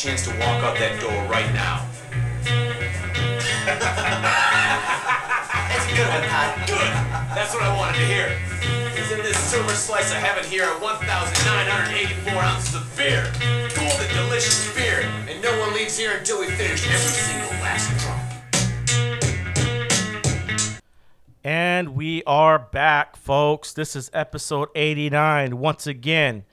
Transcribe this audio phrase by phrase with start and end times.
[0.00, 1.84] Chance to walk out that door right now.
[5.68, 6.56] That's a good one, Todd.
[6.64, 6.88] Good.
[7.36, 8.32] That's what I wanted to hear.
[8.96, 13.30] Is in this silver slice I have it here at 1,984 ounces of beer.
[13.76, 15.04] Golden, delicious beer.
[15.28, 18.16] And no one leaves here until we finish every single last drop.
[21.44, 23.74] And we are back, folks.
[23.74, 26.46] This is episode 89 once again.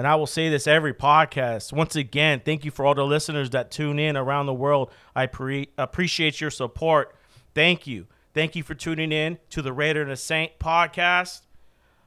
[0.00, 1.74] And I will say this every podcast.
[1.74, 4.90] Once again, thank you for all the listeners that tune in around the world.
[5.14, 7.14] I pre- appreciate your support.
[7.54, 8.06] Thank you.
[8.32, 11.42] Thank you for tuning in to the Raider and the Saint podcast.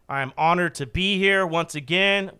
[0.09, 2.31] I am honored to be here once again.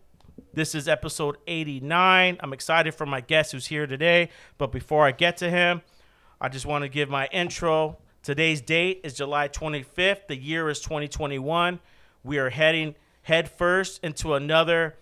[0.56, 2.38] This is episode 89.
[2.40, 4.30] I'm excited for my guest who's here today.
[4.58, 5.84] But before I get to him,
[6.42, 8.00] I just want to give my intro.
[8.24, 10.26] Today's date is July 25th.
[10.30, 11.80] The year is 2021.
[12.24, 14.96] We are heading head first into another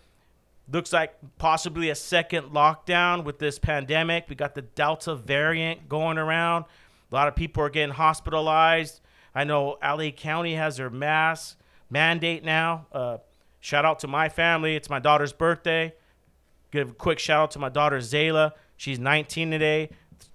[0.71, 4.25] looks like possibly a second lockdown with this pandemic.
[4.29, 6.65] We got the Delta variant going around.
[7.11, 9.01] A lot of people are getting hospitalized.
[9.33, 11.57] I know LA County has their mask
[11.89, 12.87] mandate now.
[12.91, 13.17] Uh,
[13.59, 14.75] shout out to my family.
[14.75, 15.93] It's my daughter's birthday.
[16.71, 18.51] Give a quick shout out to my daughter Zayla.
[18.77, 19.89] She's 19 today.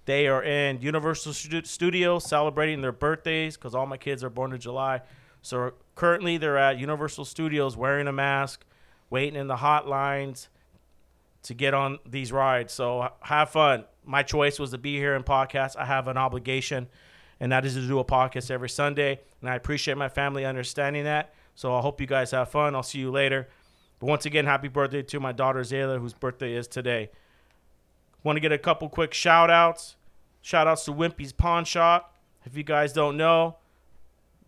[0.04, 4.60] They are in Universal Studios celebrating their birthdays because all my kids are born in
[4.60, 5.00] July.
[5.42, 8.64] So currently they're at Universal Studios wearing a mask,
[9.10, 10.48] waiting in the hotlines
[11.44, 12.72] to get on these rides.
[12.72, 13.84] So have fun.
[14.04, 15.76] My choice was to be here in podcast.
[15.76, 16.88] I have an obligation,
[17.40, 19.20] and that is to do a podcast every Sunday.
[19.40, 21.34] And I appreciate my family understanding that.
[21.54, 22.74] So I hope you guys have fun.
[22.74, 23.48] I'll see you later.
[23.98, 27.10] But once again, happy birthday to my daughter Zayla, whose birthday is today.
[28.22, 29.96] Want to get a couple quick shout outs.
[30.42, 32.14] Shout outs to Wimpy's Pawn Shop.
[32.44, 33.56] If you guys don't know,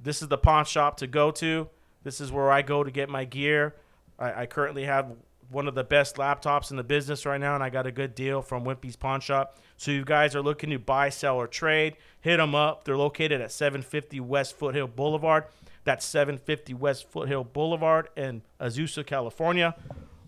[0.01, 1.69] this is the pawn shop to go to.
[2.05, 3.75] This is where I go to get my gear.
[4.19, 5.13] I, I currently have
[5.51, 8.15] one of the best laptops in the business right now, and I got a good
[8.15, 9.59] deal from Wimpy's Pawn Shop.
[9.77, 12.85] So you guys are looking to buy, sell, or trade, hit them up.
[12.85, 15.45] They're located at 750 West Foothill Boulevard.
[15.85, 19.75] That's 750 West Foothill Boulevard in Azusa, California.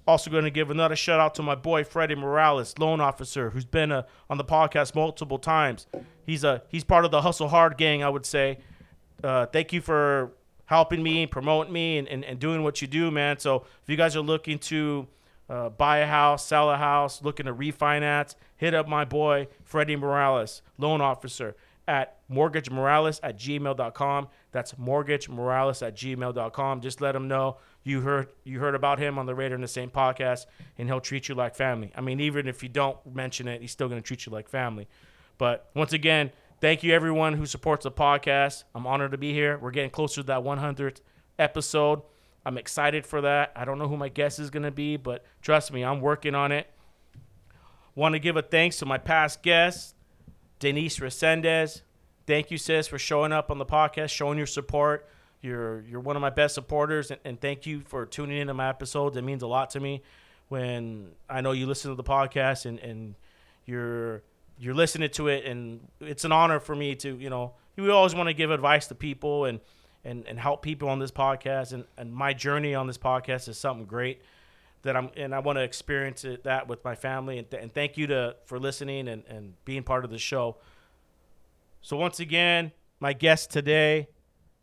[0.06, 3.66] Also, going to give another shout out to my boy Freddie Morales, loan officer, who's
[3.66, 5.86] been uh, on the podcast multiple times.
[6.24, 8.58] He's a he's part of the Hustle Hard gang, I would say.
[9.22, 10.32] Uh, thank you for
[10.70, 13.36] helping me, promoting me, and, and, and doing what you do, man.
[13.40, 15.08] So if you guys are looking to
[15.48, 19.96] uh, buy a house, sell a house, looking to refinance, hit up my boy Freddie
[19.96, 21.56] Morales, loan officer,
[21.88, 24.28] at mortgagemorales at gmail.com.
[24.52, 26.80] That's mortgagemorales at gmail.com.
[26.82, 29.68] Just let him know you heard you heard about him on the Raider and the
[29.68, 30.46] Saint podcast,
[30.78, 31.90] and he'll treat you like family.
[31.96, 34.48] I mean, even if you don't mention it, he's still going to treat you like
[34.48, 34.86] family.
[35.36, 36.30] But once again,
[36.60, 38.64] thank you everyone who supports the podcast.
[38.74, 39.58] I'm honored to be here.
[39.58, 41.00] We're getting closer to that 100th
[41.38, 42.02] episode.
[42.44, 43.52] I'm excited for that.
[43.56, 46.34] I don't know who my guest is going to be, but trust me, I'm working
[46.34, 46.70] on it.
[47.94, 49.94] Want to give a thanks to my past guests,
[50.58, 51.82] Denise Resendez.
[52.26, 55.08] Thank you, sis, for showing up on the podcast, showing your support.
[55.42, 58.68] You're you're one of my best supporters, and, and thank you for tuning into my
[58.68, 59.16] episodes.
[59.16, 60.02] It means a lot to me
[60.48, 63.14] when I know you listen to the podcast and, and
[63.64, 64.22] you're
[64.60, 68.14] you're listening to it, and it's an honor for me to you know we always
[68.14, 69.60] want to give advice to people and
[70.04, 73.58] and, and help people on this podcast, and, and my journey on this podcast is
[73.58, 74.22] something great
[74.82, 77.72] that I'm and I want to experience it, that with my family and, th- and
[77.72, 80.56] thank you to for listening and, and being part of the show.
[81.82, 84.08] So once again, my guest today,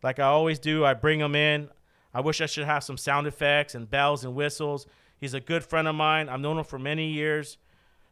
[0.04, 1.70] like I always do, I bring him in.
[2.14, 4.88] I wish I should have some sound effects and bells and whistles.
[5.20, 6.30] He's a good friend of mine.
[6.30, 7.58] I've known him for many years.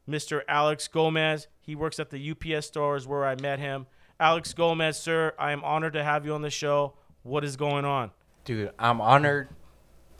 [0.09, 0.41] Mr.
[0.47, 1.47] Alex Gomez.
[1.61, 3.87] He works at the UPS stores where I met him.
[4.19, 6.93] Alex Gomez, sir, I am honored to have you on the show.
[7.23, 8.11] What is going on?
[8.45, 9.49] Dude, I'm honored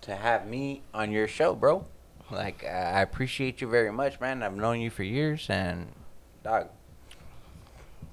[0.01, 1.85] to have me on your show, bro.
[2.31, 4.41] Like, I I appreciate you very much, man.
[4.41, 5.91] I've known you for years, and
[6.43, 6.69] dog,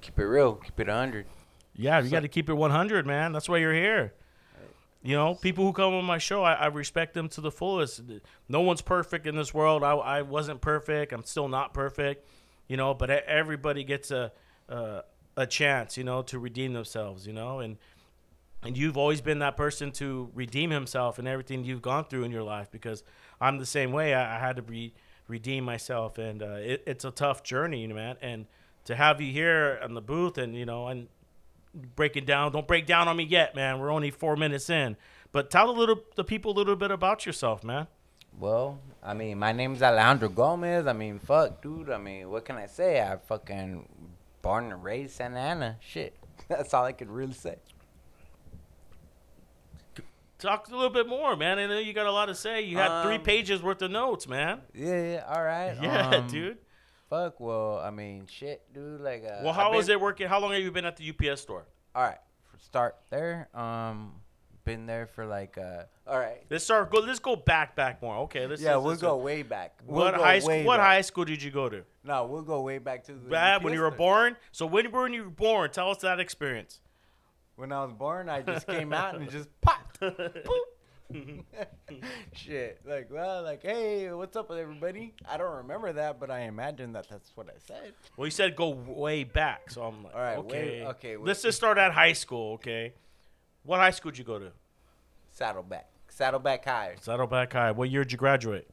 [0.01, 1.25] keep it real, keep it 100.
[1.75, 3.31] Yeah, you got to keep it 100, man.
[3.31, 4.13] That's why you're here.
[5.03, 8.01] You know, people who come on my show, I, I respect them to the fullest.
[8.47, 9.83] No one's perfect in this world.
[9.83, 11.11] I, I wasn't perfect.
[11.11, 12.25] I'm still not perfect.
[12.69, 14.31] You know, but everybody gets a
[14.69, 15.01] uh,
[15.35, 15.97] a chance.
[15.97, 17.27] You know, to redeem themselves.
[17.27, 17.77] You know, and
[18.63, 22.31] and you've always been that person to redeem himself and everything you've gone through in
[22.31, 23.03] your life because
[23.41, 24.13] I'm the same way.
[24.13, 24.93] I, I had to re-
[25.27, 28.15] redeem myself, and uh, it, it's a tough journey, you know, man.
[28.21, 28.45] And
[28.85, 31.09] to have you here in the booth, and you know, and
[31.73, 33.79] breaking down, don't break down on me yet, man.
[33.79, 34.95] We're only four minutes in,
[35.31, 37.87] but tell the little the people a little bit about yourself, man.
[38.39, 40.87] Well, I mean, my name's Alejandro Gomez.
[40.87, 41.89] I mean, fuck, dude.
[41.91, 42.99] I mean, what can I say?
[43.01, 43.87] I fucking
[44.41, 45.77] born and raised Santa Ana.
[45.79, 46.17] Shit,
[46.47, 47.57] that's all I could really say.
[50.39, 51.57] Talk a little bit more, man.
[51.57, 52.61] I know you got a lot to say.
[52.63, 54.59] You had three Um, pages worth of notes, man.
[54.73, 55.77] Yeah, yeah, all right.
[55.81, 56.57] Yeah, um, dude.
[57.13, 57.39] Fuck.
[57.39, 58.99] Well, I mean, shit, dude.
[59.01, 60.27] Like, uh, Well, how I've is it working?
[60.27, 61.67] How long have you been at the UPS store?
[61.93, 62.17] All right,
[62.57, 63.49] start there.
[63.53, 64.13] Um,
[64.65, 65.83] been there for like uh.
[66.07, 66.43] All right.
[66.49, 66.91] Let's start.
[66.91, 67.01] Go.
[67.01, 68.17] Let's go back, back more.
[68.23, 68.47] Okay.
[68.47, 68.63] Let's.
[68.63, 69.79] Yeah, let's- we'll let's- go way back.
[69.85, 70.63] We'll What go high school?
[70.63, 70.85] What back.
[70.87, 71.83] high school did you go to?
[72.03, 73.29] No, we'll go way back to the.
[73.29, 74.35] Bad when you were born.
[74.51, 76.81] So when when you were born, tell us that experience.
[77.57, 79.99] When I was born, I just came out and just popped.
[80.01, 80.45] Boop.
[82.33, 82.79] Shit.
[82.85, 85.13] Like, well, like, hey, what's up with everybody?
[85.29, 87.93] I don't remember that, but I imagine that that's what I said.
[88.17, 91.27] Well, you said go way back, so I'm like, All right, okay, okay, wait.
[91.27, 92.93] Let's just start at high school, okay?
[93.63, 94.51] What high school did you go to?
[95.31, 95.89] Saddleback.
[96.09, 96.95] Saddleback High.
[97.01, 97.71] Saddleback High.
[97.71, 98.67] What year did you graduate?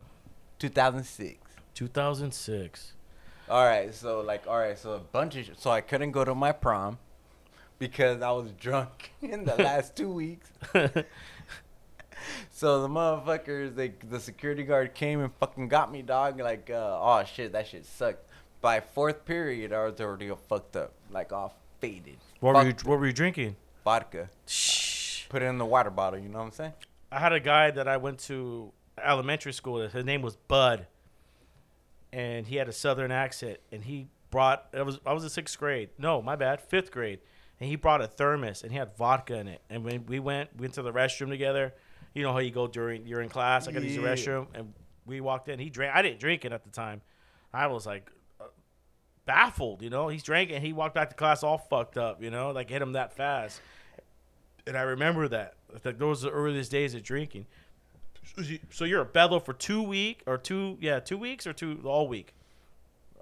[0.59, 1.39] 2006.
[1.75, 2.93] 2006.
[3.49, 6.25] All right, so like, all right, so a bunch of, sh- so I couldn't go
[6.25, 6.99] to my prom
[7.79, 10.51] because I was drunk in the last two weeks.
[12.51, 16.39] So the motherfuckers, they the security guard came and fucking got me, dog.
[16.41, 18.27] Like, uh, oh shit, that shit sucked.
[18.61, 22.17] By fourth period, I was already all fucked up, like all faded.
[22.41, 23.57] What were you What were you drinking?
[23.85, 24.29] vodka?
[24.47, 25.27] Shh.
[25.29, 26.19] Put it in the water bottle.
[26.19, 26.73] You know what I'm saying?
[27.11, 28.73] I had a guy that I went to
[29.03, 29.75] elementary school.
[29.81, 29.93] with.
[29.93, 30.87] His name was Bud,
[32.13, 33.59] and he had a southern accent.
[33.73, 34.67] And he brought.
[34.75, 35.91] I was I was in sixth grade.
[35.99, 37.21] No, my bad, fifth grade.
[37.59, 39.61] And he brought a thermos and he had vodka in it.
[39.69, 41.75] And when we went, we went to the restroom together.
[42.15, 43.69] You know how you go during you're in class.
[43.69, 44.73] I got to use the restroom, and
[45.07, 45.59] we walked in.
[45.59, 45.95] He drank.
[45.95, 47.03] I didn't drink it at the time.
[47.53, 48.11] I was like
[48.41, 48.45] uh,
[49.27, 49.83] baffled.
[49.83, 50.61] You know, he's drinking.
[50.63, 52.23] he walked back to class all fucked up.
[52.23, 53.61] You know, like hit him that fast.
[54.67, 55.55] And I remember that.
[55.85, 57.47] Like those the earliest days of drinking.
[58.37, 61.53] So you- So you're a bedlow for two week or two yeah two weeks or
[61.53, 62.35] two all week.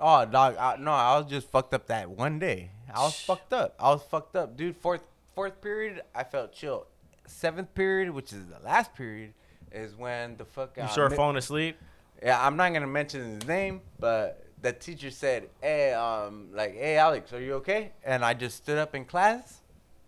[0.01, 0.57] Oh, dog.
[0.57, 2.71] I, no, I was just fucked up that one day.
[2.95, 3.75] I was fucked up.
[3.81, 4.77] I was fucked up, dude.
[4.77, 5.03] Fourth
[5.35, 6.87] fourth period, I felt chill.
[7.29, 9.35] Seventh period, which is the last period,
[9.71, 11.77] is when the fuck You start falling asleep.
[12.23, 16.97] Yeah, I'm not gonna mention his name, but the teacher said, "Hey, um, like, hey,
[16.97, 19.61] Alex, are you okay?" And I just stood up in class,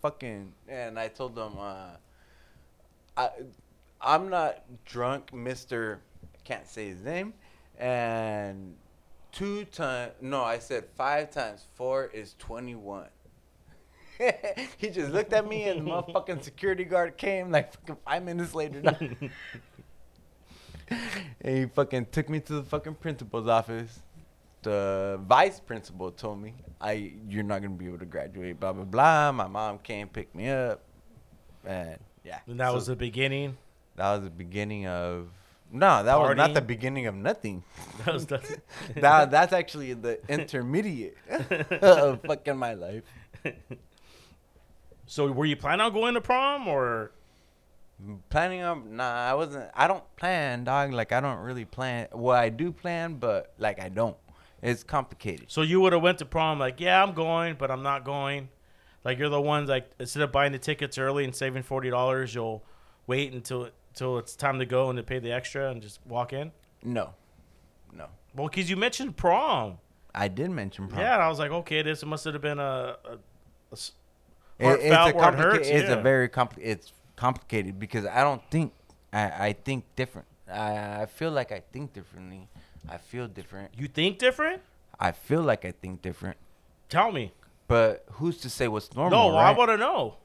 [0.03, 1.91] fucking, and I told them, uh,
[3.17, 3.31] I,
[4.01, 6.01] I'm not drunk, Mister.
[6.43, 7.35] Can't say his name,
[7.79, 8.75] and
[9.31, 10.13] two times.
[10.21, 13.09] No, I said five times four is twenty-one.
[14.77, 18.55] he just looked at me, and the motherfucking security guard came like fucking five minutes
[18.55, 18.83] later.
[20.91, 24.01] and he fucking took me to the fucking principal's office.
[24.63, 28.85] The vice principal told me, "I you're not gonna be able to graduate." Blah blah
[28.85, 29.33] blah.
[29.33, 30.83] My mom came pick me up,
[31.65, 32.41] and yeah.
[32.47, 33.57] And that So was the beginning.
[33.97, 35.29] that was the beginning of
[35.73, 37.63] no, that was not the beginning of nothing.
[38.05, 38.41] That was the,
[38.97, 41.17] that that's actually the intermediate
[41.81, 43.05] of fucking my life.
[45.11, 47.11] So were you planning on going to prom or
[48.31, 49.71] Planning on nah, I wasn't.
[49.75, 50.93] I don't plan, dog.
[50.93, 52.09] Like I don't really plan.
[52.13, 54.17] Well, I do plan, but like I don't.
[54.63, 55.51] It's complicated.
[55.51, 58.49] so you would have went to prom like yeah I'm going but I'm not going.
[59.05, 62.35] Like you're the ones like instead of buying the tickets early and saving forty dollars,
[62.35, 62.65] you'll
[63.07, 66.33] wait until until it's time to go and to pay the extra and just walk
[66.33, 66.53] in.
[66.83, 67.15] No,
[67.93, 68.07] no.
[68.35, 69.79] Well, because you mentioned prom.
[70.15, 71.01] I did mention prom.
[71.01, 73.19] Yeah, and I was like, okay, this must have been a, a,
[73.73, 73.77] a
[74.61, 75.69] It- it's a hurts.
[75.69, 75.95] It's yeah.
[75.99, 78.73] a very compli- It's complicated because I don't think.
[79.13, 80.29] I I think different.
[80.51, 82.49] I I feel like I think differently.
[82.89, 83.71] I feel different.
[83.77, 84.63] You think different?
[84.99, 86.37] I feel like I think different.
[86.89, 87.33] Tell me.
[87.69, 89.31] But who's to say what's normal?
[89.31, 90.17] no, I want to know.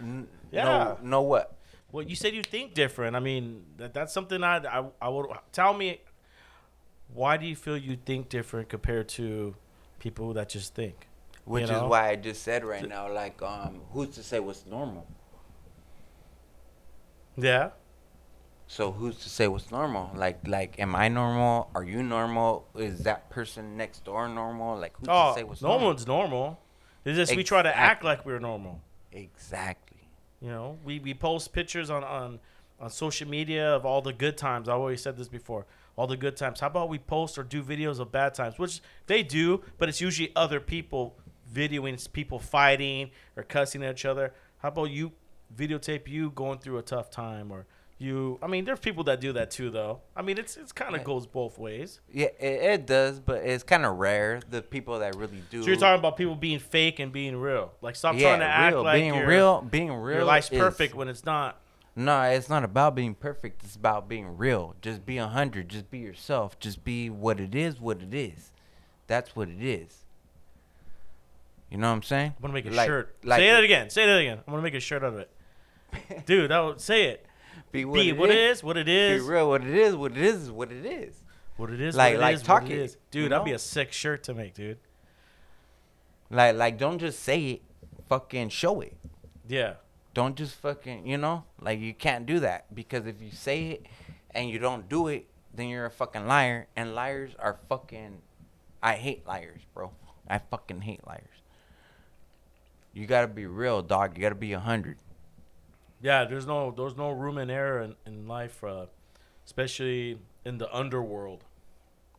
[0.00, 0.64] N- Yeah.
[0.64, 1.56] No, know what?
[1.92, 3.14] Well, you said you think different.
[3.16, 6.00] I mean, that, that's something I, I I would tell me.
[7.12, 9.54] Why do you feel you think different compared to
[10.00, 11.06] people that just think?
[11.44, 11.84] Which know?
[11.84, 15.06] is why I just said right now, like, um, who's to say what's normal?
[17.36, 17.70] Yeah.
[18.66, 20.10] So who's to say what's normal?
[20.14, 21.70] Like, like, am I normal?
[21.74, 22.66] Are you normal?
[22.76, 24.78] Is that person next door normal?
[24.78, 25.86] Like, who's Oh, to say what's no normal?
[25.88, 26.60] one's normal.
[27.04, 28.80] It's just we try to act like we're normal.
[29.12, 30.08] Exactly.
[30.40, 32.40] You know, we, we post pictures on, on
[32.80, 34.68] on social media of all the good times.
[34.68, 35.64] I always said this before.
[35.96, 36.58] All the good times.
[36.58, 40.00] How about we post or do videos of bad times, which they do, but it's
[40.00, 41.14] usually other people
[41.54, 44.34] videoing people fighting or cussing at each other.
[44.58, 45.12] How about you
[45.54, 47.66] videotape you going through a tough time or
[47.98, 50.00] you I mean there's people that do that too though.
[50.16, 52.00] I mean it's it's kind of goes both ways.
[52.12, 55.62] Yeah, it, it does, but it's kind of rare the people that really do.
[55.62, 57.72] So you're talking about people being fake and being real.
[57.80, 60.16] Like stop yeah, trying to act real, like being real, being real.
[60.16, 61.60] your life's is- perfect when it's not.
[61.96, 63.62] No, it's not about being perfect.
[63.62, 64.74] It's about being real.
[64.82, 65.68] Just be a hundred.
[65.68, 66.58] Just be yourself.
[66.58, 67.80] Just be what it is.
[67.80, 68.52] What it is.
[69.06, 70.03] That's what it is.
[71.74, 72.34] You know what I'm saying?
[72.36, 73.16] I'm gonna make a Like- shirt.
[73.24, 73.90] like say it- that again.
[73.90, 74.38] Say that again.
[74.46, 75.30] I'm gonna make a shirt out of it.
[76.26, 77.26] Dude, that would, say it.
[77.72, 78.58] Be what, Be it what it is.
[78.58, 79.48] is, what it Be real.
[79.48, 79.96] What it is.
[79.96, 81.16] What it is is what it is.
[81.56, 82.92] what it is, Like- what it like is, talk it, is.
[82.92, 83.56] you Dude, that'd be know?
[83.56, 84.78] a sick shirt to make, dude.
[86.30, 87.62] Like, like, don't just say it.
[88.08, 88.96] Fucking show it.
[89.48, 89.74] Yeah.
[90.14, 93.86] Don't just fucking, you know, like you can't do that because if you say it
[94.30, 96.68] and you don't do it, then you're a fucking liar.
[96.76, 98.22] And liars are fucking.
[98.80, 99.90] I hate liars, bro.
[100.28, 101.26] I fucking hate liars.
[102.94, 104.16] You gotta be real, dog.
[104.16, 104.98] You gotta be a hundred.
[106.00, 108.86] Yeah, there's no there's no room in error in, in life, uh,
[109.44, 111.44] especially in the underworld.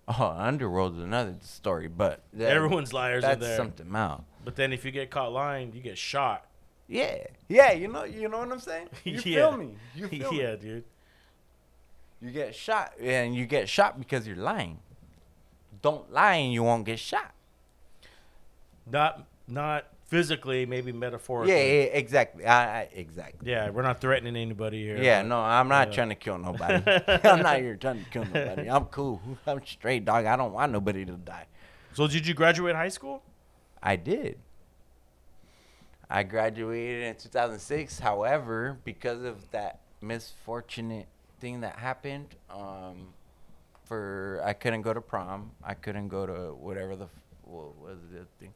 [0.08, 3.58] Oh, underworld is another story, but that- Everyone's liars in that's there.
[3.58, 4.22] something else.
[4.44, 6.46] But then if you get caught lying, you get shot.
[6.88, 7.16] Yeah,
[7.48, 7.72] yeah.
[7.72, 8.90] You know, you know what I'm saying.
[9.04, 9.20] You Yeah.
[9.50, 9.76] feel me?
[9.96, 10.40] You feel me?
[10.42, 10.84] yeah, dude.
[12.22, 14.80] You get shot, and you get shot because you're lying.
[15.82, 17.34] Don't lie, and you won't get shot.
[18.90, 21.54] Not not physically, maybe metaphorically.
[21.54, 22.46] Yeah, yeah, exactly.
[22.46, 23.50] I, I exactly.
[23.50, 25.02] Yeah, we're not threatening anybody here.
[25.02, 25.96] Yeah, no, I'm not yeah.
[25.96, 26.84] trying to kill nobody.
[27.24, 28.70] I'm not here trying to kill nobody.
[28.70, 29.22] I'm cool.
[29.48, 30.26] I'm straight, dog.
[30.26, 31.46] I don't want nobody to die.
[31.94, 33.24] So did you graduate high school?
[33.82, 34.40] I did.
[36.10, 38.00] I graduated in 2006.
[38.00, 41.08] However, because of that misfortunate
[41.40, 43.08] thing that happened, um,
[43.86, 45.52] for I couldn't go to prom.
[45.64, 47.08] I couldn't go to whatever the
[47.44, 48.54] what was the thing.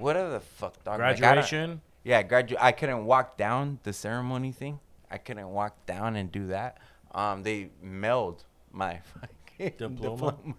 [0.00, 0.98] Whatever the fuck, dog.
[1.00, 1.80] like, Graduation.
[2.04, 4.80] yeah, gradu- I couldn't walk down the ceremony thing.
[5.10, 6.78] I couldn't walk down and do that.
[7.12, 9.00] Um, they mailed my
[9.58, 10.36] fucking Diploma?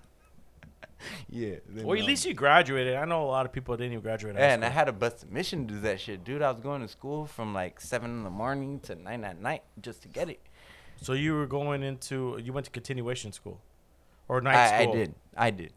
[1.30, 1.56] yeah.
[1.70, 2.96] they well, at least you graduated.
[2.96, 4.36] I know a lot of people didn't even graduate.
[4.36, 6.42] Yeah, and I had a bus mission to do that shit, dude.
[6.42, 9.64] I was going to school from like seven in the morning to nine at night
[9.82, 10.40] just to get it.
[11.02, 13.60] So you were going into you went to continuation school,
[14.28, 15.74] or night I, I did, I did,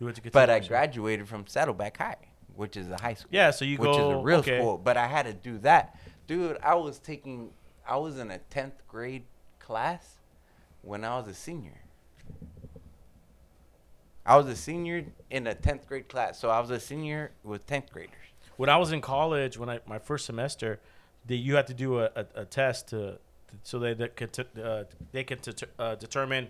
[0.00, 0.48] You went to continuation.
[0.48, 2.16] but I graduated from Saddleback High,
[2.56, 3.30] which is a high school.
[3.32, 4.58] Yeah, so you which go is a real okay.
[4.58, 4.78] school.
[4.78, 6.58] But I had to do that, dude.
[6.62, 7.50] I was taking,
[7.88, 9.24] I was in a tenth grade
[9.58, 10.16] class
[10.82, 11.80] when I was a senior.
[14.26, 17.66] I was a senior in a tenth grade class, so I was a senior with
[17.66, 18.14] tenth graders.
[18.56, 20.80] When I was in college, when I my first semester,
[21.26, 23.18] the, you had to do a, a, a test to,
[23.62, 26.48] so they, they could t- uh, they could t- uh, determine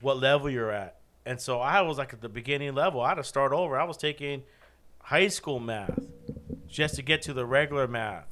[0.00, 0.96] what level you're at.
[1.26, 3.00] And so I was like at the beginning level.
[3.02, 3.78] I had to start over.
[3.78, 4.42] I was taking
[5.08, 5.98] high school math
[6.68, 8.26] just to get to the regular math.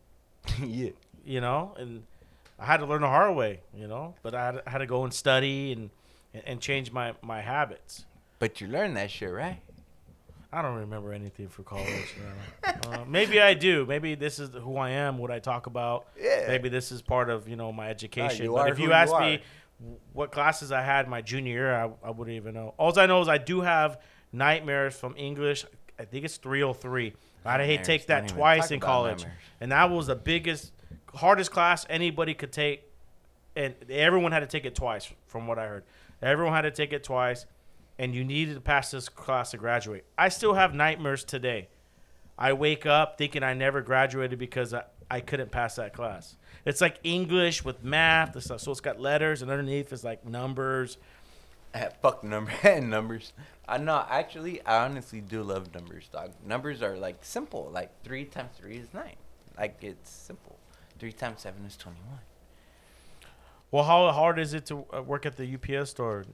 [0.64, 0.90] yeah.
[1.24, 2.04] you know, and
[2.56, 4.86] I had to learn the hard way, you know, but I had, I had to
[4.86, 5.90] go and study and,
[6.46, 8.04] and change my, my habits.
[8.38, 9.58] But you learned that shit, right?
[10.52, 12.14] I don't remember anything for college.
[12.64, 13.84] uh, maybe I do.
[13.84, 16.06] Maybe this is who I am, what I talk about.
[16.20, 16.44] Yeah.
[16.46, 18.44] Maybe this is part of, you know, my education.
[18.44, 19.20] you but are if you you ask are.
[19.20, 19.42] me
[20.12, 22.74] what classes I had my junior year, I, I wouldn't even know.
[22.78, 23.98] All I know is I do have
[24.32, 25.64] nightmares from English.
[26.00, 27.12] I think it's 303.
[27.44, 29.26] I had to take that twice in college.
[29.60, 30.72] And that was the biggest,
[31.14, 32.84] hardest class anybody could take.
[33.54, 35.84] And everyone had to take it twice, from what I heard.
[36.22, 37.44] Everyone had to take it twice.
[37.98, 40.04] And you needed to pass this class to graduate.
[40.16, 41.68] I still have nightmares today.
[42.38, 46.36] I wake up thinking I never graduated because I, I couldn't pass that class.
[46.64, 48.34] It's like English with math.
[48.34, 48.60] and stuff.
[48.62, 50.96] So it's got letters, and underneath is like numbers.
[51.74, 53.34] Eh, fuck number and numbers.
[53.70, 54.04] I know.
[54.10, 56.32] Actually, I honestly do love numbers, dog.
[56.44, 57.70] Numbers are like simple.
[57.72, 59.14] Like three times three is nine.
[59.56, 60.58] Like it's simple.
[60.98, 62.18] Three times seven is twenty-one.
[63.70, 66.24] Well, how hard is it to uh, work at the UPS store?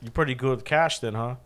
[0.00, 1.36] You're pretty good with cash then, huh?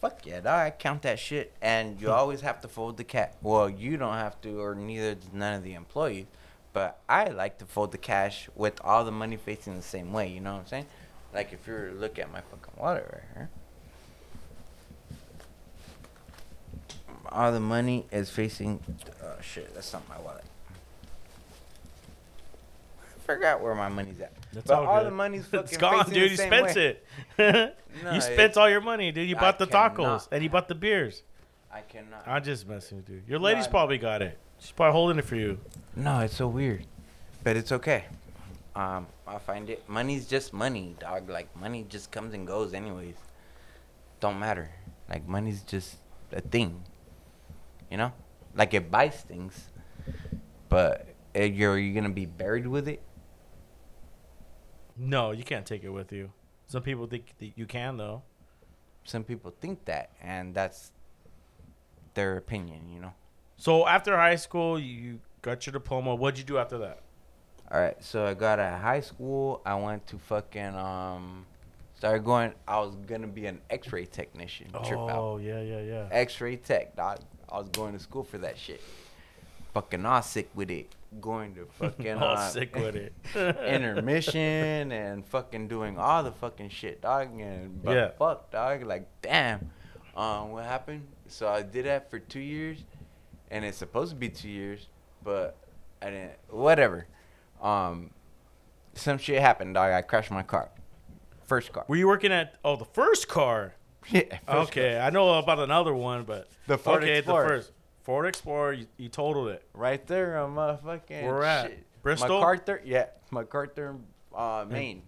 [0.00, 0.46] Fuck yeah, dog.
[0.46, 3.36] I count that shit, and you always have to fold the cat.
[3.42, 6.26] Well, you don't have to, or neither does none of the employees.
[6.72, 10.28] But I like to fold the cash with all the money facing the same way.
[10.28, 10.86] You know what I'm saying?
[11.34, 13.50] Like if you were to look at my fucking wallet right here.
[17.30, 18.80] All the money is facing.
[19.22, 20.44] Oh shit, that's not my wallet.
[23.02, 24.32] I forgot where my money's at.
[24.52, 25.06] That's but all all, good.
[25.08, 26.22] the money's fucking It's gone, facing dude.
[26.26, 26.96] the You same spent way.
[27.38, 27.74] it.
[28.04, 29.28] No, you spent all your money, dude.
[29.28, 30.28] You I bought the tacos cannot.
[30.30, 31.22] and you bought the beers.
[31.72, 32.22] I cannot.
[32.28, 33.22] I'm just messing with you.
[33.26, 34.38] Your lady's I- probably got it.
[34.60, 35.58] She's probably holding it for you.
[35.96, 36.84] No, it's so weird,
[37.42, 38.04] but it's okay.
[38.76, 39.88] Um, I find it.
[39.88, 41.28] Money's just money, dog.
[41.28, 43.16] Like money just comes and goes, anyways.
[44.20, 44.68] Don't matter.
[45.08, 45.96] Like money's just
[46.32, 46.82] a thing.
[47.90, 48.12] You know,
[48.54, 49.70] like it buys things,
[50.68, 53.02] but eh, you're you gonna be buried with it.
[54.96, 56.32] No, you can't take it with you.
[56.66, 58.22] Some people think that you can though.
[59.04, 60.92] Some people think that, and that's
[62.14, 62.90] their opinion.
[62.92, 63.14] You know.
[63.56, 66.14] So after high school, you got your diploma.
[66.14, 67.00] What'd you do after that?
[67.70, 69.60] All right, so I got out of high school.
[69.64, 71.44] I went to fucking um,
[71.94, 72.54] started going.
[72.66, 74.70] I was gonna be an X-ray technician.
[74.70, 75.10] Trip out.
[75.10, 76.08] Oh yeah, yeah, yeah.
[76.10, 77.18] X-ray tech, dog.
[77.50, 78.80] I was going to school for that shit.
[79.74, 80.94] Fucking all sick with it.
[81.20, 83.12] Going to fucking All uh, sick with it.
[83.66, 87.28] intermission and fucking doing all the fucking shit, dog.
[87.40, 88.10] And but Yeah.
[88.18, 88.82] fuck, dog.
[88.84, 89.70] Like damn.
[90.16, 91.06] Um, what happened?
[91.28, 92.78] So I did that for two years,
[93.50, 94.88] and it's supposed to be two years,
[95.22, 95.56] but
[96.02, 96.32] I didn't.
[96.50, 97.06] Whatever.
[97.62, 98.10] Um,
[98.94, 99.92] some shit happened, dog.
[99.92, 100.70] I crashed my car.
[101.46, 101.84] First car.
[101.88, 103.74] Were you working at oh the first car?
[104.10, 107.42] Yeah, okay, I know about another one, but The Ford okay, Explorer.
[107.42, 107.72] the first
[108.02, 108.72] Ford Explorer.
[108.72, 109.62] You, you totaled it.
[109.74, 111.66] Right there on motherfucking Where at?
[111.70, 111.84] shit.
[112.02, 112.38] Bristol?
[112.38, 113.96] MacArthur, yeah, MacArthur,
[114.34, 115.02] uh, Main.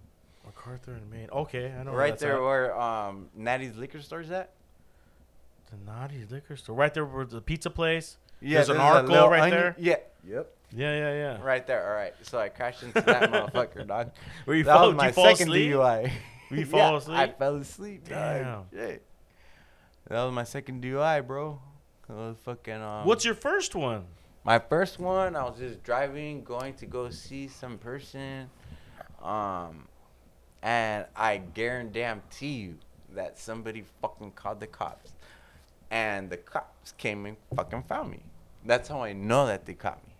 [0.45, 1.29] MacArthur in Main.
[1.31, 1.93] Okay, I know.
[1.93, 2.43] where Right there at.
[2.43, 4.51] where um Natty's liquor store's at.
[5.71, 6.75] the Naughty Liquor Store.
[6.77, 8.17] Right there where the pizza place.
[8.41, 9.77] Yeah, There's an a Arco right onion- there?
[9.79, 9.97] Yeah.
[10.27, 10.51] Yep.
[10.73, 11.43] Yeah, yeah, yeah.
[11.43, 11.87] Right there.
[11.89, 12.15] All right.
[12.23, 14.11] So I crashed into that motherfucker, dog.
[14.45, 15.73] Where you that was my you second asleep?
[15.73, 16.11] DUI.
[16.51, 17.19] Were you Yeah, fall asleep?
[17.19, 18.09] I fell asleep.
[18.09, 18.65] Damn.
[18.73, 19.03] Shit.
[20.09, 21.61] That was my second DUI, bro.
[22.09, 22.75] That was fucking.
[22.83, 24.05] Um, What's your first one?
[24.43, 28.49] My first one, I was just driving, going to go see some person,
[29.23, 29.87] um,
[30.63, 32.79] and I guarantee you
[33.13, 35.13] that somebody fucking called the cops,
[35.91, 38.21] and the cops came and fucking found me.
[38.65, 40.15] That's how I know that they caught me.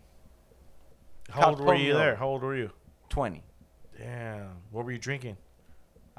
[1.31, 2.15] How old were you there?
[2.17, 2.71] How old were you?
[3.09, 3.43] Twenty.
[3.99, 4.51] Damn.
[4.71, 5.39] What were you drinking?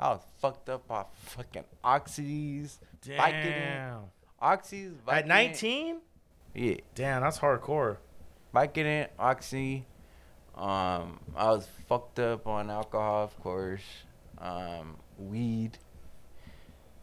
[0.01, 4.00] I was fucked up off fucking oxys, Vicodin,
[4.41, 4.96] oxys.
[5.08, 6.00] At 19?
[6.55, 7.98] Yeah, Damn, that's hardcore.
[8.51, 9.85] Biking Vicodin, oxy.
[10.55, 13.83] Um, I was fucked up on alcohol, of course.
[14.40, 15.77] Um, weed,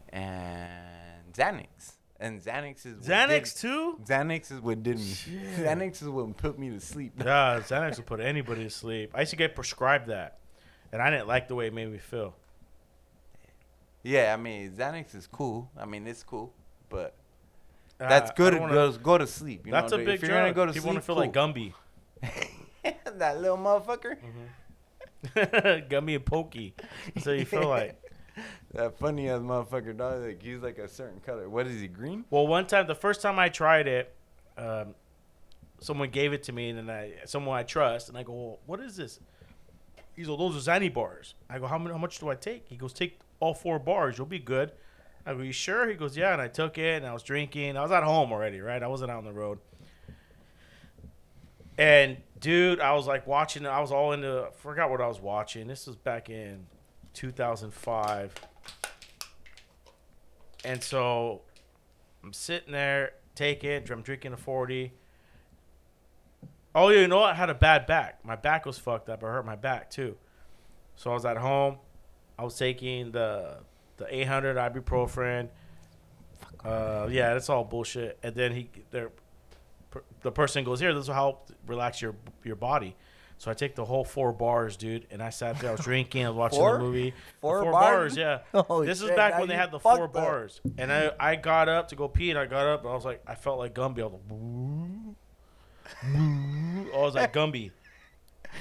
[0.09, 1.93] and Xanax.
[2.19, 3.97] And Xanax is what Xanax too?
[4.03, 5.05] Xanax is what did me.
[5.05, 5.41] Shit.
[5.55, 7.13] Xanax is what put me to sleep.
[7.17, 9.11] Yeah, Xanax will put anybody to sleep.
[9.15, 10.39] I used to get prescribed that,
[10.91, 12.35] and I didn't like the way it made me feel.
[14.03, 15.69] Yeah, I mean Xanax is cool.
[15.77, 16.53] I mean it's cool,
[16.89, 17.15] but
[17.97, 19.65] that's good to go, wanna- go to sleep.
[19.65, 20.41] You That's know, a big if you're drug.
[20.41, 22.93] gonna go to sleep, People want sleep, to feel like.
[22.93, 22.93] Gumby.
[23.19, 24.17] that little motherfucker.
[25.89, 26.73] Gumby and Pokey.
[27.19, 28.01] So you feel like.
[28.73, 30.21] that funny ass motherfucker dog.
[30.23, 31.49] Like he's like a certain color.
[31.49, 31.87] What is he?
[31.87, 32.23] Green?
[32.29, 34.15] Well, one time, the first time I tried it,
[34.57, 34.95] um,
[35.81, 38.59] someone gave it to me, and then I, someone I trust, and I go, well,
[38.65, 39.19] "What is this?"
[40.15, 41.91] He's like, "Those are Zanny bars." I go, "How many?
[41.91, 44.17] How much do I take?" He goes, "Take all four bars.
[44.17, 44.71] You'll be good."
[45.25, 47.77] I go, "You sure?" He goes, "Yeah." And I took it, and I was drinking.
[47.77, 48.81] I was at home already, right?
[48.81, 49.59] I wasn't out on the road.
[51.77, 53.65] And dude, I was like watching.
[53.65, 54.47] I was all into.
[54.47, 55.67] I forgot what I was watching.
[55.67, 56.67] This was back in
[57.13, 58.33] 2005.
[60.65, 61.41] And so
[62.23, 63.89] I'm sitting there, take it.
[63.89, 64.91] I'm drinking a 40.
[66.75, 67.31] Oh, you know what?
[67.31, 68.23] I had a bad back.
[68.23, 69.23] My back was fucked up.
[69.23, 70.17] I hurt my back too.
[70.95, 71.77] So I was at home.
[72.39, 73.57] I was taking the
[73.97, 75.49] the 800 ibuprofen.
[76.63, 78.17] Uh, yeah, that's all bullshit.
[78.23, 79.11] And then he, there,
[79.91, 82.95] per- the person goes, "Here, this will help relax your your body."
[83.37, 85.69] So I take the whole four bars, dude, and I sat there.
[85.69, 86.25] I was drinking.
[86.25, 86.73] I was watching Four?
[86.73, 87.13] the movie.
[87.39, 88.15] Four four bars?
[88.15, 88.39] bars, yeah.
[88.69, 90.13] Oh, this is back when they had the four up.
[90.13, 92.93] bars, and I I got up to go pee, and I got up, and I
[92.95, 94.01] was like, I felt like Gumby.
[94.01, 94.13] I was
[96.03, 97.71] like, I was like Gumby,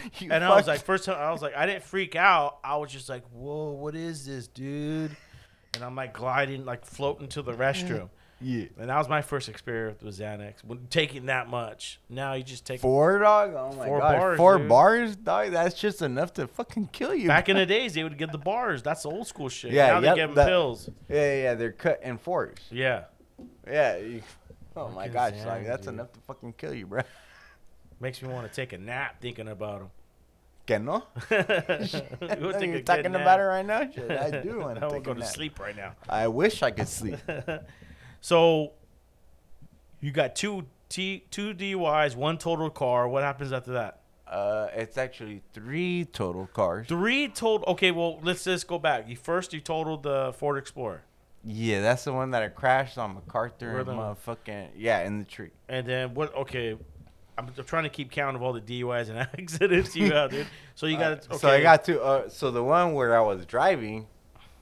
[0.31, 2.59] And I was like, first time I was like, I didn't freak out.
[2.65, 5.17] I was just like, whoa, what is this, dude?
[5.75, 8.09] And I'm like gliding, like floating to the restroom.
[8.41, 8.65] yeah.
[8.79, 10.65] And that was my first experience with Xanax.
[10.65, 12.81] When taking that much, now you just take.
[12.81, 13.53] Four dog.
[13.57, 14.19] Oh my Four god.
[14.19, 14.69] bars, Four dude.
[14.69, 15.51] bars, dog.
[15.51, 17.29] That's just enough to fucking kill you.
[17.29, 18.83] Back in the days, they would get the bars.
[18.83, 19.73] That's the old school shit.
[19.73, 20.89] Yeah, now they yep, give them that- pills.
[21.09, 21.55] yeah, yeah.
[21.55, 22.59] They're cut in fours.
[22.71, 23.05] Yeah,
[23.67, 23.97] Yeah.
[23.99, 24.23] You,
[24.77, 25.65] oh my Fucking gosh, dog.
[25.67, 25.95] That's dude.
[25.95, 27.03] enough to fucking kill you, bro.
[28.01, 29.91] Makes me want to take a nap thinking about them.
[30.67, 31.05] Que no?
[31.31, 33.91] You're talking about it right now.
[33.91, 35.29] Shit, I do want to take go a to nap.
[35.29, 35.93] sleep right now.
[36.09, 37.17] I wish I could sleep.
[38.21, 38.73] So,
[40.01, 43.09] you got two T two DUIs, one total car.
[43.09, 44.01] What happens after that?
[44.27, 46.87] Uh, it's actually three total cars.
[46.87, 47.67] Three total.
[47.73, 49.09] Okay, well let's just go back.
[49.09, 51.03] You first you totaled the Ford Explorer,
[51.45, 55.19] Yeah, that's the one that I crashed on MacArthur Where and the- motherfucking yeah in
[55.21, 55.51] the tree.
[55.69, 56.35] and then what?
[56.35, 56.77] Okay,
[57.39, 60.47] I'm trying to keep count of all the DUIs and accidents you have, dude.
[60.75, 61.37] So you got okay.
[61.39, 62.03] So I got to.
[62.03, 64.07] Uh, so the one where I was driving,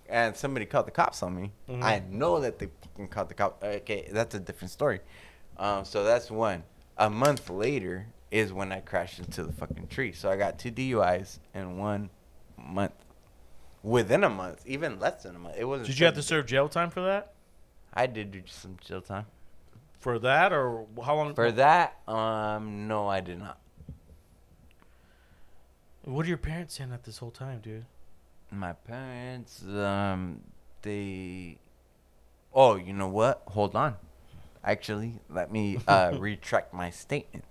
[0.08, 1.52] and somebody called the cops on me.
[1.68, 1.82] Mhm.
[1.82, 3.64] I know that they fucking called the cops.
[3.64, 5.00] Okay, that's a different story.
[5.56, 6.64] Um, so that's one.
[6.98, 10.12] A month later is when I crashed into the fucking tree.
[10.12, 12.10] So I got two DUIs in one
[12.58, 12.92] month.
[13.82, 15.56] Within a month, even less than a month.
[15.56, 15.86] It wasn't.
[15.88, 17.32] Did you have to serve jail time for that?
[17.94, 19.26] I did do some jail time.
[19.98, 21.34] For that, or how long?
[21.34, 23.58] For that, um, no, I did not.
[26.04, 27.84] What are your parents saying at this whole time, dude?
[28.50, 30.40] My parents, um,
[30.82, 31.58] they.
[32.54, 33.42] Oh, you know what?
[33.48, 33.96] Hold on.
[34.62, 37.44] Actually, let me uh, retract my statement.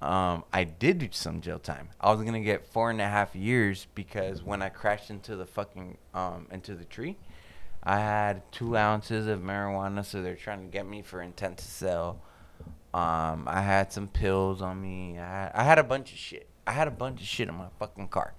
[0.00, 1.90] Um, I did do some jail time.
[2.00, 5.46] I was gonna get four and a half years because when I crashed into the
[5.46, 7.16] fucking um into the tree,
[7.82, 11.64] I had two ounces of marijuana, so they're trying to get me for intent to
[11.64, 12.20] sell.
[12.94, 15.18] Um, I had some pills on me.
[15.18, 16.46] I had, I had a bunch of shit.
[16.66, 18.34] I had a bunch of shit in my fucking car.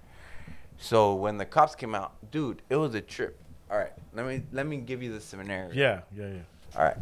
[0.78, 3.38] So when the cops came out, dude, it was a trip.
[3.70, 5.72] All right, let me let me give you the scenario.
[5.72, 6.76] Yeah, yeah, yeah.
[6.76, 6.96] All right.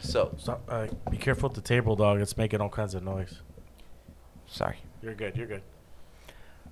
[0.00, 0.62] So Stop.
[0.68, 2.20] Uh, be careful with the table, dog.
[2.20, 3.40] It's making all kinds of noise.
[4.46, 4.76] sorry.
[5.02, 5.36] You're good.
[5.36, 5.62] You're good.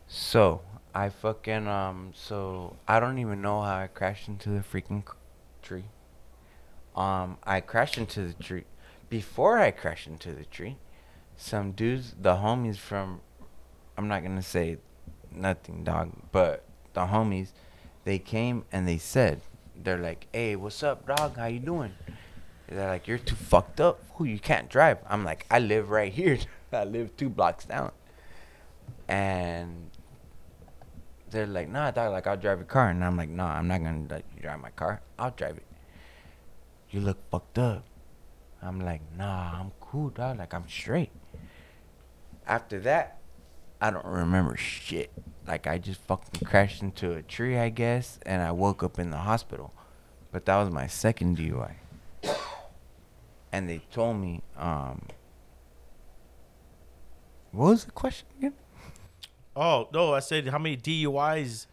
[0.06, 0.60] So
[0.94, 2.12] I fucking um.
[2.14, 5.02] So I don't even know how I crashed into the freaking
[5.62, 5.84] tree.
[6.94, 8.64] Um, I crashed into the tree.
[9.10, 10.76] Before I crashed into the tree,
[11.36, 13.20] some dudes, the homies from,
[13.98, 14.78] I'm not gonna say
[15.32, 17.48] nothing, dog, but the homies,
[18.04, 19.40] they came and they said,
[19.76, 21.36] they're like, "Hey, what's up, dog?
[21.36, 21.92] How you doing?"
[22.68, 24.00] They're like, "You're too fucked up.
[24.14, 26.38] Who you can't drive." I'm like, "I live right here.
[26.72, 27.90] I live two blocks down."
[29.08, 29.90] And
[31.34, 32.12] they're like, "Nah, dog.
[32.12, 34.70] Like, I'll drive your car." And I'm like, "Nah, I'm not gonna you drive my
[34.70, 35.02] car.
[35.18, 35.66] I'll drive it."
[36.90, 37.84] You look fucked up.
[38.62, 40.38] I'm like, "Nah, I'm cool, dog.
[40.38, 41.10] Like, I'm straight."
[42.46, 43.18] After that,
[43.80, 45.10] I don't remember shit.
[45.46, 49.10] Like, I just fucking crashed into a tree, I guess, and I woke up in
[49.10, 49.74] the hospital.
[50.30, 51.74] But that was my second DUI.
[53.52, 55.06] And they told me, um,
[57.52, 58.54] what was the question again?
[59.56, 61.66] Oh no, I said how many DUIs.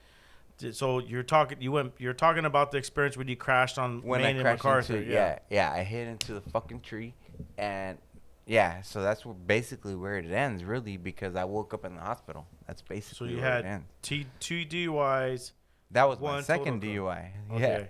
[0.57, 1.61] Did, so you're talking.
[1.61, 1.93] You went.
[1.97, 4.97] You're talking about the experience when you crashed on when Main I and MacArthur.
[4.97, 5.39] into yeah.
[5.49, 7.15] yeah, I hit into the fucking tree,
[7.57, 7.97] and
[8.45, 12.45] yeah, so that's basically where it ends, really, because I woke up in the hospital.
[12.67, 13.85] That's So basically you where it had ends.
[14.01, 15.51] T, two DUIs.
[15.91, 17.29] That was one my second co- DUI.
[17.57, 17.83] Yeah,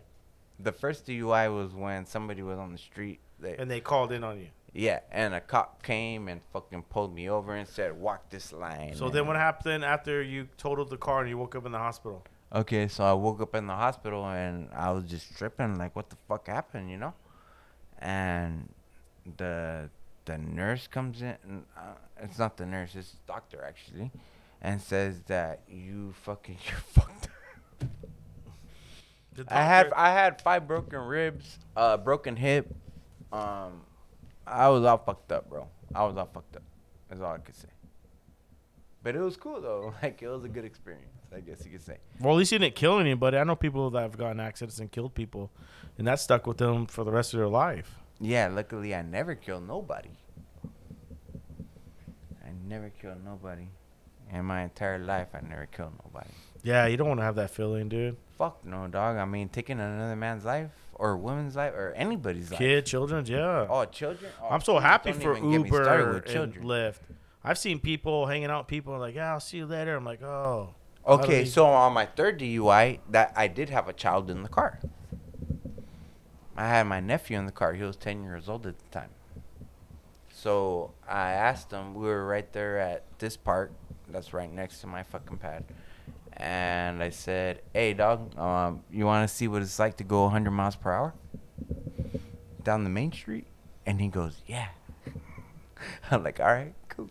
[0.60, 3.20] the first DUI was when somebody was on the street.
[3.40, 4.48] They, And they called in on you.
[4.74, 8.96] Yeah, and a cop came and fucking pulled me over and said, "Walk this line."
[8.96, 11.78] So then what happened after you totaled the car and you woke up in the
[11.78, 12.24] hospital?
[12.54, 16.10] Okay, so I woke up in the hospital and I was just tripping, like, what
[16.10, 17.14] the fuck happened, you know?
[18.00, 18.70] And
[19.38, 19.90] the
[20.26, 24.12] the nurse comes in, and, uh, it's not the nurse, it's the doctor actually,
[24.62, 27.28] and says that you fucking you're fucked.
[29.48, 32.74] I had I had five broken ribs, uh, broken hip.
[33.32, 33.82] Um,
[34.46, 35.68] I was all fucked up, bro.
[35.94, 36.64] I was all fucked up.
[37.10, 37.68] That's all I could say.
[39.04, 39.94] But it was cool though.
[40.04, 41.98] Like it was a good experience, I guess you could say.
[42.20, 43.38] well, at least you didn't kill anybody.
[43.38, 45.50] I know people that have gotten accidents and killed people,
[45.98, 47.96] and that stuck with them for the rest of their life.
[48.20, 50.10] Yeah, luckily I never killed nobody.
[52.46, 53.68] I never killed nobody.
[54.32, 56.30] In my entire life, I never killed nobody.
[56.64, 58.16] Yeah, you don't want to have that feeling, dude.
[58.38, 59.18] Fuck no, dog.
[59.18, 60.70] I mean, taking another man's life
[61.02, 62.60] or a woman's life or anybody's life.
[62.60, 63.66] Kid, children, yeah.
[63.68, 64.32] Oh, children.
[64.40, 66.54] Oh, I'm so happy for even get me started Uber with and.
[66.64, 67.00] Lyft.
[67.44, 68.68] I've seen people hanging out.
[68.68, 70.76] People are like, "Yeah, I'll see you later." I'm like, "Oh."
[71.08, 74.80] Okay, so on my third DUI, that I did have a child in the car.
[76.56, 77.74] I had my nephew in the car.
[77.74, 79.10] He was 10 years old at the time.
[80.32, 81.96] So I asked him.
[81.96, 83.72] We were right there at this park.
[84.08, 85.64] That's right next to my fucking pad.
[86.42, 90.24] And I said, "Hey, dog, um, you want to see what it's like to go
[90.24, 91.14] 100 miles per hour
[92.64, 93.46] down the main street?"
[93.86, 94.70] And he goes, "Yeah."
[96.12, 97.10] I'm like, "All right, cool."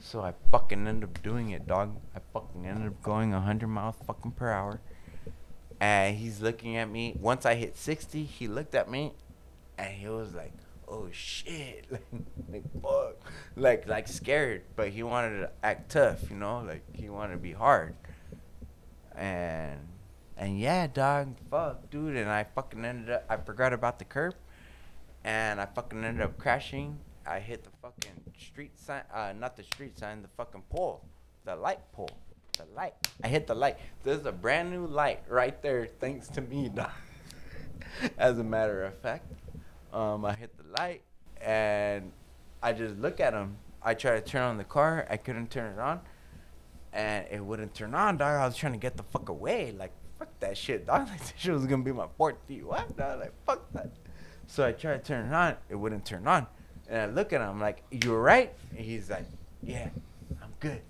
[0.00, 1.96] So I fucking ended up doing it, dog.
[2.14, 4.80] I fucking ended up going 100 miles fucking per hour.
[5.80, 7.16] And he's looking at me.
[7.20, 9.12] Once I hit 60, he looked at me
[9.78, 10.52] and he was like,
[10.88, 11.86] oh shit.
[11.90, 12.02] Like,
[12.50, 13.32] like fuck.
[13.56, 14.62] Like, like scared.
[14.76, 16.60] But he wanted to act tough, you know?
[16.60, 17.94] Like, he wanted to be hard.
[19.16, 19.80] And,
[20.36, 22.16] and yeah, dog, fuck, dude.
[22.16, 24.34] And I fucking ended up, I forgot about the curb.
[25.24, 26.98] And I fucking ended up crashing.
[27.26, 31.02] I hit the fucking street sign, uh, not the street sign, the fucking pole,
[31.44, 32.10] the light pole,
[32.56, 32.94] the light.
[33.24, 33.78] I hit the light.
[34.04, 36.90] There's a brand new light right there, thanks to me, dog.
[38.16, 39.32] As a matter of fact,
[39.92, 41.02] um, I hit the light
[41.40, 42.12] and
[42.62, 45.06] I just look at him I tried to turn on the car.
[45.08, 46.00] I couldn't turn it on,
[46.96, 48.40] and it wouldn't turn on, dog.
[48.40, 49.74] I was trying to get the fuck away.
[49.78, 51.08] Like fuck that shit, dog.
[51.10, 53.20] Like this shit was gonna be my fourth DUI, dog.
[53.20, 53.90] Like fuck that.
[54.46, 55.56] So I tried to turn it on.
[55.68, 56.46] It wouldn't turn on,
[56.88, 59.26] and I look at him I'm like, "You alright?" And he's like,
[59.62, 59.90] "Yeah,
[60.42, 60.80] I'm good."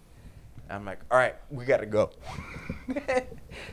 [0.69, 2.11] I'm like, all right, we gotta go.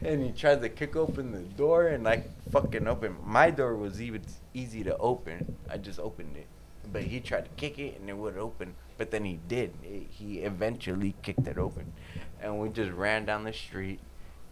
[0.03, 3.15] and he tried to kick open the door and like fucking open.
[3.25, 4.21] My door was even
[4.53, 5.57] easy to open.
[5.71, 6.45] I just opened it,
[6.91, 8.75] but he tried to kick it and it wouldn't open.
[8.97, 9.73] But then he did.
[10.09, 11.93] He eventually kicked it open,
[12.41, 13.99] and we just ran down the street.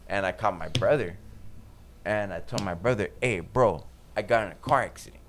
[0.08, 1.18] And I caught my brother,
[2.04, 5.22] and I told my brother, "Hey, bro, I got in a car accident."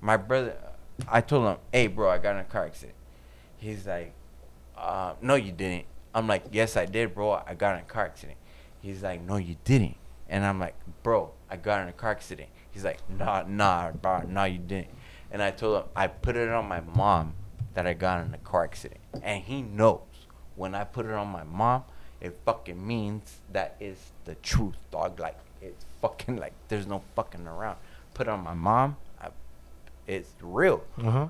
[0.00, 0.56] My brother,
[1.08, 2.96] I told him, "Hey, bro, I got in a car accident."
[3.56, 4.12] He's like,
[4.76, 7.32] uh, "No, you didn't." I'm like, yes, I did, bro.
[7.46, 8.38] I got in a car accident.
[8.80, 9.96] He's like, no, you didn't.
[10.28, 12.48] And I'm like, bro, I got in a car accident.
[12.70, 14.88] He's like, nah, nah, bro, no, you didn't.
[15.30, 17.34] And I told him, I put it on my mom
[17.78, 19.00] that I got in a car accident.
[19.22, 20.00] And he knows
[20.56, 21.84] when I put it on my mom,
[22.20, 25.20] it fucking means that is the truth, dog.
[25.20, 27.76] Like, it's fucking like, there's no fucking around.
[28.14, 29.28] Put it on my mom, I,
[30.08, 30.82] it's real.
[31.00, 31.28] Uh huh.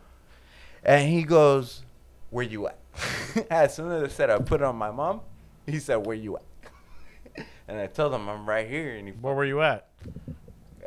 [0.82, 1.82] And he goes,
[2.30, 2.78] Where you at?
[3.50, 5.20] as soon as I said I put it on my mom,
[5.66, 7.44] he said, Where you at?
[7.68, 9.86] and I told him I'm right here and he Where were you at?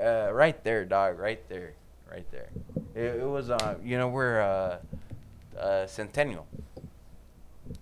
[0.04, 1.74] uh right there, dog, right there.
[2.10, 2.50] Right there.
[2.96, 4.78] It, it was uh you know where uh
[5.58, 6.48] uh Centennial.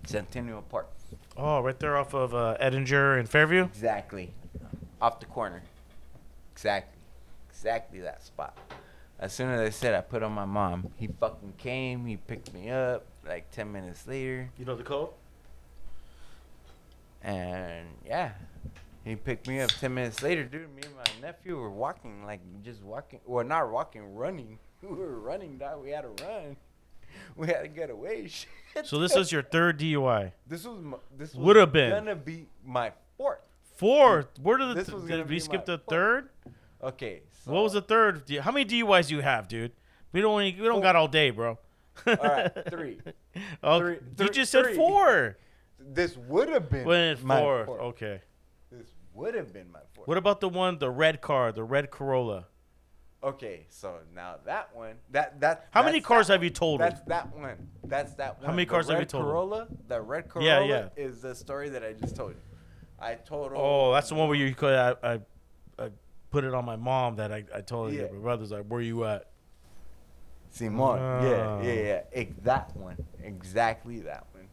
[0.06, 0.88] Centennial Park.
[1.36, 3.64] Oh, right there off of uh, Edinger and Fairview.
[3.64, 4.32] Exactly.
[5.00, 5.62] Off the corner.
[6.52, 6.98] Exactly.
[7.48, 8.56] Exactly that spot.
[9.18, 12.52] As soon as I said I put on my mom, he fucking came, he picked
[12.54, 14.50] me up like 10 minutes later.
[14.58, 15.10] You know the code?
[17.22, 18.32] And yeah,
[19.04, 20.74] he picked me up 10 minutes later, dude.
[20.74, 23.20] Me and my nephew were walking, like just walking.
[23.26, 24.58] Well, not walking, running.
[24.82, 25.82] We were running, dog.
[25.82, 26.56] We had to run.
[27.36, 28.26] We had to get away.
[28.28, 28.86] Shit.
[28.86, 30.32] So this is your third DUI.
[30.46, 31.90] This was my, this Would've been.
[31.90, 33.38] gonna be my fourth.
[33.76, 34.26] Fourth.
[34.42, 35.88] Where did the th- did we skip the fourth.
[35.88, 36.28] third?
[36.82, 37.22] Okay.
[37.44, 38.28] So, What was the third?
[38.42, 39.72] How many DUIs do you have, dude?
[40.12, 40.82] We don't we don't Four.
[40.82, 41.58] got all day, bro.
[42.06, 42.98] All right, three.
[43.62, 44.74] Oh, Three- you three- just said three.
[44.76, 45.36] four.
[45.78, 47.64] This would have been When my four.
[47.66, 47.80] fourth.
[47.80, 48.20] Okay.
[48.70, 50.06] This would have been my fourth.
[50.08, 52.46] What about the one, the red car, the red Corolla?
[53.22, 55.66] Okay, so now that one, that that.
[55.72, 56.80] How many cars have you told?
[56.80, 57.68] That's that one.
[57.84, 58.46] That's that one.
[58.46, 59.24] How many The cars have you told?
[59.24, 59.68] Corolla.
[59.88, 61.04] The red Corolla Yeah, yeah.
[61.04, 62.40] is the story that I just told you.
[62.98, 63.52] I told.
[63.54, 65.20] Oh, that's the one where you could I, I,
[65.78, 65.90] I
[66.30, 68.02] put it on my mom that I, I told her Yeah.
[68.02, 69.26] that my brother's like, where you at?
[70.48, 70.80] Simon.
[70.80, 71.22] Ah.
[71.22, 72.00] Yeah, yeah, yeah.
[72.12, 72.96] Ex- that one.
[73.22, 74.48] Exactly that one.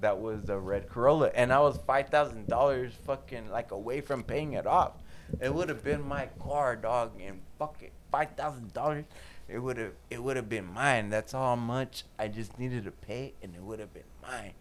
[0.00, 4.22] That was the red Corolla, and I was five thousand dollars fucking like away from
[4.22, 4.92] paying it off.
[5.40, 9.04] It would have been my car, dog, and fuck it, five thousand dollars.
[9.48, 11.08] It would have, it would have been mine.
[11.08, 14.52] That's how much I just needed to pay, and it would have been mine.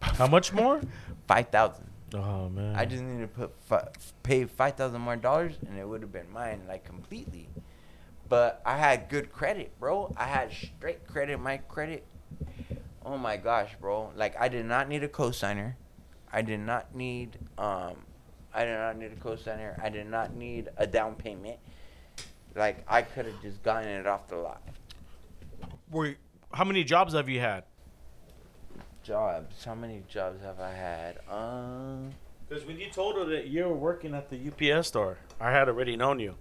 [0.00, 0.80] How much more?
[1.26, 1.90] Five thousand.
[2.14, 2.74] Oh man.
[2.76, 3.88] I just needed to put fi-
[4.22, 7.48] pay five thousand more dollars, and it would have been mine like completely.
[8.28, 10.14] But I had good credit, bro.
[10.16, 11.40] I had straight credit.
[11.40, 12.04] My credit,
[13.04, 14.12] oh my gosh, bro.
[14.16, 15.74] Like I did not need a cosigner.
[16.32, 17.96] I did not need um,
[18.54, 19.82] I did not need a cosigner.
[19.82, 21.58] I did not need a down payment.
[22.58, 24.60] Like I could have just gotten it off the lot.
[25.90, 26.16] Were,
[26.52, 27.64] how many jobs have you had?
[29.04, 29.64] Jobs.
[29.64, 31.20] How many jobs have I had?
[31.30, 32.10] Um.
[32.48, 35.68] Because when you told her that you were working at the UPS store, I had
[35.68, 36.34] already known you.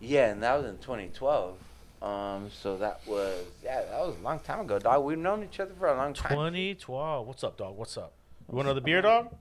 [0.00, 1.58] Yeah, and that was in 2012.
[2.02, 5.04] Um, so that was yeah, that was a long time ago, dog.
[5.04, 6.30] We've known each other for a long time.
[6.30, 7.26] 2012.
[7.26, 7.76] What's up, dog?
[7.76, 8.12] What's up?
[8.48, 9.34] You want another beer, dog?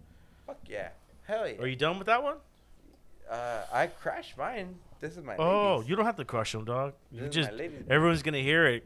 [0.45, 0.89] Fuck yeah,
[1.25, 1.62] hell yeah.
[1.62, 2.36] Are you done with that one?
[3.32, 4.75] Uh, I crashed mine.
[5.00, 5.36] This is my.
[5.38, 5.90] Oh, ladies.
[5.90, 6.94] you don't have to crush them, dog.
[7.12, 7.84] This You is just my ladies.
[7.90, 8.86] everyone's gonna hear it.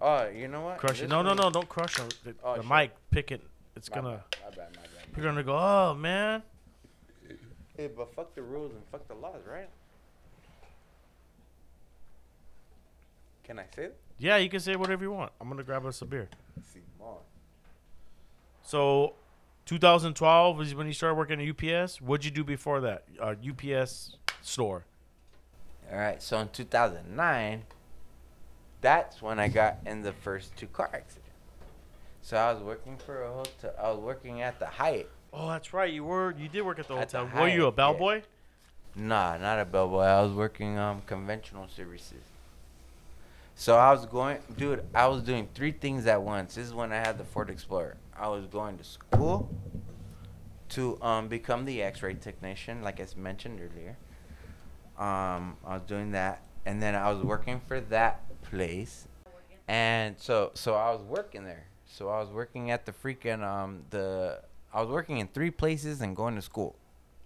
[0.00, 0.78] Oh, you know what?
[0.78, 1.08] Crush it.
[1.10, 2.08] No, no, no, don't crush them.
[2.24, 3.42] The, Oh, the mic, pick it.
[3.76, 4.24] It's My gonna.
[4.30, 5.16] bad, my bad, my bad.
[5.16, 5.56] You're gonna go.
[5.56, 6.42] Oh man.
[7.76, 9.68] Hey, but fuck the rules and fuck the laws, right?
[13.44, 14.00] Can I say it?
[14.18, 15.32] Yeah, you can say whatever you want.
[15.40, 16.28] I'm gonna grab us a beer.
[18.62, 19.14] So,
[19.66, 22.00] 2012 is when you started working at UPS.
[22.00, 23.04] What'd you do before that?
[23.20, 24.84] Uh, UPS store.
[25.90, 27.62] All right, so in 2009,
[28.80, 31.30] that's when I got in the first two car accidents.
[32.22, 33.72] So I was working for a hotel.
[33.78, 35.10] I was working at the Hyatt.
[35.32, 35.92] Oh, that's right.
[35.92, 36.34] You were.
[36.38, 37.42] You did work at the At the hotel.
[37.42, 37.76] Were you a Hyatt, yeah.
[37.76, 38.22] bellboy?
[38.94, 40.02] Nah, not a bellboy.
[40.02, 42.22] I was working um conventional services.
[43.54, 44.84] So I was going, dude.
[44.94, 46.54] I was doing three things at once.
[46.54, 47.96] This is when I had the Ford Explorer.
[48.16, 49.48] I was going to school
[50.70, 53.96] to um become the X-ray technician, like I mentioned earlier.
[55.00, 59.08] Um, I was doing that, and then I was working for that place,
[59.66, 61.68] and so so I was working there.
[61.86, 64.42] So I was working at the freaking um the
[64.74, 66.76] I was working in three places and going to school,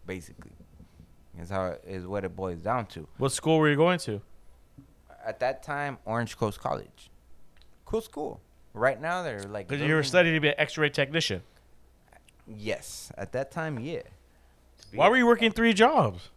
[0.07, 0.53] basically.
[1.37, 3.09] Is how it, is what it boils down to.
[3.19, 4.21] What school were you going to?
[5.27, 7.11] At that time, Orange Coast College,
[7.87, 8.41] cool school.
[8.73, 9.67] Right now they're like.
[9.67, 11.43] Because you were studying to be an X-ray technician.
[12.47, 14.03] Yes, at that time, yeah.
[14.95, 16.31] Why were you working three jobs?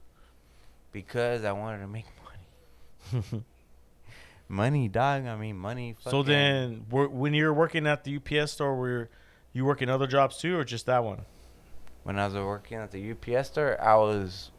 [0.92, 2.06] Because I wanted to make
[3.14, 3.44] money.
[4.48, 5.26] money, dog.
[5.26, 5.96] I mean, money.
[6.00, 9.10] So then, when you were working at the UPS store, were
[9.54, 11.26] you working other jobs too, or just that one?
[12.08, 14.52] when I was working at the UPS store, I was.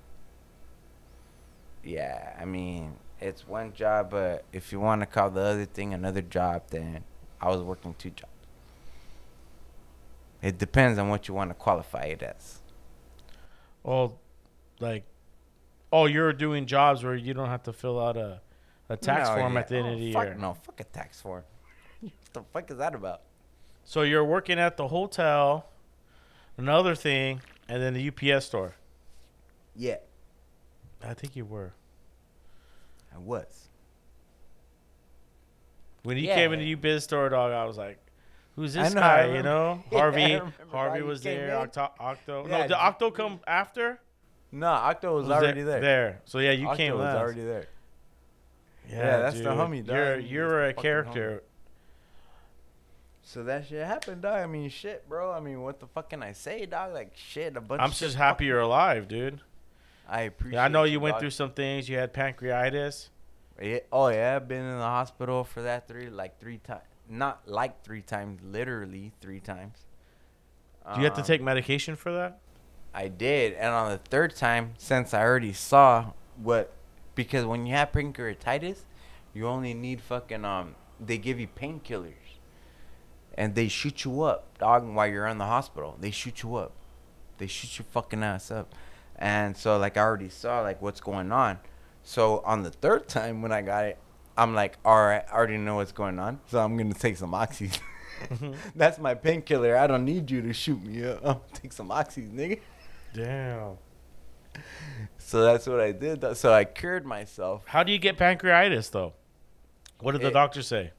[1.83, 5.95] Yeah, I mean, it's one job, but if you want to call the other thing
[5.95, 7.05] another job, then
[7.41, 8.31] I was working two jobs.
[10.43, 12.59] It depends on what you want to qualify it as.
[13.83, 14.19] Well,
[14.79, 15.07] like,
[15.93, 18.41] oh, you're doing jobs where you don't have to fill out a,
[18.89, 19.61] a tax No, form yeah.
[19.61, 20.35] at the end Oh, of the oh, fuck year.
[20.35, 21.45] No, fuck a tax form.
[22.01, 23.23] what the fuck is that about?
[23.85, 25.67] So you're working at the hotel,
[26.59, 28.75] another thing, and then the UPS store.
[29.75, 29.97] Yeah,
[31.03, 31.73] I think you were.
[33.15, 33.69] I was.
[36.03, 36.35] When you Yeah.
[36.37, 37.99] came into the UPS store, dog, I was like,
[38.57, 40.41] "Who's this know, guy?" You know, Harvey.
[40.71, 41.57] Harvey was there.
[41.59, 41.91] Octo.
[41.99, 42.47] Octo.
[42.49, 44.01] Yeah, no, did Octo come after?
[44.51, 45.81] No, Octo was, Was already there.
[45.81, 46.11] there.
[46.11, 46.21] There.
[46.25, 47.17] So yeah, you Octo came was last.
[47.19, 47.67] already there.
[48.89, 49.97] Yeah, Yeah, that's the homie, dog.
[49.97, 51.43] You're you're a character.
[53.23, 54.39] So that shit happened, dog.
[54.43, 55.31] I mean, shit, bro.
[55.33, 56.95] I mean, what the fuck can I say, dog?
[56.95, 57.83] Like, shit, a bunch.
[57.83, 59.41] I'm just happy you're alive, dude.
[60.09, 60.57] I appreciate.
[60.59, 61.21] Yeah, I know you went dog.
[61.21, 61.89] through some things.
[61.91, 63.09] You had pancreatitis.
[63.93, 66.83] Oh yeah, I've been in the hospital for that three, like three times.
[67.11, 69.79] Not like three times, literally three times.
[70.95, 72.39] Do you have to Um, take medication for that?
[72.95, 76.73] I did, and on the third time, since I already saw what,
[77.15, 78.81] because when you have pancreatitis,
[79.35, 82.15] you only need fucking um, they give you painkillers,
[83.35, 84.87] and they shoot you up, dog.
[84.87, 86.73] While you're in the hospital, they shoot you up,
[87.39, 88.75] they shoot your fucking ass up,
[89.17, 91.59] and so like I already saw like what's going on,
[92.03, 93.99] so on the third time when I got it,
[94.37, 97.35] I'm like, all right, I already know what's going on, so I'm gonna take some
[97.35, 97.71] oxy.
[98.75, 99.77] That's my painkiller.
[99.77, 101.19] I don't need you to shoot me up.
[101.19, 102.61] I'm gonna take some oxy, nigga.
[103.15, 103.77] Damn.
[105.19, 106.21] So that's what I did.
[106.21, 106.35] though.
[106.35, 107.65] So I cured myself.
[107.67, 109.13] How do you get pancreatitis though?
[110.01, 110.93] What did the It- doctor say?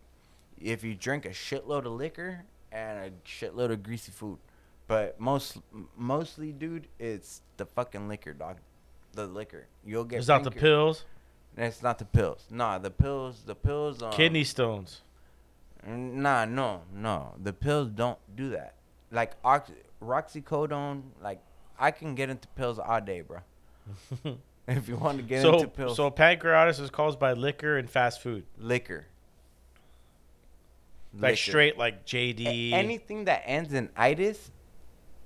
[0.59, 4.39] If you drink a shitload of liquor and a shitload of greasy food,
[4.87, 5.57] but most
[5.95, 8.57] mostly, dude, it's the fucking liquor, dog.
[9.13, 9.67] The liquor.
[9.85, 10.19] You'll get.
[10.19, 11.05] It's not the pancre- pills.
[11.57, 12.45] It's not the pills.
[12.51, 13.43] Nah, the pills.
[13.45, 14.01] The pills.
[14.03, 15.01] Um, Kidney stones.
[15.85, 17.33] Nah, no, no.
[17.41, 18.75] The pills don't do that.
[19.11, 21.03] Like ox- roxycodone.
[21.21, 21.41] Like
[21.79, 23.39] I can get into pills all day, bro.
[24.67, 27.89] if you want to get so into pills, so pancreatitis is caused by liquor and
[27.89, 28.45] fast food.
[28.57, 29.07] liquor.
[31.13, 31.35] Like Liquor.
[31.37, 32.71] straight like JD.
[32.71, 34.51] A- anything that ends in itis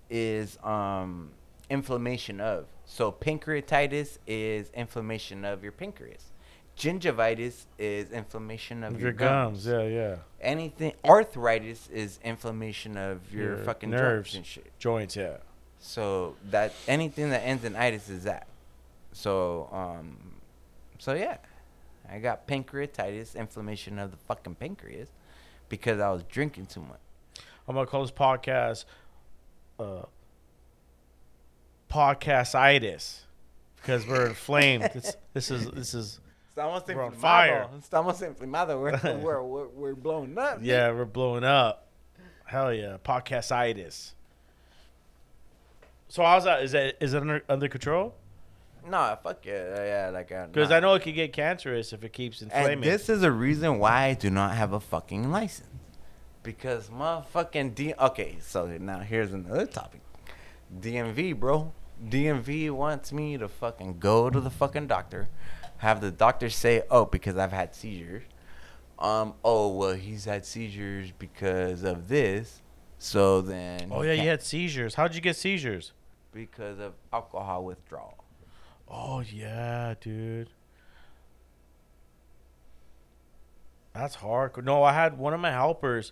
[0.09, 1.31] is um
[1.69, 2.67] inflammation of.
[2.85, 6.31] So pancreatitis is inflammation of your pancreas.
[6.77, 9.65] Gingivitis is inflammation of your, your gums.
[9.67, 10.15] Yeah, yeah.
[10.41, 14.71] Anything arthritis is inflammation of your, Your fucking nerves and shit.
[14.79, 15.37] Joints, yeah.
[15.85, 18.47] So that anything that ends in itis is that.
[19.11, 20.17] So um
[20.97, 21.37] so yeah.
[22.09, 25.09] I got pancreatitis, inflammation of the fucking pancreas
[25.67, 27.01] because I was drinking too much.
[27.67, 28.85] I'm gonna call this podcast
[29.77, 30.03] uh
[31.91, 33.19] podcastitis
[33.75, 34.89] because we're inflamed.
[34.93, 36.21] This, this is this is
[36.55, 37.67] Estamos We're on fire.
[37.77, 38.79] Estamos inflamados.
[38.79, 40.59] We're, we're, we're, we're blown up.
[40.61, 41.89] yeah, we're blowing up.
[42.45, 44.13] Hell yeah, podcastitis.
[46.13, 46.61] So how's that?
[46.61, 48.13] Is that is it under under control?
[48.87, 49.83] No, fuck yeah.
[49.83, 50.31] Yeah, like.
[50.31, 50.69] uh, Because.
[50.69, 52.73] I know it could get cancerous if it keeps inflaming.
[52.73, 55.69] And this is a reason why I do not have a fucking license.
[56.43, 57.95] Because motherfucking D.
[57.99, 60.01] Okay, so now here's another topic.
[60.79, 61.73] DMV, bro.
[62.07, 65.29] DMV wants me to fucking go to the fucking doctor,
[65.77, 68.21] have the doctor say, "Oh, because I've had seizures."
[68.99, 69.33] Um.
[69.43, 72.61] Oh well, he's had seizures because of this.
[72.99, 73.89] So then.
[73.91, 74.93] oh yeah, you had seizures.
[74.93, 75.91] How'd you get seizures?
[76.33, 78.23] Because of alcohol withdrawal.
[78.89, 80.49] Oh yeah, dude.
[83.93, 84.65] That's hard.
[84.65, 86.11] No, I had one of my helpers.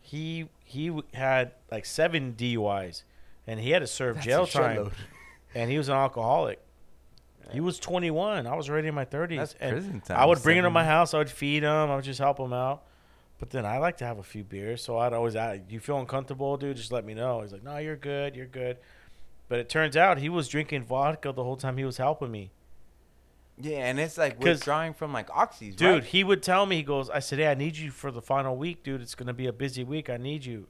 [0.00, 3.02] He he had like seven DUIs,
[3.46, 4.90] and he had to serve That's jail time.
[5.54, 6.60] And he was an alcoholic.
[7.50, 8.46] He was 21.
[8.46, 9.36] I was already in my 30s.
[9.38, 11.14] That's and prison I would bring him to my house.
[11.14, 11.90] I would feed him.
[11.90, 12.82] I would just help him out.
[13.38, 15.98] But then I like to have a few beers, so I'd always ask, "You feel
[15.98, 16.76] uncomfortable, dude?
[16.76, 18.36] Just let me know." He's like, "No, you're good.
[18.36, 18.78] You're good."
[19.48, 22.50] But it turns out he was drinking vodka the whole time he was helping me.
[23.60, 26.04] Yeah, and it's like 'Cause- withdrawing from like oxys, Dude, right?
[26.04, 28.56] he would tell me, he goes, I said, hey, I need you for the final
[28.56, 29.00] week, dude.
[29.00, 30.08] It's gonna be a busy week.
[30.08, 30.66] I need you.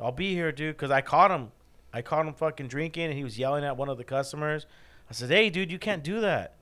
[0.00, 1.52] I'll be here, dude, because I caught him.
[1.92, 4.66] I caught him fucking drinking, and he was yelling at one of the customers.
[5.08, 6.54] I said, hey, dude, you can't do that.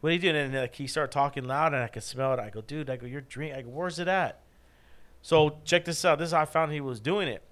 [0.00, 0.36] What are you doing?
[0.36, 2.40] And like he started talking loud, and I could smell it.
[2.40, 3.54] I go, dude, I go, you're drink.
[3.54, 4.40] I go, where's it at?
[5.22, 6.18] So check this out.
[6.18, 7.42] This is how I found he was doing it.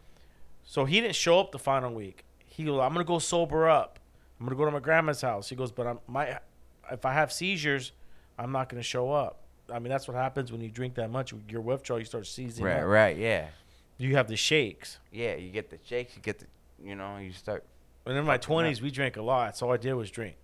[0.65, 2.25] So he didn't show up the final week.
[2.59, 4.01] He goes, I'm gonna go sober up.
[4.41, 5.49] I'm gonna go to my grandma's house.
[5.49, 6.41] He goes, but I'm my
[6.91, 7.93] if I have seizures,
[8.37, 9.43] I'm not gonna show up.
[9.73, 11.33] I mean, that's what happens when you drink that much.
[11.49, 12.87] Your withdrawal, you start seizing right, up.
[12.87, 13.47] right, yeah,
[13.97, 14.99] You have the shakes.
[15.13, 15.37] yeah.
[15.37, 16.47] You get the shakes, you get the,
[16.83, 17.65] you know, you start.
[18.05, 19.57] And in my twenties, we drank a lot.
[19.57, 20.35] So all I did was drink.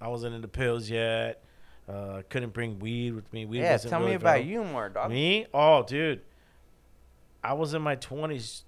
[0.00, 1.44] I wasn't into pills yet.
[1.88, 3.46] Uh, couldn't bring weed with me.
[3.46, 5.10] Weed yeah, tell me about you more, dog.
[5.12, 5.46] Me?
[5.54, 6.22] Oh, dude.
[7.44, 8.64] I was in my twenties,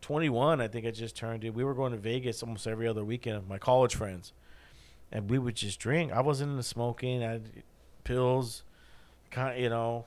[0.00, 0.60] twenty-one.
[0.60, 1.42] I think I just turned.
[1.42, 4.32] Dude, we were going to Vegas almost every other weekend with my college friends,
[5.12, 6.12] and we would just drink.
[6.12, 7.22] I wasn't into smoking.
[7.22, 7.50] I had
[8.04, 8.62] pills,
[9.30, 10.06] kind you know,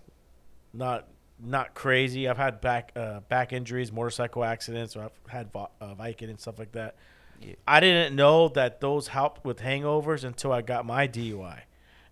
[0.73, 1.07] not
[1.43, 2.27] not crazy.
[2.27, 6.39] I've had back uh, back injuries, motorcycle accidents, or I've had vo- uh, Vicodin and
[6.39, 6.95] stuff like that.
[7.41, 7.55] Yeah.
[7.67, 11.61] I didn't know that those helped with hangovers until I got my DUI.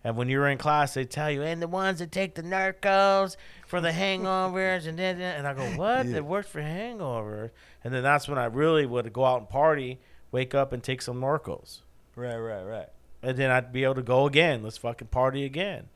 [0.03, 3.37] And when you're in class, they tell you, and the ones that take the narcos
[3.67, 6.07] for the hangovers, and then, and I go, what?
[6.07, 6.17] Yeah.
[6.17, 7.51] It works for hangovers.
[7.83, 9.99] And then that's when I really would go out and party,
[10.31, 11.79] wake up and take some narcos.
[12.15, 12.89] Right, right, right.
[13.23, 14.63] And then I'd be able to go again.
[14.63, 15.89] Let's fucking party again.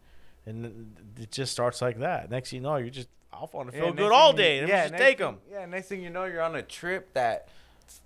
[0.46, 2.30] And it just starts like that.
[2.30, 4.60] Next thing you know, you're just off on to feel next good all day.
[4.60, 5.38] And yeah, just next take thing- them.
[5.52, 7.50] Yeah, next thing you know, you're on a trip that.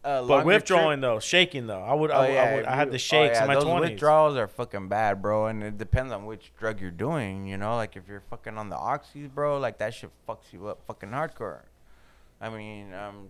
[0.04, 2.66] Uh, But withdrawing trip- though, shaking though, I would, Oh, I, would, I, yeah, would,
[2.66, 3.90] I had you- the oh, shakes yeah, in my those twenties.
[3.92, 7.48] withdrawals are fucking bad, bro, and it depends on which drug you're doing.
[7.48, 10.68] You know, like if you're fucking on the oxys, bro, like that shit fucks you
[10.68, 11.62] up, fucking hardcore.
[12.42, 13.30] I mean, um,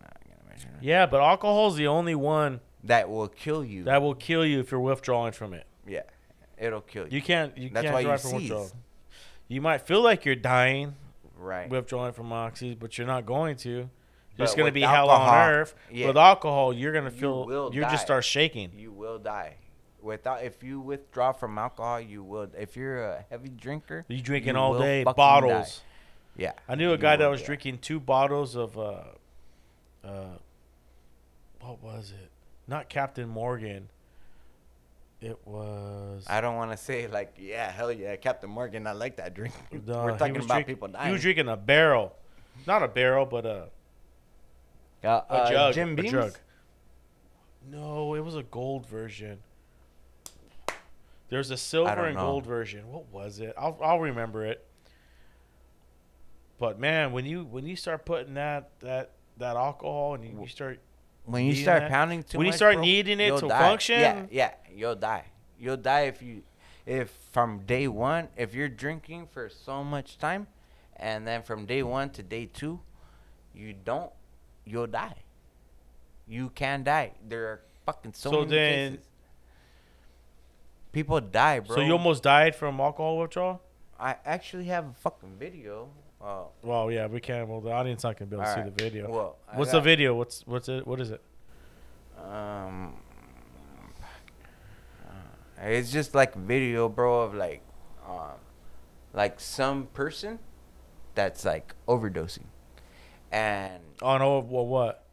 [0.00, 0.43] not gonna mention it.
[0.80, 3.84] Yeah, but alcohol's the only one that will kill you.
[3.84, 5.66] that will kill you if you're withdrawing from it.
[5.86, 6.02] yeah,
[6.58, 7.16] it'll kill you.
[7.16, 7.56] You can't.
[7.56, 8.40] You That's can't why you drive from seize.
[8.42, 8.70] withdrawal.
[9.48, 10.94] You might feel like you're dying
[11.36, 11.68] right.
[11.68, 13.88] withdrawing from oxys, but you're not going to.
[14.36, 15.74] But going to with be hell on alcohol, earth.
[15.92, 16.06] yeah.
[16.08, 17.46] With alcohol, you're going to You feel.
[17.46, 17.90] will You die.
[17.92, 18.72] just start shaking.
[18.76, 19.54] you will die.
[20.02, 22.48] Without if you withdraw from alcohol, you will.
[22.58, 25.82] If you're a heavy drinker, You drinking you all will day fucking bottles.
[26.36, 26.52] yeah.
[26.68, 27.46] I knew a you guy that will was die.
[27.46, 28.76] drinking two bottles of.
[28.76, 29.02] Uh,
[30.02, 30.24] uh,
[31.64, 32.30] what was it?
[32.66, 33.88] Not Captain Morgan.
[35.20, 36.24] It was.
[36.28, 38.86] I don't want to say like, yeah, hell yeah, Captain Morgan.
[38.86, 39.54] I like that drink.
[39.86, 41.12] No, We're talking about drink- people He dying.
[41.12, 42.14] was drinking a barrel,
[42.66, 43.68] not a barrel, but a
[45.02, 45.74] uh, a uh, jug.
[45.74, 46.34] Jim a jug.
[47.70, 49.38] No, it was a gold version.
[51.30, 52.26] There's a silver and know.
[52.26, 52.90] gold version.
[52.90, 53.54] What was it?
[53.56, 54.66] I'll I'll remember it.
[56.58, 60.46] But man, when you when you start putting that that that alcohol and you, you
[60.48, 60.80] start
[61.24, 63.58] When you start that- pounding too when you start bro, needing it to die.
[63.58, 65.24] function- yeah, yeah, you'll die.
[65.58, 66.42] You'll die if you,
[66.84, 70.46] if from day one, if you're drinking for so much time,
[70.96, 72.80] and then from day one to day two,
[73.54, 74.12] you don't,
[74.64, 75.16] you'll die.
[76.26, 77.12] You can die.
[77.26, 79.06] There are fucking so, So many then- cases.
[80.92, 81.74] People die, bro.
[81.76, 83.60] so you almost died from alcohol withdrawal.
[83.98, 85.88] I actually have a fucking video.
[86.24, 87.46] Uh, Well, yeah, we can.
[87.48, 89.10] Well, the audience not gonna be able to see the video.
[89.10, 90.14] Well, I what's the got- video?
[90.14, 90.86] What's what's it?
[90.86, 91.20] What is it?
[92.18, 92.94] Um,
[95.06, 97.60] uh, it's just like video, bro, of like,
[98.08, 98.38] um,
[99.12, 100.38] like some person
[101.14, 102.46] that's like overdosing,
[103.30, 105.04] and Oh no, well, what?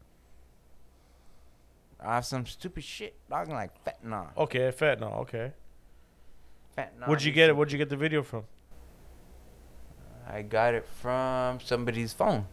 [2.00, 4.34] I have some stupid shit, dog, like fentanyl.
[4.36, 5.18] Okay, fentanyl.
[5.20, 5.52] Okay.
[6.76, 7.56] fentanyl Where'd you get it?
[7.56, 8.44] Where'd you get the video from?
[10.28, 12.46] I got it from somebody's phone.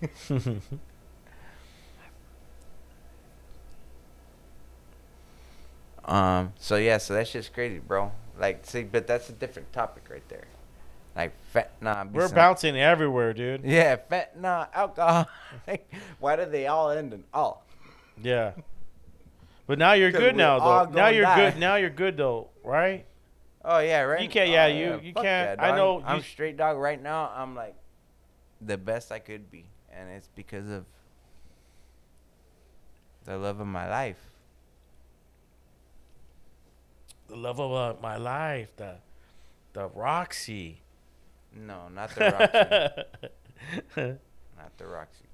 [6.04, 6.52] Um.
[6.58, 6.98] So yeah.
[6.98, 8.12] So that's just crazy, bro.
[8.38, 10.46] Like, see, but that's a different topic right there.
[11.16, 12.12] Like fentanyl.
[12.12, 13.64] We're some- bouncing everywhere, dude.
[13.64, 15.28] Yeah, fentanyl, alcohol.
[16.20, 17.66] Why do they all end in all?
[18.22, 18.52] Yeah.
[19.66, 20.90] But now you're good now, though.
[20.92, 21.50] Now you're die.
[21.50, 21.60] good.
[21.60, 23.04] Now you're good, though, right?
[23.64, 24.22] Oh yeah, right.
[24.22, 25.76] You can't- yeah, Oh, you- you fuck can't- that, I dog.
[25.76, 27.30] know I'm you- straight dog right now.
[27.34, 27.74] I'm like
[28.60, 30.84] the best I could be, and it's because of
[33.24, 34.18] the love of my life.
[37.28, 38.96] The love of uh, my life, the
[39.74, 40.80] the Roxy.
[41.54, 43.04] No, not the
[43.96, 44.18] Roxy.
[44.56, 45.24] not the Roxy.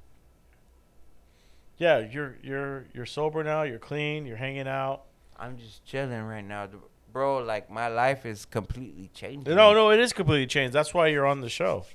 [1.79, 3.63] yeah, you're you're you're sober now.
[3.63, 4.27] You're clean.
[4.27, 5.03] You're hanging out.
[5.37, 6.79] I'm just chilling right now, d-
[7.15, 7.39] bro.
[7.39, 9.55] Like my life is completely changing.
[9.55, 10.75] No, no, it is completely changed.
[10.75, 11.87] That's why you're on the show.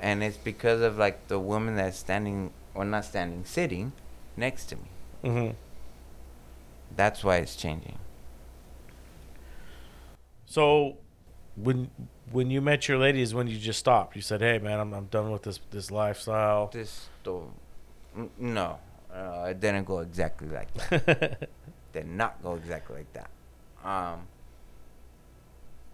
[0.00, 3.92] And it's because of like the woman that's standing, or not standing, sitting
[4.36, 4.88] next to me.
[5.22, 5.50] hmm
[6.96, 7.98] That's why it's changing.
[10.46, 10.96] So,
[11.54, 11.90] when
[12.32, 14.16] when you met your lady is when you just stopped.
[14.16, 17.08] You said, "Hey, man, I'm I'm done with this this lifestyle." This.
[18.38, 18.78] No,
[19.14, 21.48] uh, it didn't go exactly like that.
[21.92, 23.30] Did not go exactly like that.
[23.84, 24.26] Um.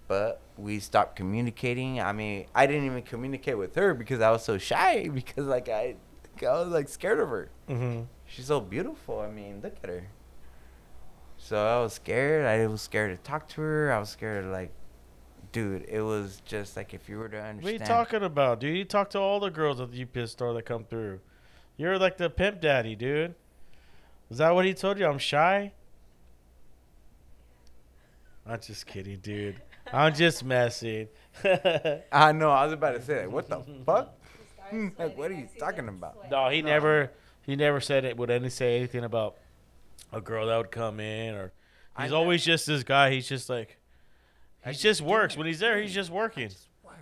[0.07, 2.01] But we stopped communicating.
[2.01, 5.09] I mean, I didn't even communicate with her because I was so shy.
[5.13, 5.97] Because like I,
[6.41, 7.51] I was like scared of her.
[7.67, 9.21] hmm She's so beautiful.
[9.21, 10.07] I mean, look at her.
[11.37, 12.47] So I was scared.
[12.47, 13.93] I was scared to talk to her.
[13.93, 14.71] I was scared of like,
[15.53, 15.85] dude.
[15.89, 17.63] It was just like if you were to understand.
[17.65, 18.77] What are you talking about, dude?
[18.77, 21.21] You talk to all the girls at the UPS store that come through.
[21.77, 23.35] You're like the pimp daddy, dude.
[24.31, 25.07] Is that what he told you?
[25.07, 25.73] I'm shy.
[28.49, 29.61] I'm just kidding, dude.
[29.93, 31.09] I'm just messing.
[31.45, 32.51] I know.
[32.51, 34.15] I was about to say, like, what the fuck?
[34.71, 36.31] Hmm, like, what are you talking about?
[36.31, 37.11] No, he never
[37.43, 39.37] he never said it would any say anything about
[40.13, 41.53] a girl that would come in or
[41.99, 42.17] he's know.
[42.19, 43.11] always just this guy.
[43.11, 43.79] He's just like
[44.65, 45.37] he just works.
[45.37, 46.51] When he's there, he's just working.
[46.83, 46.97] Work.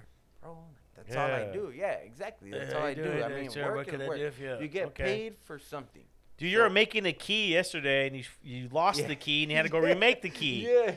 [0.97, 1.73] That's all I do.
[1.77, 2.51] Yeah, exactly.
[2.51, 3.05] That's Yeah, all I do.
[3.05, 3.11] do.
[3.23, 3.67] I mean, That's right.
[3.67, 4.19] What work can is I work.
[4.19, 5.05] do if you- You get okay.
[5.05, 6.03] paid for something.
[6.39, 9.07] Dude, you were making a key yesterday and you you lost Yeah.
[9.07, 10.69] the key and you had to go remake the key.
[10.71, 10.95] Yeah,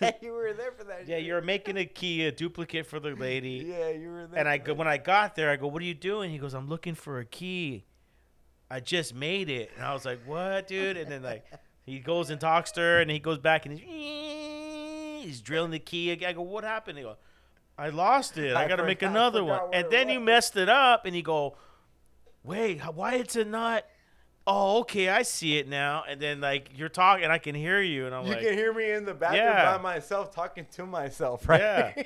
[0.00, 1.06] yeah, you were there for that.
[1.06, 3.64] Yeah, you were making a key, a duplicate for the lady.
[3.68, 4.40] Yeah, you were there.
[4.40, 6.54] And I go when I got there, I go, "What are you doing?" He goes,
[6.54, 7.84] "I'm looking for a key.
[8.68, 11.44] I just made it." And I was like, "What, dude?" And then like
[11.84, 15.78] he goes and talks to her, and he goes back and he's he's drilling the
[15.78, 16.30] key again.
[16.30, 17.16] I go, "What happened?" He go,
[17.78, 18.54] "I lost it.
[18.56, 21.14] I, I got to make another one." And it then you messed it up, and
[21.14, 21.56] he go,
[22.42, 23.84] "Wait, why it's a not?"
[24.46, 26.04] Oh, okay, I see it now.
[26.08, 28.48] And then like you're talking, and I can hear you, and I'm You like, you
[28.48, 29.76] can hear me in the bathroom Yeah.
[29.76, 31.60] by myself talking to myself, right?
[31.60, 32.02] Yeah.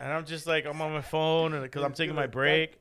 [0.00, 2.72] and I'm just like I'm on my phone, and because I'm taking my break.
[2.72, 2.80] talk-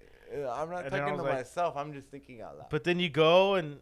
[0.59, 1.77] I'm not And talking to like- myself.
[1.77, 2.67] I'm just thinking out loud.
[2.69, 3.77] But then you go and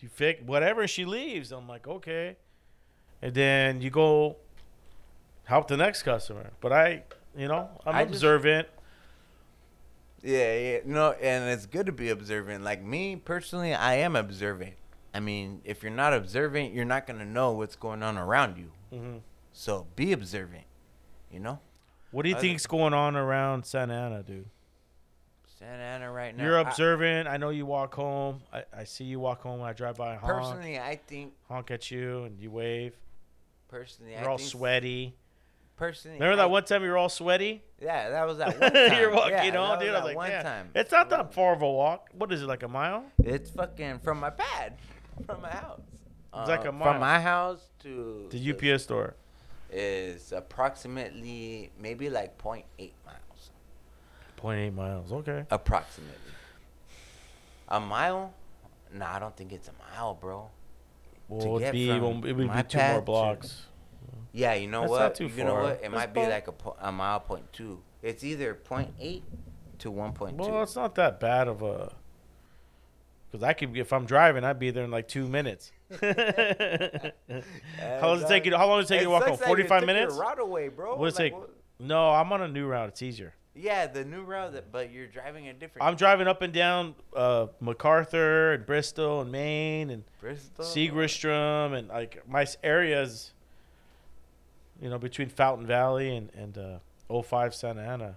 [0.00, 1.52] you fix whatever she leaves.
[1.52, 2.36] I'm like, okay.
[3.20, 4.36] And then you go
[5.44, 6.50] help the next customer.
[6.60, 7.04] But I,
[7.36, 8.66] you know, I'm I just- observant.
[10.22, 10.78] Yeah, yeah.
[10.84, 12.62] No, and it's good to be observant.
[12.64, 14.74] Like me personally, I am observant.
[15.14, 18.70] I mean, if you're not observant, you're not gonna know what's going on around you.
[18.96, 19.16] hmm
[19.52, 20.64] So be observant.
[21.30, 21.58] You know,
[22.12, 24.48] What do you I- think's going on around Santa Ana, dude?
[25.58, 26.44] Santa Ana right now.
[26.44, 27.28] You're observant.
[27.28, 28.42] I, know you walk home.
[28.52, 30.12] I, I see you walk home when I drive by.
[30.12, 31.32] And Honk, personally, I think.
[31.48, 32.94] honk at you and you wave.
[33.68, 35.14] Personally, You're I all think, sweaty.
[35.82, 37.60] Personally, Remember I- that one time you were all sweaty?
[37.80, 39.00] Yeah, that was that one time.
[39.00, 39.88] You're walking yeah, on, dude.
[39.88, 40.42] I was like, one yeah.
[40.44, 40.70] time.
[40.76, 42.08] It's not that far of a walk.
[42.16, 43.02] What is it, like a mile?
[43.24, 44.74] It's fucking from my pad,
[45.26, 45.80] from my house.
[46.36, 46.92] It's like a Uh, mile.
[46.92, 49.16] From my house to The UPS store.
[49.72, 52.62] is approximately maybe like 0.8
[53.04, 53.50] miles.
[54.40, 55.10] 0.8 miles.
[55.10, 55.44] Okay.
[55.50, 56.14] Approximately.
[57.70, 58.32] A mile?
[58.94, 60.48] Nah, I don't think it's a mile, bro.
[61.28, 63.66] Well, it'd be, from it would be two more blocks.
[64.32, 64.98] Yeah, you know That's what?
[65.00, 65.62] not too you know far.
[65.62, 65.72] what?
[65.74, 67.80] It That's might be about- like a, po- a mile point two.
[68.02, 69.22] It's either 0.8
[69.78, 70.32] to 1.2.
[70.32, 71.94] Well, it's not that bad of a.
[73.30, 75.72] Because I could, if I'm driving, I'd be there in like two minutes.
[76.00, 76.02] how
[78.02, 78.56] long does it take you?
[78.56, 79.32] How long does it take you to walk home?
[79.36, 80.14] sucks that you Forty-five minutes?
[80.14, 80.96] route away, bro.
[80.96, 81.34] What does it take?
[81.78, 82.88] No, I'm on a new route.
[82.90, 83.34] It's easier.
[83.54, 85.86] Yeah, the new route, that, but you're driving a different.
[85.86, 90.64] I'm driving up and down uh, MacArthur and Bristol and Main and Bristol.
[90.64, 93.32] Segerstrom and like my s- areas.
[94.82, 96.58] You know, between Fountain Valley and and
[97.10, 98.16] uh, 05 Santa Ana.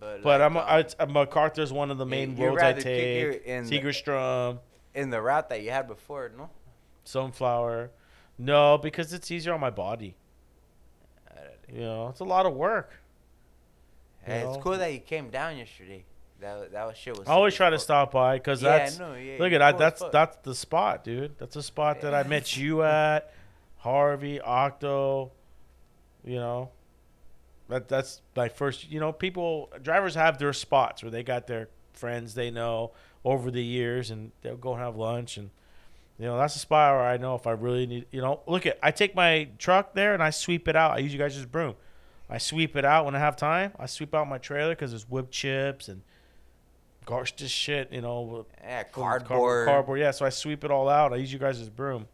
[0.00, 3.44] But, But like, I'm um, I, uh, MacArthur's one of the main roads I take.
[3.44, 4.58] in the-
[4.94, 6.48] in the route that you had before, no?
[7.04, 7.90] Sunflower.
[8.38, 10.16] No, because it's easier on my body.
[11.72, 12.94] You know, it's a lot of work.
[14.22, 14.62] Hey, it's know?
[14.62, 16.04] cool that you came down yesterday.
[16.40, 17.28] That that was shit was.
[17.28, 20.00] I always try to stop by because Yeah, that's no, yeah, look at as That's
[20.00, 20.12] fuck.
[20.12, 21.38] that's the spot, dude.
[21.38, 23.32] That's the spot that I met you at,
[23.80, 25.32] Harvey, Octo.
[26.24, 26.70] You know,
[27.68, 28.88] that that's my first.
[28.90, 32.92] You know, people drivers have their spots where they got their friends they know
[33.24, 35.50] over the years, and they'll go and have lunch, and
[36.18, 38.06] you know that's a spot where I know if I really need.
[38.10, 40.92] You know, look at I take my truck there and I sweep it out.
[40.92, 41.74] I use you guys' broom.
[42.28, 43.72] I sweep it out when I have time.
[43.78, 46.02] I sweep out my trailer because there's wood chips and
[47.06, 49.66] gosh, this shit, you know, Yeah, cardboard.
[49.66, 49.98] cardboard.
[49.98, 51.12] Yeah, so I sweep it all out.
[51.12, 52.06] I use you guys as broom,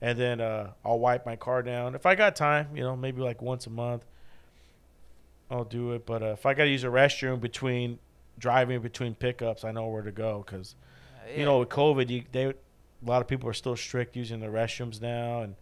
[0.00, 2.68] and then uh, I'll wipe my car down if I got time.
[2.74, 4.04] You know, maybe like once a month.
[5.50, 8.00] I'll do it, but uh, if I got to use a restroom between
[8.38, 10.74] driving between pickups, I know where to go because
[11.28, 11.38] Yeah.
[11.38, 12.54] you know with COVID, you they a
[13.04, 15.42] lot of people are still strict using the restrooms now.
[15.42, 15.54] And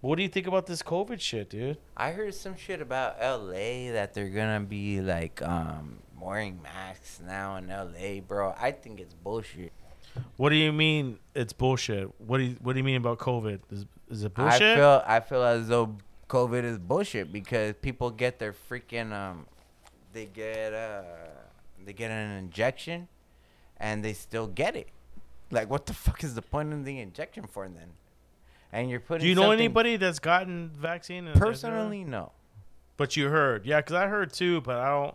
[0.00, 1.78] what do you think about this COVID shit, dude?
[1.96, 3.90] I heard some shit about L.A.
[3.90, 8.20] that they're gonna be like um wearing masks now in L.A.
[8.20, 9.72] Bro, I think it's bullshit.
[10.36, 12.08] What do you mean it's bullshit?
[12.20, 13.60] What do you What do you mean about COVID?
[13.70, 14.62] Is is it bullshit?
[14.62, 15.96] I feel I feel as though
[16.28, 19.46] COVID is bullshit because people get their freaking um,
[20.14, 21.02] they get uh,
[21.84, 23.08] they get an injection,
[23.76, 24.88] and they still get it.
[25.50, 27.92] Like, what the fuck is the point of the injection for then?
[28.72, 29.22] And you're putting.
[29.22, 31.28] Do you know anybody that's gotten vaccine?
[31.34, 32.32] Personally, no.
[32.96, 35.14] but you heard, yeah, because I heard too, but I don't.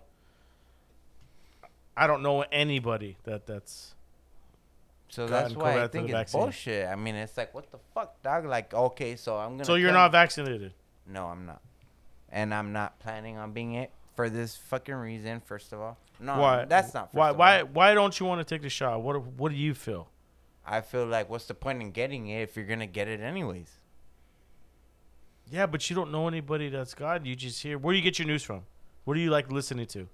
[1.98, 3.96] I don't know anybody that that's.
[5.10, 6.42] So gotten that's why I think it's vaccine.
[6.42, 6.88] bullshit.
[6.88, 8.46] I mean, it's like, what the fuck, dog?
[8.46, 9.66] Like, okay, so I'm gonna.
[9.66, 10.74] So you're not vaccinated.
[11.08, 11.62] No, I'm not.
[12.30, 15.42] And I'm not planning on being it for this fucking reason.
[15.42, 16.66] First of all, no, why?
[16.66, 17.08] that's not.
[17.12, 17.32] First why?
[17.32, 17.64] Why?
[17.64, 19.02] Why don't you want to take the shot?
[19.02, 19.20] What?
[19.24, 20.10] What do you feel?
[20.66, 23.72] I feel like, what's the point in getting it if you're gonna get it anyways?
[25.52, 27.22] Yeah, but you don't know anybody that's got.
[27.22, 27.26] it.
[27.26, 27.80] You just hear.
[27.80, 28.62] Where do you get your news from?
[29.06, 30.08] What do you like listening to?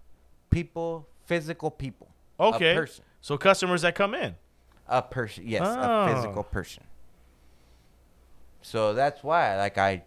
[0.49, 2.07] People, physical people.
[2.39, 2.85] Okay.
[3.19, 4.35] So customers that come in.
[4.87, 5.43] A person.
[5.47, 6.05] Yes, Oh.
[6.05, 6.83] a physical person.
[8.61, 10.03] So that's why, like, I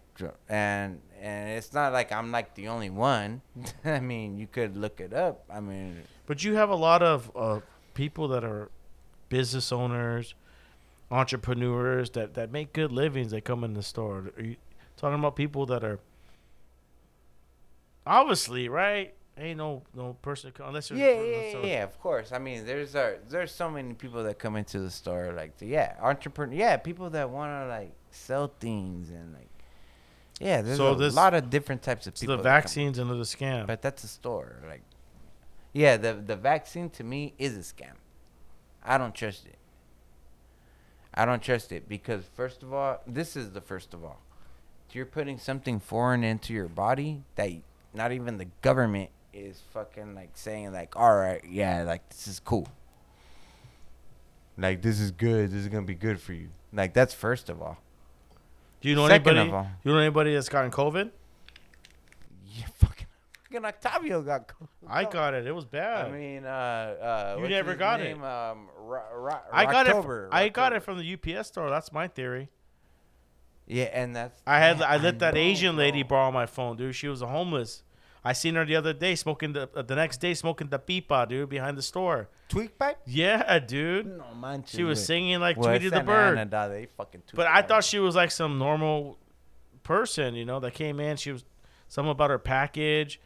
[0.49, 3.41] and and it's not like I'm like the only one.
[3.85, 5.43] I mean, you could look it up.
[5.49, 7.59] I mean, But you have a lot of uh,
[7.93, 8.69] people that are
[9.29, 10.33] business owners,
[11.11, 13.31] entrepreneurs that, that make good livings.
[13.31, 14.31] They come in the store.
[14.37, 14.55] Are you
[14.97, 15.99] talking about people that are
[18.05, 19.13] obviously right?
[19.39, 22.31] Ain't no no person unless yeah, they're yeah, yeah, yeah, of course.
[22.33, 25.95] I mean, there's uh, there's so many people that come into the store, like, yeah,
[26.01, 29.47] entrepreneur, yeah, people that want to like sell things and like,
[30.41, 32.37] yeah, there's So a this- lot of different types of So people.
[32.37, 33.65] the vaccines vaccines another scam.
[33.65, 34.57] But that's a store.
[34.67, 34.83] Like,
[35.71, 37.93] yeah, the the vaccine to me is a scam.
[38.83, 39.55] I don't trust it.
[41.13, 44.19] I don't trust it because first of all, this is the first of all.
[44.91, 47.51] You're putting something foreign into your body that
[47.93, 52.39] not even the government is fucking like saying like, all right, yeah, like this is
[52.39, 52.67] cool.
[54.57, 55.51] Like this is good.
[55.51, 56.49] This is gonna be good for you.
[56.73, 57.77] Like that's first of all.
[58.81, 59.49] do you know second anybody?
[59.49, 61.11] of all- You know anybody that's gotten COVID?
[62.55, 63.07] Yeah, fucking,
[63.45, 64.47] fucking Octavio got.
[64.47, 64.67] COVID.
[64.87, 65.47] I got it.
[65.47, 66.07] It was bad.
[66.07, 68.05] I mean, uh, uh, You never his got it.
[68.05, 68.23] name?
[68.23, 69.93] Um, Ro- Ro- I got it.
[69.95, 71.69] Rocktober, I got it from the UPS store.
[71.69, 72.49] That's my theory.
[73.67, 74.41] Yeah, and that's.
[74.47, 76.17] I had Yeah, I let that know, Asian lady bro.
[76.17, 76.95] borrow my phone, dude.
[76.95, 77.83] She was a homeless.
[78.23, 81.25] I seen her the other day smoking the uh, the next day smoking the pipa,
[81.27, 82.27] dude, behind the store.
[82.49, 82.97] tweak pipe.
[83.05, 84.17] Yeah, dude.
[84.17, 84.75] No manches.
[84.75, 86.37] She was singing like Well, Tweety the Bird.
[86.37, 89.17] Ana, they fucking But I thought she was like some normal
[89.83, 91.15] person, you know, that came in.
[91.17, 91.45] She was
[91.87, 93.19] something about her package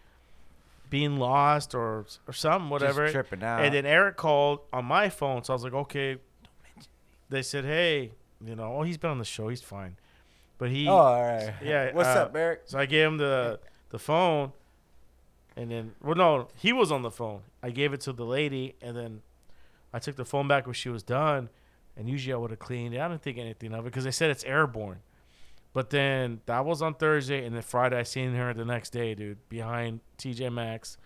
[0.89, 3.09] being lost or or something, whatever.
[3.09, 3.61] tripping out.
[3.63, 6.17] And then Eric called on my phone, so I was like, okay.
[7.29, 8.11] They said, hey,
[8.45, 9.95] you know, oh, he's been on the show, he's fine.
[10.59, 11.51] But he, Oh, all right.
[11.63, 12.61] Yeah, What's uh, up, Eric?
[12.65, 14.51] so I gave him the the phone,
[15.55, 17.41] and then well, no, he was on the phone.
[17.61, 19.21] I gave it to the lady, and then
[19.93, 21.49] I took the phone back when she was done.
[21.95, 22.99] And usually I would have cleaned it.
[22.99, 25.01] I didn't think anything of it because they said it's airborne.
[25.73, 29.13] But then that was on Thursday, and then Friday I seen her the next day,
[29.13, 30.97] dude, behind TJ Maxx,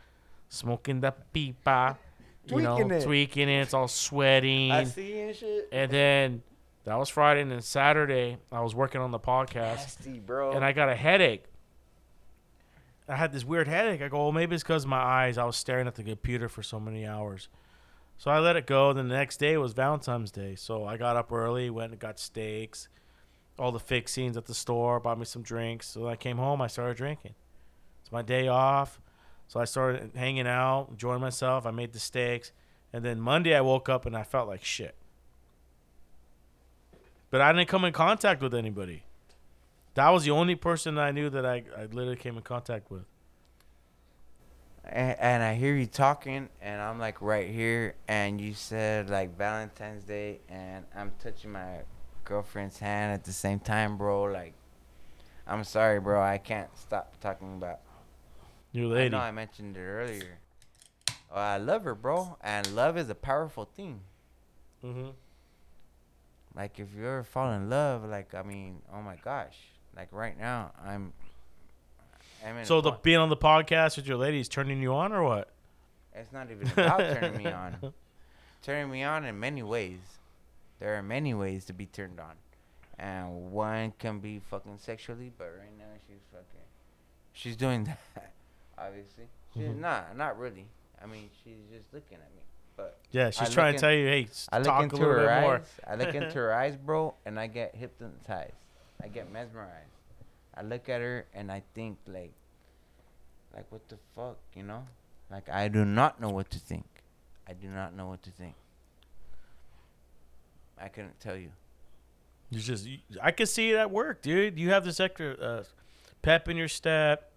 [0.47, 1.97] smoking the pipa,
[2.47, 3.03] you know, Tweaking it.
[3.03, 3.61] tweaking it.
[3.63, 4.71] It's all sweating.
[4.71, 5.67] I see and shit.
[5.73, 6.41] And then
[6.85, 10.53] that was Friday, and then Saturday I was working on the podcast Nasty, bro.
[10.53, 11.43] and I got a headache.
[13.09, 14.01] I had this weird headache.
[14.01, 15.37] I go, well, maybe it's because my eyes.
[15.37, 17.47] I was staring at the computer for so many hours.
[18.17, 18.91] So I let it go.
[18.93, 20.55] Then the next day was Valentine's Day.
[20.55, 22.89] So I got up early, went and got steaks,
[23.57, 25.87] all the fixings at the store, bought me some drinks.
[25.87, 27.35] So I came home, I started drinking.
[28.01, 28.99] It's my day off.
[29.47, 31.65] So I started hanging out, enjoying myself.
[31.65, 32.51] I made the steaks.
[32.91, 34.95] And then Monday I woke up and I felt like shit.
[37.29, 39.03] But I didn't come in contact with anybody.
[39.97, 43.05] That was the only person I knew that I, I literally came in contact with.
[44.83, 49.35] and, and I hear you talking, and I'm like right here, and you said like
[49.37, 51.81] Valentine's Day, and I'm touching my
[52.25, 54.23] girlfriend's hand at the same time, bro.
[54.25, 54.53] Like,
[55.47, 56.21] I'm sorry, bro.
[56.21, 57.79] I can't stop talking about.
[58.71, 60.39] Your I know I mentioned it earlier.
[61.31, 64.01] Oh, I love her, bro, and love is a powerful thing.
[64.81, 65.09] hmm
[66.55, 69.57] Like if you ever fall in love, like I mean, oh my gosh,
[69.97, 71.11] like right now I'm.
[72.45, 75.23] I'm So the being on the podcast with your lady is turning you on or
[75.23, 75.49] what?
[76.13, 77.75] It's not even about turning me on.
[78.63, 79.99] Turning me on in many ways.
[80.79, 82.33] There are many ways to be turned on.
[82.99, 86.65] And one can be fucking sexually, but right now she's fucking.
[87.33, 87.83] She's doing
[88.15, 88.33] that,
[88.77, 89.25] obviously.
[89.53, 89.77] She's Mhm.
[89.79, 90.65] not, not really.
[91.01, 92.41] I mean, she's just looking at me.
[92.75, 94.95] But Yeah, she's I trying to in- tell you, hey, I look talk a into
[94.97, 95.41] little her bit eyes.
[95.43, 95.61] more.
[95.87, 98.53] I look into her eyes, bro, and I get hypnotized.
[99.03, 99.91] I get mesmerized.
[100.55, 102.33] I look at her and I think like,
[103.53, 104.83] like what the fuck, you know?
[105.29, 106.85] Like I do not know what to think.
[107.47, 108.55] I do not know what to think.
[110.79, 111.49] I couldn't tell you.
[112.49, 114.57] You just, you, I can see it at work, dude.
[114.57, 115.63] You have this extra uh,
[116.21, 117.31] pep in your step.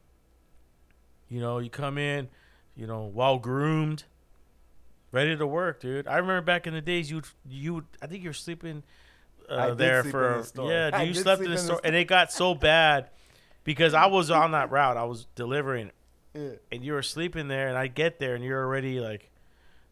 [1.28, 2.28] You know, you come in,
[2.76, 4.04] you know, well groomed,
[5.12, 6.06] ready to work, dude.
[6.06, 8.82] I remember back in the days, you you I think you were sleeping
[9.50, 10.70] uh, there for the store.
[10.70, 10.90] yeah.
[10.98, 13.10] Dude, you slept in the in the store, and it got so bad
[13.64, 14.96] because I was on that route.
[14.96, 15.90] I was delivering,
[16.34, 16.50] Yeah.
[16.72, 19.30] and you were sleeping there, and I get there, and you're already like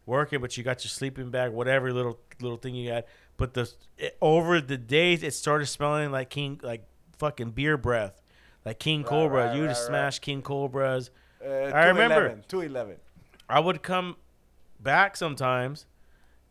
[0.05, 3.05] working, but you got your sleeping bag, whatever little little thing you had.
[3.37, 6.83] But the it, over the days, it started smelling like king, like
[7.17, 8.21] fucking beer breath,
[8.65, 9.45] like King Right, Cobra.
[9.47, 11.09] right, you right, smash King Cobras.
[11.43, 12.41] Uh, I remember.
[12.47, 12.97] 211.
[13.47, 14.17] I would come
[14.79, 15.85] back sometimes,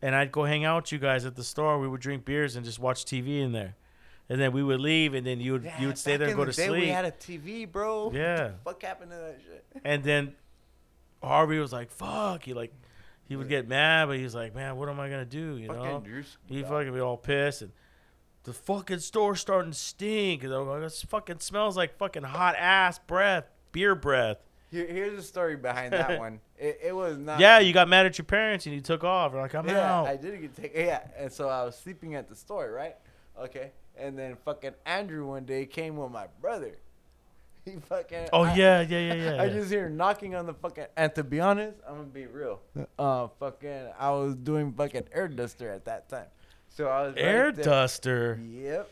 [0.01, 1.79] and I'd go hang out with you guys at the store.
[1.79, 3.75] We would drink beers and just watch TV in there,
[4.29, 6.45] and then we would leave, and then you would you would stay there and go
[6.45, 6.81] to day sleep.
[6.83, 8.11] We had a TV, bro.
[8.13, 8.51] Yeah.
[8.63, 9.65] Fuck happened to that shit?
[9.83, 10.35] And then
[11.21, 12.73] Harvey was like, "Fuck!" He like
[13.27, 15.83] he would get mad, but he's like, "Man, what am I gonna do?" You Fucking
[15.83, 17.71] know, he fucking be all pissed, and
[18.43, 20.43] the fucking store starting to stink.
[20.43, 24.37] And like, "This fucking smells like fucking hot ass breath, beer breath."
[24.71, 26.39] Here, here's the story behind that one.
[26.59, 27.39] It, it was not.
[27.39, 29.31] Yeah, you got mad at your parents and you took off.
[29.31, 30.85] You're like, "I'm yeah, out." I did get taken.
[30.85, 32.95] Yeah, and so I was sleeping at the store, right?
[33.39, 36.75] Okay, and then fucking Andrew one day came with my brother.
[37.65, 38.29] He fucking.
[38.33, 39.31] oh I- yeah, yeah, yeah, yeah.
[39.41, 39.53] I yeah.
[39.53, 40.85] just hear knocking on the fucking.
[40.97, 42.61] And to be honest, I'm gonna be real.
[42.97, 46.27] Uh, fucking, I was doing fucking air duster at that time,
[46.69, 47.63] so I was Air there.
[47.65, 48.39] duster.
[48.49, 48.89] Yep,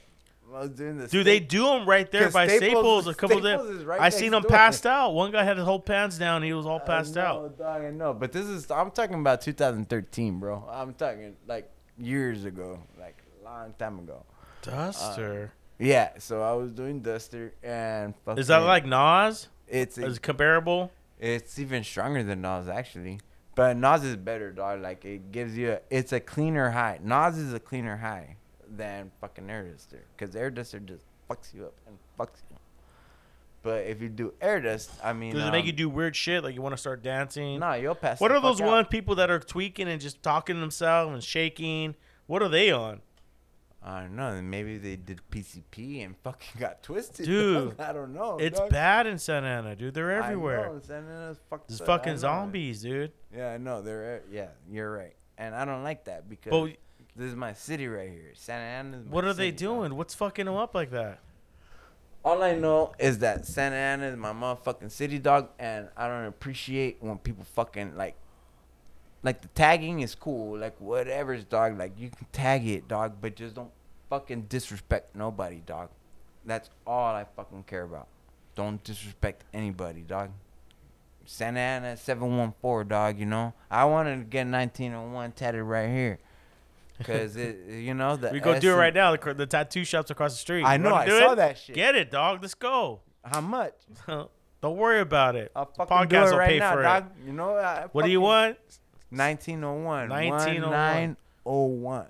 [0.54, 1.08] I was doing the.
[1.08, 3.04] Dude, they do them right there 'Cause by Staples.
[3.04, 4.58] Staples- a couple Staples of is right I seen next them door.
[4.58, 5.12] passed out.
[5.14, 6.42] One guy had his whole pants down.
[6.44, 7.58] He was all I passed know, out.
[7.58, 10.64] Dog, I know, but this is I'm talking about 2013, bro.
[10.72, 14.24] I'm talking like years ago, like a long time ago.
[14.62, 15.52] Duster.
[15.54, 19.48] Uh, yeah, so I was doing duster and fucking, Is that like Nas?
[19.68, 20.92] it's Is it comparable?
[21.20, 23.20] it's even stronger than Nas actually,
[23.56, 24.82] but Nas is better, dog.
[24.82, 27.00] Like it gives you a, it's a cleaner high.
[27.04, 28.37] Nas is a cleaner high
[28.76, 32.58] than fucking air duster because air duster just fucks you up and fucks you.
[33.64, 36.16] But if you do air dust, I mean, Does it make um, you do weird
[36.16, 36.44] shit?
[36.44, 37.60] Like you want to start dancing?
[37.60, 38.20] Nah, you'll pass.
[38.20, 38.68] What are those out.
[38.68, 41.96] one people that are tweaking and just talking to themselves and shaking?
[42.28, 43.02] What are they on?
[43.84, 44.42] I don't know.
[44.42, 47.26] Maybe they did PCP and fucking got twisted.
[47.26, 47.76] Dude.
[47.80, 48.38] I don't know.
[48.38, 48.70] It's dog.
[48.70, 49.94] bad in Santa Ana, dude.
[49.94, 50.68] They're I everywhere.
[50.68, 51.80] know, Santa Ana's fucked There's.
[51.82, 53.12] Fucking zombies, dude.
[53.36, 53.82] Yeah, I know.
[53.82, 54.48] They're yeah.
[54.70, 56.78] You're right, and I don't like that because But
[57.18, 58.32] this is my city right here.
[58.34, 58.98] Santa Ana.
[58.98, 59.96] Is my what are they city, doing?
[59.96, 61.20] What's fucking them up like that?
[62.24, 66.26] All I know is that Santa Ana is my motherfucking city, dog, and I don't
[66.26, 68.16] appreciate when people fucking like.
[69.24, 71.78] Like the tagging is cool, like whatever's dog.
[71.78, 73.72] Like you can tag it, dog, but just don't
[74.10, 75.90] fucking disrespect nobody, dog.
[76.46, 78.08] That's all I fucking care about.
[78.56, 80.32] Don't disrespect anybody, dog.
[81.26, 83.54] Santa Ana 714, dog, you know?
[83.70, 86.20] I wanted to get 1901 tatted right here.
[86.98, 88.30] Because, it, you know, the.
[88.32, 89.16] We go do it right now.
[89.16, 90.64] The, the tattoo shop's across the street.
[90.64, 91.36] I know, I saw it?
[91.36, 91.76] that shit.
[91.76, 92.42] Get it, dog.
[92.42, 93.02] Let's go.
[93.24, 93.74] How much?
[94.08, 95.52] Don't worry about it.
[95.56, 97.06] I'll fucking do podcast it will right pay now, for dog.
[97.26, 98.58] You know, I What do you want?
[99.10, 100.10] 1901.
[100.10, 100.72] 1901.
[100.72, 102.06] 1901.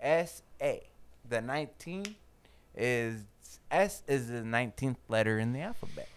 [0.00, 0.82] S A.
[1.28, 2.14] The 19
[2.76, 3.24] is
[3.70, 6.08] S is the 19th letter in the alphabet.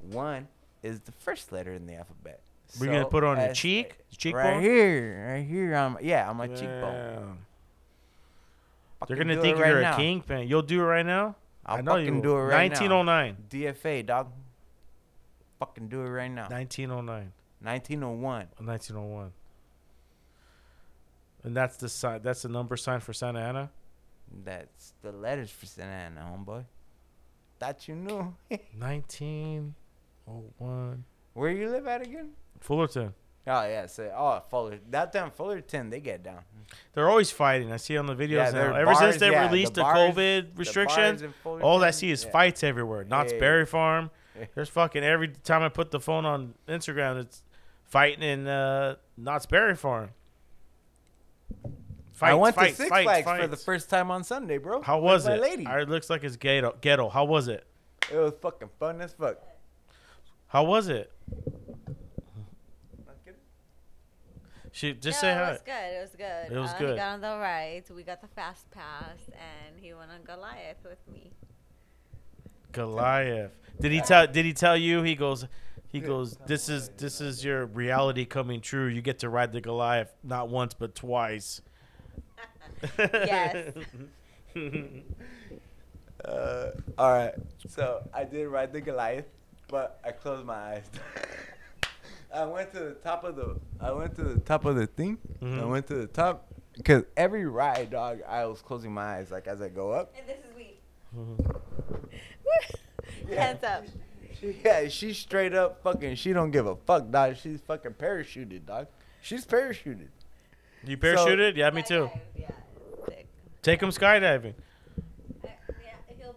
[0.00, 0.48] One
[0.82, 2.40] is the first letter in the alphabet.
[2.80, 4.44] We're gonna put it on your cheek, cheekbone.
[4.44, 6.92] Right here, right here on yeah, on my cheekbone.
[6.92, 7.38] Damn.
[9.06, 9.94] They're gonna think right you're now.
[9.94, 10.48] a kingpin.
[10.48, 11.36] You'll do it right now.
[11.64, 13.30] I'll I know fucking you do it right 1909.
[13.30, 13.36] now.
[13.38, 14.28] Oh DFA, dog.
[15.58, 16.48] Fucking do it right now.
[16.48, 17.32] 1909.
[17.60, 18.48] 1901.
[18.58, 19.32] 1901.
[21.44, 22.20] And that's the sign.
[22.22, 23.70] That's the number sign for Santa Ana.
[24.44, 26.64] That's the letters for Santa Ana, homeboy.
[27.58, 28.34] Thought you knew.
[28.78, 31.04] 1901.
[31.34, 32.30] Where you live at again?
[32.60, 33.14] Fullerton.
[33.46, 34.78] Oh yeah, so oh Fuller.
[34.90, 36.40] That time Fullerton, they get down.
[36.92, 37.72] They're always fighting.
[37.72, 38.74] I see on the videos Yeah, now.
[38.74, 42.30] Ever since bars, they yeah, released the, bars- COVID restrictions, all I see is yeah.
[42.30, 43.04] fights everywhere.
[43.04, 43.40] Knott's Yeah.
[43.40, 44.10] Berry Farm.
[44.54, 47.42] There's fucking every time I put the phone on Instagram, it's
[47.84, 50.10] fighting in uh, Knott's Berry Farm.
[52.20, 54.82] I went fights, to Six fights, Flags for the first time on Sunday, bro.
[54.82, 55.40] How was my it?
[55.40, 55.64] Lady.
[55.64, 56.76] It looks like it's ghetto.
[56.80, 57.08] Ghetto.
[57.08, 57.64] How was it?
[58.12, 59.38] It was fucking fun as fuck.
[60.48, 61.12] How was it?
[63.06, 63.38] Not kidding.
[64.78, 65.50] She just no, say it hi.
[65.50, 65.72] was good.
[65.72, 66.56] It was good.
[66.56, 66.90] It was uh, good.
[66.90, 67.90] He got on the rides.
[67.90, 71.32] We got the fast pass, and he went on Goliath with me.
[72.70, 73.50] Goliath.
[73.80, 74.28] Did he tell?
[74.28, 75.02] Did he tell you?
[75.02, 75.46] He goes.
[75.88, 76.36] He goes.
[76.46, 78.86] This is this is your reality coming true.
[78.86, 81.60] You get to ride the Goliath not once but twice.
[82.98, 83.72] Yes.
[86.24, 87.34] Uh, all right.
[87.68, 89.26] So I did ride the Goliath,
[89.68, 90.90] but I closed my eyes.
[92.34, 93.56] I went to the top of the.
[93.80, 95.18] I went to the top of the thing.
[95.40, 95.68] I Mhm.
[95.70, 99.60] went to the top because every ride, dog, I was closing my eyes like as
[99.62, 100.12] I go up.
[100.18, 100.80] And this is me.
[103.36, 103.84] Hands up.
[104.40, 106.14] Yeah, she's straight up fucking.
[106.16, 107.36] She don't give a fuck, dog.
[107.36, 108.86] She's fucking parachuted, dog.
[109.20, 110.08] She's parachuted.
[110.84, 111.56] You parachuted?
[111.56, 112.04] yeah, me too.
[112.06, 112.50] Skydive, Yeah.
[113.62, 114.54] Take him skydiving.
[114.54, 115.48] Uh,
[115.82, 116.36] Yeah, he'll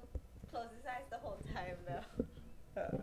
[0.52, 1.76] close his eyes the whole time
[2.76, 3.02] though.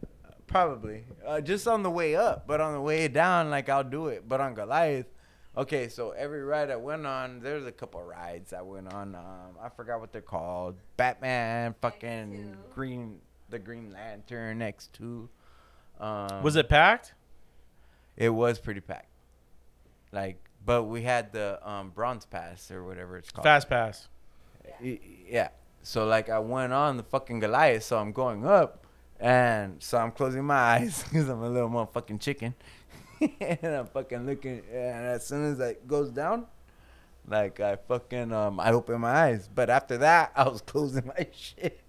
[0.49, 1.05] Probably.
[1.29, 4.27] Uh, just on the way up, but on the way down, like I'll do it.
[4.27, 5.07] But on Goliath,
[5.57, 5.89] okay.
[5.89, 9.15] So every ride I went on, there's a couple rides I went on.
[9.15, 10.77] Um, I forgot what they're called.
[10.97, 13.19] Batman, fucking Green,
[13.51, 15.29] the Green Lantern, X two.
[16.01, 17.13] Um, Was it packed?
[18.17, 19.11] It was pretty packed.
[20.13, 23.45] Like, but we had the um, bronze pass or whatever it's called.
[23.45, 24.09] Fast pass.
[24.81, 24.99] Y-
[25.29, 25.49] Yeah.
[25.83, 28.87] So like I went on the fucking Goliath, so I'm going up,
[29.21, 32.55] and so I'm closing my eyes because I'm a little motherfucking chicken,
[33.21, 36.47] and I'm fucking looking, and as soon as it goes down,
[37.27, 41.27] like I fucking um I open my eyes, but after that I was closing my
[41.33, 41.81] shit.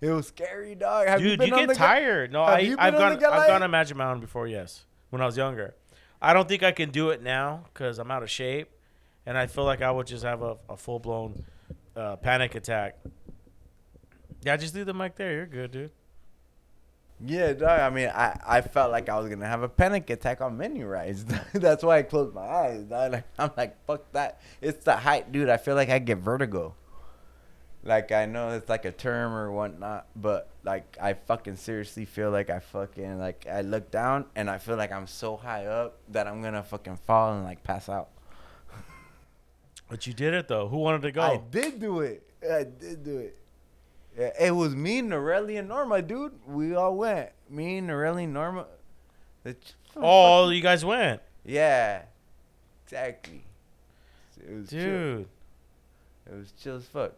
[0.00, 1.06] It was scary, dog.
[1.06, 2.32] Have Dude, been you, on get tired.
[2.32, 3.24] No, I on gone.
[3.24, 4.46] I've gone to Magic Mountain before.
[4.46, 5.74] Yes, when I was younger.
[6.20, 8.68] I don't think I can do it now because I'm out of shape,
[9.26, 11.44] and I feel like I would just have a, a full blown
[11.96, 12.98] uh, panic attack.
[14.44, 15.32] Yeah, just leave the mic there.
[15.32, 15.90] You're good, dude.
[17.24, 17.80] Yeah, dog.
[17.80, 20.86] I mean, I, I felt like I was gonna have a panic attack on menu
[20.86, 21.24] rides.
[21.52, 22.82] That's why I closed my eyes.
[22.82, 23.12] Dog.
[23.12, 24.40] Like, I'm like, fuck that.
[24.60, 25.48] It's the height, dude.
[25.48, 26.74] I feel like I get vertigo.
[27.84, 32.30] Like I know it's like a term or whatnot, but like I fucking seriously feel
[32.30, 35.98] like I fucking like I look down and I feel like I'm so high up
[36.10, 38.10] that I'm gonna fucking fall and like pass out.
[39.88, 40.68] But you did it though.
[40.68, 41.22] Who wanted to go?
[41.22, 42.22] I did do it.
[42.48, 43.36] I did do it.
[44.16, 46.32] It was me, Norelli, and Norma, dude.
[46.46, 47.30] We all went.
[47.48, 48.66] Me, Norelli, Norma.
[49.42, 52.02] The ch- oh, you guys went, Yeah,
[52.84, 53.42] exactly.
[54.38, 54.80] It was chill.
[54.80, 55.28] dude.
[56.30, 57.12] It was chill as fuck.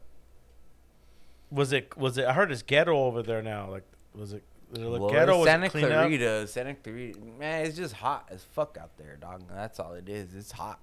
[1.50, 1.96] Was it?
[1.96, 2.26] Was it?
[2.26, 3.70] I heard it's ghetto over there now.
[3.70, 3.84] Like,
[4.14, 4.42] was it?
[4.70, 5.38] Was it Well, ghetto?
[5.38, 5.72] Was it Santa up?
[5.72, 7.18] Clarita, Santa Clarita.
[7.38, 9.42] Man, it's just hot as fuck out there, dog.
[9.48, 10.34] That's all it is.
[10.34, 10.80] It's hot.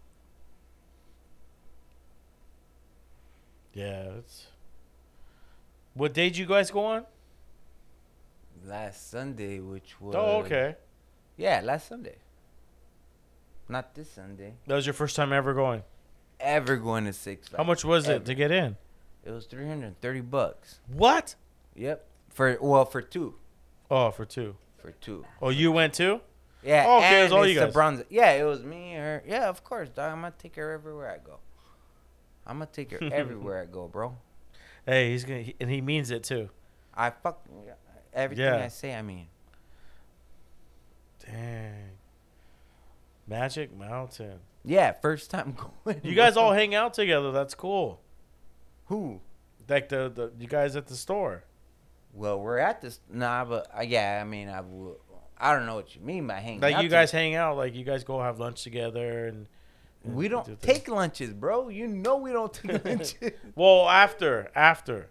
[3.74, 4.48] Yeah, it's.
[5.94, 7.06] What day did you guys go on?
[8.66, 10.76] Last Sunday, which was Oh, okay.
[11.38, 12.16] Yeah, last Sunday.
[13.68, 14.54] Not this Sunday.
[14.68, 15.84] That was your first time ever going.
[16.40, 17.58] Ever going to Six Flags?
[17.58, 18.76] How much was it to get in?
[19.24, 20.80] It was three hundred and thirty bucks.
[20.92, 21.36] What?
[21.76, 22.06] Yep.
[22.30, 23.36] For well, for two.
[23.90, 24.56] Oh, for two.
[24.80, 25.26] For two.
[25.42, 26.22] Oh, you went too?
[26.64, 26.86] Yeah.
[26.88, 27.74] Oh, okay, it was all you guys.
[27.74, 28.04] bronze.
[28.10, 29.24] Yeah, it was me, her.
[29.28, 30.12] Yeah, of course, dog.
[30.12, 31.38] I'm gonna take her everywhere I go.
[32.48, 34.18] I'm gonna take her everywhere I go, bro.
[34.86, 36.50] Hey, he's gonna, he, and he means it too.
[36.94, 37.46] I fuck
[38.14, 38.64] everything Yeah.
[38.64, 38.94] I say.
[38.96, 39.28] I mean,
[41.26, 41.92] Dang.
[43.28, 44.40] Magic Mountain.
[44.66, 45.56] yeah, first time
[45.86, 46.02] going.
[46.04, 47.32] You guys all hang out together.
[47.32, 48.02] That's cool.
[48.86, 49.22] who?
[49.70, 51.44] Like the, the you guys at the store.
[52.14, 53.00] Well, we're at this.
[53.10, 54.62] Nah, but uh, yeah, I mean, I.
[55.44, 56.60] I don't know what you mean by hanging.
[56.60, 57.58] Like out you guys hang out.
[57.58, 59.48] Like you guys go have lunch together and.
[60.04, 60.60] We do don't things.
[60.62, 61.70] take lunches, bro.
[61.70, 63.16] You know we don't take lunches.
[63.56, 65.10] Well, after after,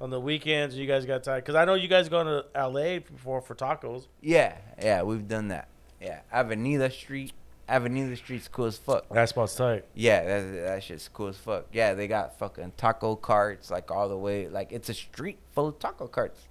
[0.00, 2.98] on the weekends you guys got time because I know you guys going to L.A.
[2.98, 4.06] before for tacos.
[4.20, 5.68] yeah, yeah, we've done that.
[6.00, 7.32] Yeah, Avenida Street.
[7.68, 9.08] Avenida Street's cool as fuck.
[9.10, 9.84] That spot's tight.
[9.94, 11.66] Yeah, that that shit's cool as fuck.
[11.72, 14.48] Yeah, they got fucking taco carts like all the way.
[14.48, 16.48] Like it's a street full of taco carts.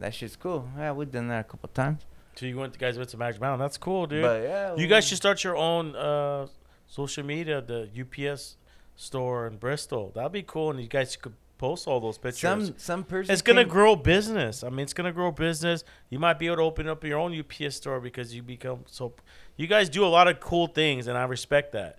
[0.00, 0.68] That shit's cool.
[0.76, 2.02] Yeah, we've done that a couple times.
[2.34, 3.60] So you went, guys went to Magic Mountain.
[3.60, 4.22] That's cool, dude.
[4.22, 6.48] But yeah, you guys should start your own uh,
[6.94, 8.56] social media, the UPS
[8.94, 10.12] store in Bristol.
[10.14, 12.40] That'd be cool, and you guys could post all those pictures.
[12.40, 13.32] Some some person.
[13.32, 14.62] it's gonna grow business.
[14.62, 15.82] I mean, it's gonna grow business.
[16.08, 19.12] You might be able to open up your own UPS store because you become so.
[19.56, 21.98] You guys do a lot of cool things, and I respect that.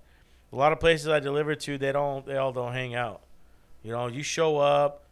[0.54, 3.22] A lot of places I deliver to, they don't, they all don't hang out.
[3.84, 5.04] You know, you show up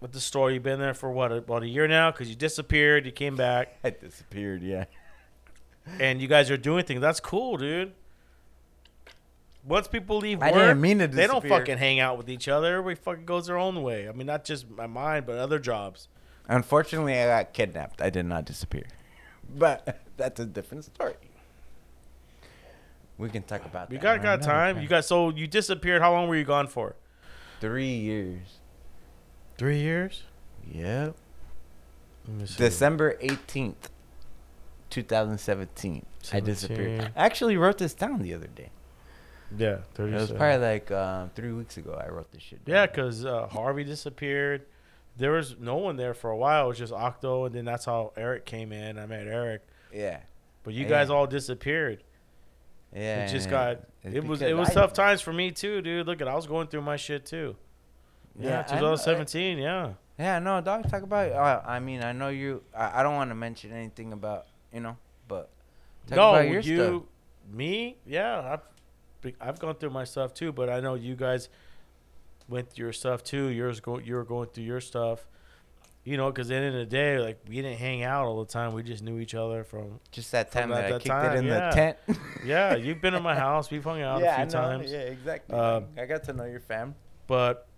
[0.00, 0.50] with the store.
[0.50, 2.10] You've been there for what about a year now?
[2.10, 4.62] Because you disappeared, you came back, I disappeared.
[4.62, 4.84] Yeah.
[6.00, 7.02] and you guys are doing things.
[7.02, 7.92] That's cool, dude.
[9.64, 11.60] Once people leave I work, didn't mean to they don't disappear.
[11.60, 12.78] fucking hang out with each other.
[12.78, 14.08] Everybody fucking goes their own way.
[14.08, 16.08] I mean, not just my mind, but other jobs.
[16.48, 18.02] Unfortunately, I got kidnapped.
[18.02, 18.84] I did not disappear.
[19.56, 21.14] But that's a different story.
[23.18, 24.02] We can talk about You that.
[24.02, 24.42] got got another
[24.74, 24.82] time.
[24.82, 26.02] You got so you disappeared.
[26.02, 26.96] How long were you gone for?
[27.60, 28.58] three years.
[29.56, 30.24] Three years.
[30.68, 31.14] Yep.
[32.26, 32.56] Let me see.
[32.58, 33.74] December 18th,
[34.90, 36.04] 2017.
[36.32, 36.78] I disappeared.
[36.78, 37.12] 17.
[37.14, 38.70] I actually wrote this down the other day.
[39.56, 42.74] Yeah, It was probably like um, three weeks ago I wrote this shit down.
[42.74, 44.62] Yeah, because uh, Harvey disappeared.
[45.16, 46.64] There was no one there for a while.
[46.66, 48.98] It was just Octo, and then that's how Eric came in.
[48.98, 50.20] I met Eric, Yeah.
[50.64, 50.88] but you Yeah.
[50.88, 52.02] guys all disappeared.
[52.94, 53.24] Yeah.
[53.26, 53.80] it just got.
[54.02, 56.06] it's It was it was I- tough times for me too, dude.
[56.06, 57.56] Look at I was going through my shit too.
[58.38, 59.58] Yeah, Yeah, I 2017.
[59.58, 59.92] Yeah.
[60.18, 60.88] Yeah, no, dog.
[60.90, 61.32] Talk about.
[61.32, 62.62] Uh, I mean, I know you.
[62.76, 64.96] I, I don't want to mention anything about you know,
[65.28, 65.50] but
[66.06, 67.02] talk no, about your you, stuff.
[67.54, 68.81] me, yeah, I've be-
[69.40, 71.48] I've gone through my stuff too, but I know you guys
[72.48, 73.46] went through your stuff too.
[73.46, 75.26] Yours go, you were going through your stuff.
[76.04, 78.44] You know, because at the end of the day, like we didn't hang out all
[78.44, 78.72] the time.
[78.74, 80.00] We just knew each other from.
[80.10, 81.70] Just that time that- that, I that kicked time, it in yeah.
[81.70, 81.96] the tent.
[82.44, 83.70] Yeah, you've been in my house.
[83.70, 84.90] We've hung out yeah, a few times.
[84.90, 85.56] Yeah, exactly.
[85.56, 86.96] Um, I got to know your fam.
[87.28, 87.68] but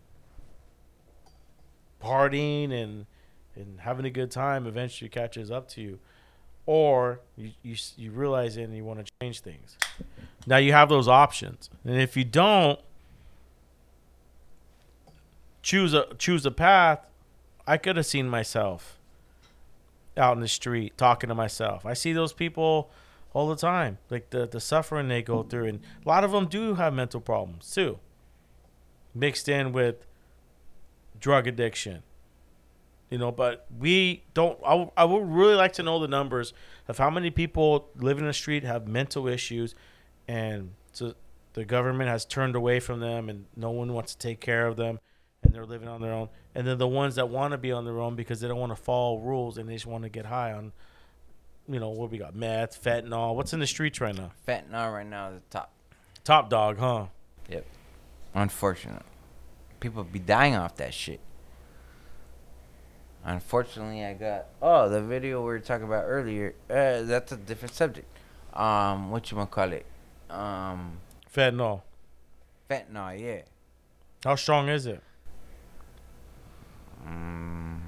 [2.02, 3.06] partying and
[3.56, 5.98] and having a good time eventually catches up to you
[6.66, 9.78] or you you, you realize it and you want to change things
[10.46, 12.78] now you have those options and if you don't
[15.62, 17.00] choose a choose a path
[17.66, 18.98] i could have seen myself
[20.16, 22.90] out in the street talking to myself i see those people
[23.32, 26.46] all the time like the the suffering they go through and a lot of them
[26.46, 27.98] do have mental problems too
[29.14, 30.06] mixed in with
[31.20, 32.02] drug addiction.
[33.10, 34.58] You know, but we don't.
[34.66, 36.52] I, I would really like to know the numbers
[36.88, 39.74] of how many people living in the street have mental issues,
[40.28, 41.14] and so
[41.54, 44.76] the government has turned away from them, and no one wants to take care of
[44.76, 44.98] them,
[45.42, 46.28] and they're living on their own.
[46.54, 48.74] And then the ones that want to be on their own because they don't want
[48.74, 50.72] to follow rules and they just want to get high on,
[51.68, 53.34] you know, what we got meth, fentanyl.
[53.34, 54.32] What's in the streets right now?
[54.46, 55.72] Fentanyl right now is the top.
[56.22, 57.06] Top dog, huh?
[57.50, 57.66] Yep.
[58.34, 59.02] Unfortunate.
[59.80, 61.20] People be dying off that shit.
[63.26, 66.54] Unfortunately, I got oh the video we were talking about earlier.
[66.68, 68.06] Uh, that's a different subject.
[68.52, 69.86] Um, what you wanna call it?
[70.30, 70.98] Um,
[71.32, 71.82] Fentanyl.
[72.68, 73.20] fentanyl.
[73.20, 73.42] Yeah.
[74.24, 75.02] How strong is it?
[77.06, 77.80] Mm,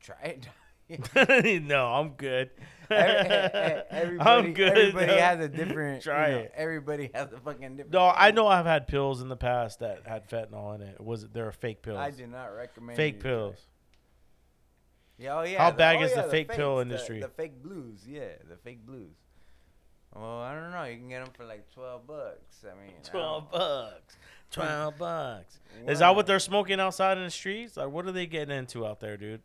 [0.00, 0.48] try it.
[1.62, 2.50] no, I'm good.
[2.90, 4.76] Every- everybody, I'm good.
[4.76, 5.18] Everybody though.
[5.18, 6.02] has a different.
[6.02, 6.52] Try you know, it.
[6.56, 7.92] Everybody has a fucking different.
[7.92, 11.00] No, I know I've had pills in the past that had fentanyl in it.
[11.00, 11.32] Was it?
[11.32, 11.98] They're fake pills.
[11.98, 13.56] I do not recommend fake pills.
[15.16, 15.58] Yeah, oh yeah.
[15.58, 17.20] How the- bad oh, is the yeah, fake pill fakes, industry?
[17.20, 19.14] The, the fake blues, yeah, the fake blues.
[20.14, 20.84] Well, I don't know.
[20.84, 22.64] You can get them for like twelve bucks.
[22.64, 24.16] I mean, Twelve don't- bucks.
[24.50, 25.58] Twelve bucks.
[25.86, 27.76] Is that what they're smoking outside in the streets?
[27.76, 29.40] Like, what are they getting into out there, dude?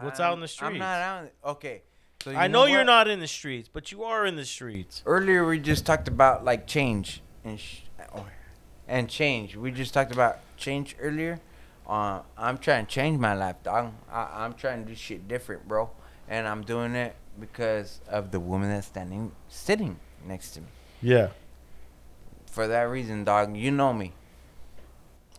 [0.00, 0.72] What's out in the streets?
[0.74, 1.30] I'm not out.
[1.44, 1.82] Okay.
[2.22, 5.02] So you I know, you're not in the streets, but you are in the streets.
[5.06, 7.80] Earlier, we just talked about like change and sh-
[8.14, 8.26] oh,
[8.86, 9.56] and change.
[9.56, 11.40] We just talked about change earlier.
[11.86, 13.92] Uh, I'm trying to change my life, dog.
[14.10, 15.90] I, I'm trying to do shit different, bro.
[16.28, 20.66] And I'm doing it because of the woman that's standing, sitting next to me.
[21.00, 21.28] Yeah.
[22.46, 24.12] For that reason, dog, you know me.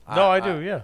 [0.10, 0.60] No, I, do.
[0.60, 0.82] yeah.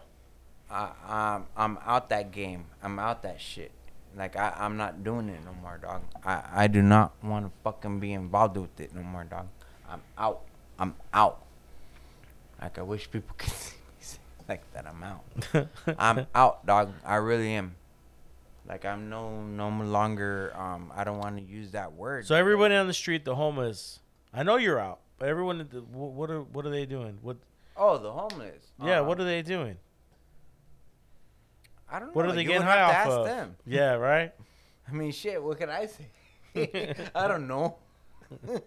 [0.70, 2.66] I, I'm I'm out that game.
[2.82, 3.72] I'm out that shit.
[4.16, 6.02] Like I I'm not doing it no more, dog.
[6.24, 9.48] I I do not want to fucking be involved with it no more, dog.
[9.90, 10.42] I'm out.
[10.78, 11.44] I'm out.
[12.62, 14.06] Like I wish people could see me
[14.48, 14.86] like that.
[14.88, 15.68] I'm out.
[16.00, 16.94] I'm out, dog.
[17.06, 17.76] I really am.
[18.68, 20.54] Like I'm no no longer.
[20.56, 22.26] Um, I don't want to use that word.
[22.26, 24.00] so everybody on the street, the homeless.
[24.34, 27.18] I know you're out, but everyone, at the- wh- what are what are they doing?
[27.22, 27.38] What?
[27.76, 28.64] Oh, the homeless.
[28.84, 29.78] Yeah, what are they doing?
[31.92, 32.14] I don't know.
[32.14, 33.26] What are they You getting high off of?
[33.26, 33.56] them.
[33.66, 34.32] Yeah, right.
[34.88, 35.42] I mean, shit.
[35.42, 36.96] What can I say?
[37.16, 37.78] I don't know.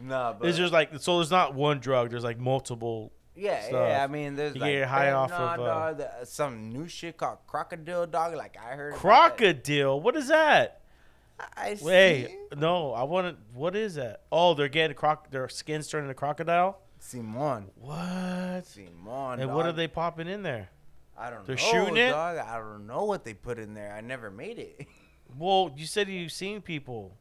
[0.00, 1.16] nah, but It's just like so.
[1.16, 2.10] There's not one drug.
[2.10, 3.12] There's like multiple.
[3.38, 3.88] Yeah, stuff.
[3.88, 4.04] yeah.
[4.04, 7.16] I mean, there's You like get high off of, uh, dog, the- some new shit
[7.16, 8.34] called crocodile dog.
[8.34, 8.94] Like I heard.
[8.94, 10.00] Crocodile.
[10.00, 10.80] What is that?
[11.56, 12.36] I Wait, see.
[12.56, 12.92] no.
[12.92, 13.36] I want to.
[13.56, 14.22] What is that?
[14.32, 15.30] Oh, they're getting croc.
[15.30, 16.80] Their skin's turning to crocodile.
[16.98, 17.70] Simon.
[17.76, 18.66] What?
[18.66, 19.40] Simon.
[19.40, 20.68] And what are they popping in there?
[21.16, 21.62] I don't they're know.
[21.62, 22.10] shooting it?
[22.10, 22.38] Dog.
[22.38, 23.92] I don't know what they put in there.
[23.94, 24.86] I never made it.
[25.38, 27.14] Well, you said you've seen people.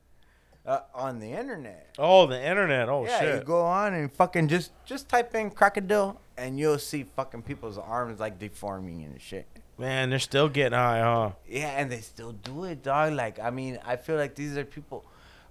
[0.67, 1.87] Uh, on the internet.
[1.97, 2.89] Oh, the internet.
[2.89, 3.21] Oh shit.
[3.23, 7.43] yeah, you go on and fucking just just type in crocodile and you'll see fucking
[7.43, 9.47] people's arms like deforming and shit.
[9.77, 11.31] Man, they're still getting high, huh?
[11.47, 13.13] Yeah, and they still do it, dog.
[13.13, 15.05] Like, I mean, I feel like these are people,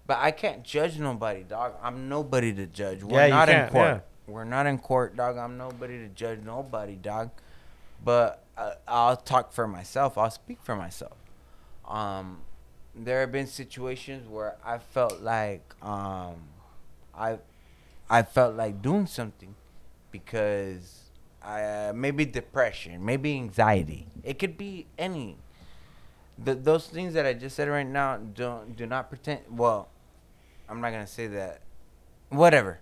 [0.07, 1.75] but I can't judge nobody, dog.
[1.81, 3.03] I'm nobody to judge.
[3.05, 3.87] We're Yeah, you not in can't, court.
[3.87, 4.01] yeah.
[4.27, 5.39] We're not in court, dog.
[5.39, 7.31] I'm nobody to judge nobody, dog.
[8.05, 10.19] But uh, I'll talk for myself.
[10.19, 11.17] I'll speak for myself.
[11.87, 12.41] Um,
[12.97, 16.37] there have been situations where I felt like um,
[17.15, 17.39] I,
[18.09, 19.55] I felt like doing something
[20.11, 21.11] because
[21.43, 24.07] I uh, maybe depression, maybe anxiety.
[24.25, 25.37] It could be any.
[26.43, 29.41] The, those things that I just said right now don't do not pretend.
[29.51, 29.89] Well,
[30.69, 31.61] I'm not gonna say that.
[32.31, 32.79] Whatever.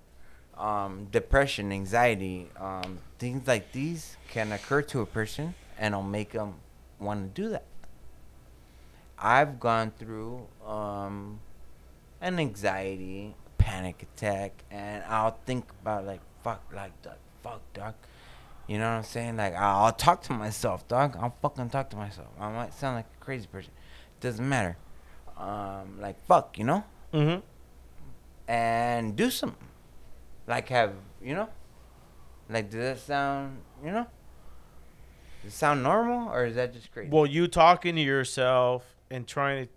[0.56, 6.30] Um, depression, anxiety, um, things like these can occur to a person, and it'll make
[6.30, 6.54] them
[7.00, 7.64] want to do that.
[9.24, 11.40] I've gone through um,
[12.20, 17.94] an anxiety, panic attack, and I'll think about like fuck, like that, fuck, doc.
[18.66, 19.36] You know what I'm saying?
[19.38, 21.16] Like I'll, I'll talk to myself, dog.
[21.18, 22.28] I'll fucking talk to myself.
[22.38, 23.72] I might sound like a crazy person.
[24.20, 24.76] Doesn't matter.
[25.38, 27.40] Um, like fuck, you know, Mm-hmm.
[28.48, 29.68] and do something.
[30.46, 31.48] Like have you know?
[32.50, 34.06] Like does that sound you know?
[35.42, 37.10] Does it sound normal or is that just crazy?
[37.10, 39.72] Well, you talking to yourself and trying to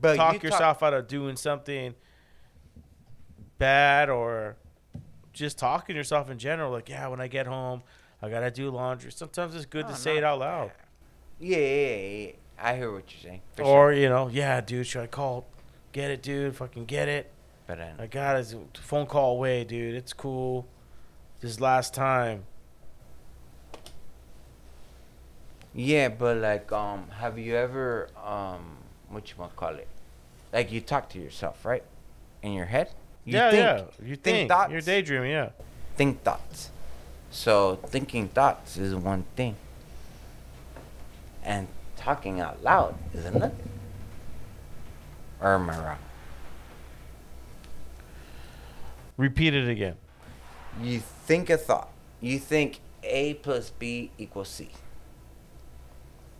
[0.00, 1.94] but talk you yourself out of doing something
[3.58, 4.56] bad or
[5.32, 6.72] just talking to yourself in general.
[6.72, 7.82] Like, yeah, when I get home,
[8.22, 9.12] I gotta do laundry.
[9.12, 10.72] Sometimes it's good to say it out loud.
[11.38, 12.32] Yeah, yeah, yeah, yeah.
[12.58, 13.42] I hear what you're saying.
[13.58, 13.92] Or sure.
[13.92, 15.46] you know, yeah, dude, should I call?
[15.92, 16.56] Get it, dude.
[16.56, 17.30] Fucking get it.
[17.66, 18.54] but uh, I got it.
[18.78, 19.94] Phone call away, dude.
[19.94, 20.66] It's cool.
[21.40, 22.44] This last time.
[25.76, 28.78] Yeah, but like, um, have you ever, um,
[29.10, 29.86] what you want to call it?
[30.50, 31.82] Like you talk to yourself, right?
[32.42, 32.88] In your head.
[33.26, 34.06] You yeah, think, yeah.
[34.08, 34.72] You think, thoughts.
[34.72, 35.50] you're daydreaming, yeah.
[35.96, 36.70] Think thoughts.
[37.30, 39.56] So thinking thoughts is one thing,
[41.44, 43.52] and talking out loud is another.
[45.42, 45.98] Or am I wrong?
[49.18, 49.96] Repeat it again.
[50.80, 51.90] You think a thought.
[52.22, 54.70] You think A plus B equals C.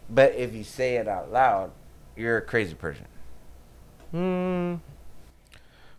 [0.08, 1.72] But if you say it out loud,
[2.16, 3.06] you're a crazy person.
[4.10, 4.76] Hmm.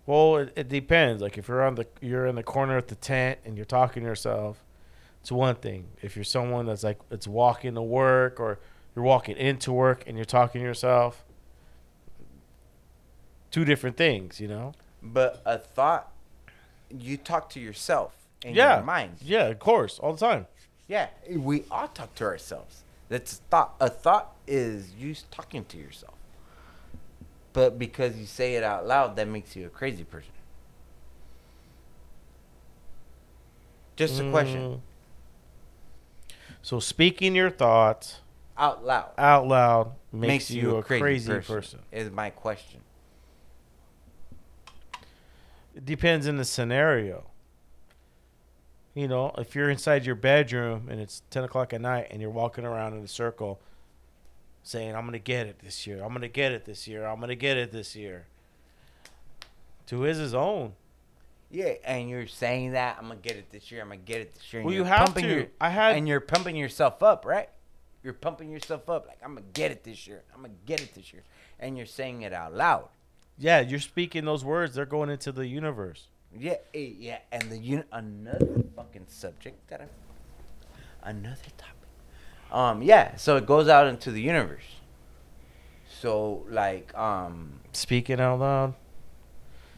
[0.05, 1.21] Well, it, it depends.
[1.21, 4.03] Like if you're on the you're in the corner of the tent and you're talking
[4.03, 4.63] to yourself,
[5.21, 5.87] it's one thing.
[6.01, 8.59] If you're someone that's like it's walking to work or
[8.95, 11.25] you're walking into work and you're talking to yourself,
[13.51, 14.73] two different things, you know.
[15.03, 16.11] But a thought,
[16.89, 18.77] you talk to yourself in yeah.
[18.77, 19.17] your mind.
[19.21, 20.47] Yeah, of course, all the time.
[20.87, 22.83] Yeah, we all talk to ourselves.
[23.09, 23.75] That's a thought.
[23.79, 26.15] A thought is you talking to yourself.
[27.53, 30.31] But because you say it out loud, that makes you a crazy person.
[33.95, 34.61] Just a question.
[34.61, 34.79] Mm.
[36.61, 38.19] So speaking your thoughts
[38.57, 39.11] Out loud.
[39.17, 41.79] out loud makes, you, a crazy, person.
[41.91, 42.81] Is my question.
[45.75, 47.23] It depends in the scenario.
[48.97, 52.31] You know, if you're inside your bedroom and it's 10 o'clock at night and you're
[52.31, 53.59] walking around in a circle
[54.63, 57.05] saying, I'm going to get it this year, I'm going to get it this year,
[57.05, 58.25] I'm going to get it this year.
[59.85, 60.73] To his his own.
[61.51, 63.81] Yeah, and you're saying that I'm gonna get it this year.
[63.81, 64.59] I'm gonna get it this year.
[64.61, 65.21] and Well, you have to.
[65.21, 67.49] your- I had- and you're pumping yourself up, right?
[68.03, 70.23] You're pumping yourself up like I'm gonna get it this year.
[70.35, 71.23] I'm gonna get it this year,
[71.57, 72.89] and you're saying it out loud.
[73.37, 76.07] Yeah, you're speaking those words, they're going into the universe.
[76.36, 81.73] Yeah, eh, yeah, and the un- another fucking subject that I, another topic.
[82.51, 84.63] Um, yeah, so it goes out into the universe.
[86.01, 88.73] So like, um, Speaking out loud.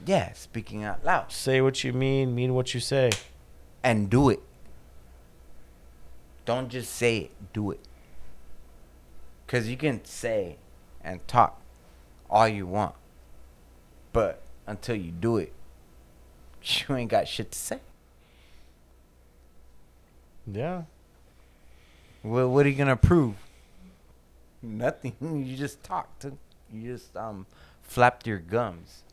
[0.05, 3.09] yeah, speaking out loud Say what you mean, mean what you say.
[3.83, 4.41] and do it.
[6.45, 7.79] Don't just say it, do it.
[9.47, 10.57] Cause you can say
[11.03, 11.59] and talk
[12.29, 12.93] all you want,
[14.13, 15.53] but until you do it,
[16.89, 17.79] you ain't got shit to say.
[20.51, 20.83] Yeah.
[22.21, 23.35] What What are you gonna prove?
[24.61, 25.15] Nothing.
[25.45, 26.25] You just talked.
[26.71, 27.45] You just um
[27.81, 29.03] flapped your gums.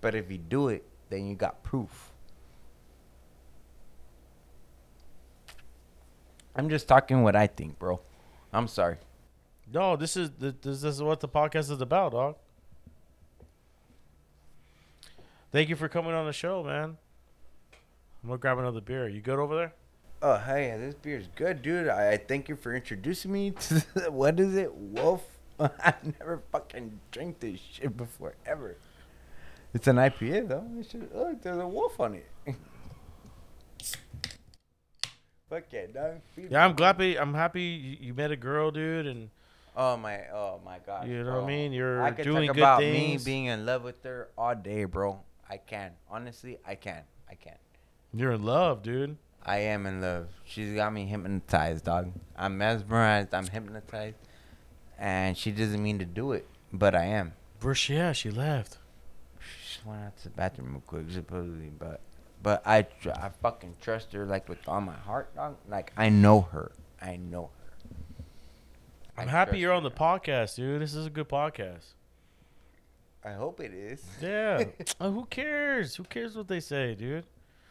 [0.00, 2.10] But if you do it, then you got proof.
[6.54, 8.00] I'm just talking what I think, bro.
[8.52, 8.96] I'm sorry.
[9.72, 12.36] No, this is this, this is what the podcast is about, dog.
[15.52, 16.96] Thank you for coming on the show, man.
[18.22, 19.06] I'm gonna grab another beer.
[19.06, 19.74] You good over there?
[20.22, 21.88] Oh hey, this beer is good, dude.
[21.88, 25.22] I, I thank you for introducing me to the, what is it, Wolf?
[25.60, 28.76] I never fucking drank this shit before ever.
[29.74, 30.66] It's an IPA though.
[30.78, 32.26] It should, look, there's a wolf on it.
[35.50, 36.20] Fuck yeah, dog.
[36.48, 36.98] Yeah, I'm glad.
[37.00, 39.28] I'm happy you, you met a girl, dude, and
[39.76, 41.08] Oh my, oh my god.
[41.08, 41.72] You know what I mean?
[41.72, 43.24] Oh, You're I could doing talk good about things.
[43.24, 45.20] me being in love with her all day, bro.
[45.52, 45.90] I can.
[46.10, 47.02] Honestly, I can.
[47.28, 47.56] I can.
[48.14, 49.18] you're in love, dude.
[49.44, 50.28] I am in love.
[50.46, 52.10] She's got me hypnotized, dog.
[52.34, 53.34] I'm mesmerized.
[53.34, 54.16] I'm hypnotized,
[54.98, 57.34] and she doesn't mean to do it, but I am.
[57.60, 58.16] Where's she at?
[58.16, 58.78] She left.
[59.40, 62.00] She just went out to the bathroom real quick, supposedly, but
[62.42, 65.58] but I tr- I fucking trust her like with all my heart, dog.
[65.68, 66.72] Like I know her.
[67.02, 67.88] I know her.
[69.18, 70.80] I'm I happy you're her, on the podcast, dude.
[70.80, 71.92] This is a good podcast.
[73.24, 74.02] I hope it is.
[74.20, 74.64] Yeah.
[75.00, 75.94] Uh, who cares?
[75.96, 77.24] Who cares what they say, dude?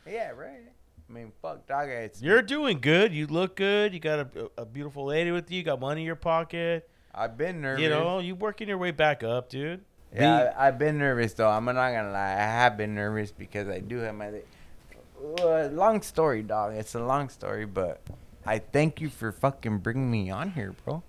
[0.10, 0.62] yeah, right.
[1.10, 1.90] I mean, fuck, dog.
[1.90, 3.14] It's You're doing good.
[3.14, 3.94] You look good.
[3.94, 5.58] You got a, a beautiful lady with you.
[5.58, 6.90] You got money in your pocket.
[7.14, 7.84] I've been nervous.
[7.84, 9.82] You know, you working your way back up, dude.
[10.16, 11.50] Yeah, I, I've been nervous though.
[11.50, 12.32] I'm not gonna lie.
[12.34, 14.42] I have been nervous because I do have my.
[15.42, 16.74] Uh, long story, dog.
[16.74, 18.02] It's a long story, but
[18.46, 21.04] I thank you for fucking bringing me on here, bro.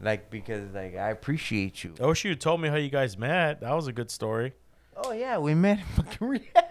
[0.00, 1.94] Like because like I appreciate you.
[2.00, 3.60] I wish you told me how you guys met.
[3.60, 4.52] That was a good story.
[4.96, 6.64] Oh yeah, we met in fucking rehab.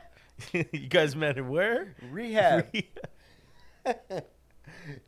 [0.73, 1.95] you guys met in where?
[2.11, 2.67] Rehab.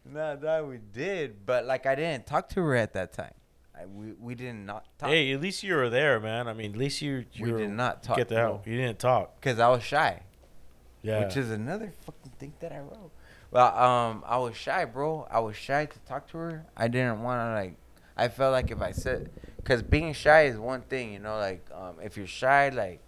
[0.05, 3.33] no, that we did, but like I didn't talk to her at that time.
[3.79, 5.09] I, we we did not talk.
[5.09, 6.47] hey, at least you were there, man.
[6.47, 8.17] I mean, at least you you we were- did not talk.
[8.17, 8.67] get the help.
[8.67, 9.39] You didn't talk.
[9.39, 10.21] because I was shy.
[11.01, 11.23] Yeah.
[11.23, 13.11] which is another fucking thing that I wrote.
[13.51, 15.25] Well, um, I was shy, bro.
[15.31, 16.65] I was shy to talk to her.
[16.75, 17.77] I didn't want to like.
[18.19, 21.65] I felt like if I said, because being shy is one thing, you know, like
[21.73, 22.99] um, if you're shy, like,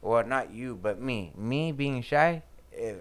[0.00, 2.42] well, not you, but me, me being shy,
[2.74, 2.94] eh,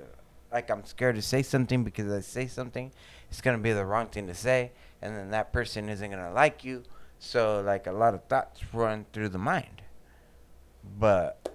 [0.51, 2.91] like I'm scared to say something because I say something,
[3.29, 6.65] it's gonna be the wrong thing to say, and then that person isn't gonna like
[6.65, 6.83] you.
[7.19, 9.81] So like a lot of thoughts run through the mind,
[10.99, 11.49] but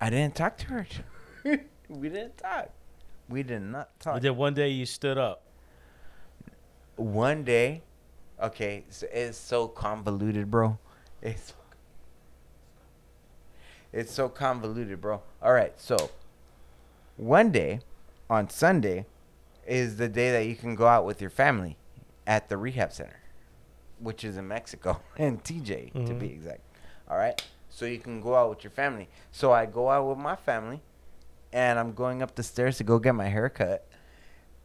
[0.00, 0.86] I didn't talk to her.
[1.88, 2.70] we didn't talk.
[3.28, 4.14] We did not talk.
[4.14, 5.44] But then one day you stood up.
[6.96, 7.82] One day,
[8.42, 10.78] okay, so it's so convoluted, bro.
[11.22, 11.54] It's
[13.92, 15.22] it's so convoluted, bro.
[15.42, 16.10] All right, so
[17.16, 17.80] one day
[18.30, 19.06] on Sunday
[19.66, 21.76] is the day that you can go out with your family
[22.26, 23.20] at the rehab center,
[23.98, 26.18] which is in Mexico and TJ to Mhm.
[26.18, 26.60] be exact.
[27.08, 29.08] All right, so you can go out with your family.
[29.30, 30.80] So I go out with my family,
[31.52, 33.86] and I'm going up the stairs to go get my hair cut,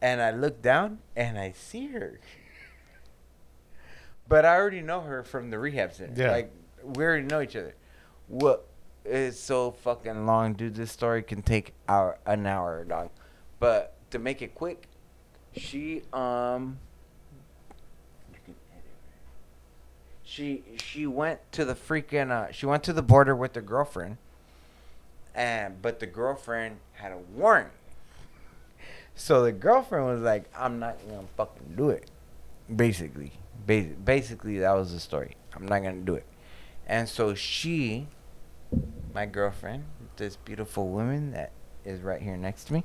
[0.00, 2.18] and I look down and I see her.
[4.28, 6.22] But I already know her from the rehab center.
[6.22, 6.30] Yeah.
[6.30, 6.52] Like
[6.82, 7.74] we already know each other.
[8.28, 8.66] What
[9.04, 10.74] is so fucking long, dude?
[10.74, 13.10] This story can take hour an hour long.
[13.58, 14.86] But to make it quick,
[15.56, 16.78] she um
[20.22, 24.18] she she went to the freaking uh she went to the border with the girlfriend
[25.34, 27.70] and but the girlfriend had a warrant.
[29.14, 32.10] So the girlfriend was like, I'm not gonna fucking do it.
[32.74, 33.32] Basically.
[33.68, 35.36] Bas- basically that was the story.
[35.54, 36.24] I'm not gonna do it.
[36.86, 38.08] And so she
[39.14, 39.84] my girlfriend,
[40.16, 41.52] this beautiful woman that
[41.84, 42.84] is right here next to me.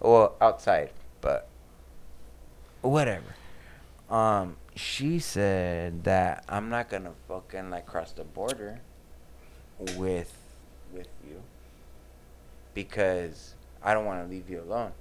[0.00, 1.48] Well, outside, but
[2.80, 3.34] whatever.
[4.08, 8.80] Um, she said that I'm not gonna fucking like cross the border
[9.96, 10.32] with
[10.92, 11.42] with you
[12.74, 14.92] because I don't want to leave you alone.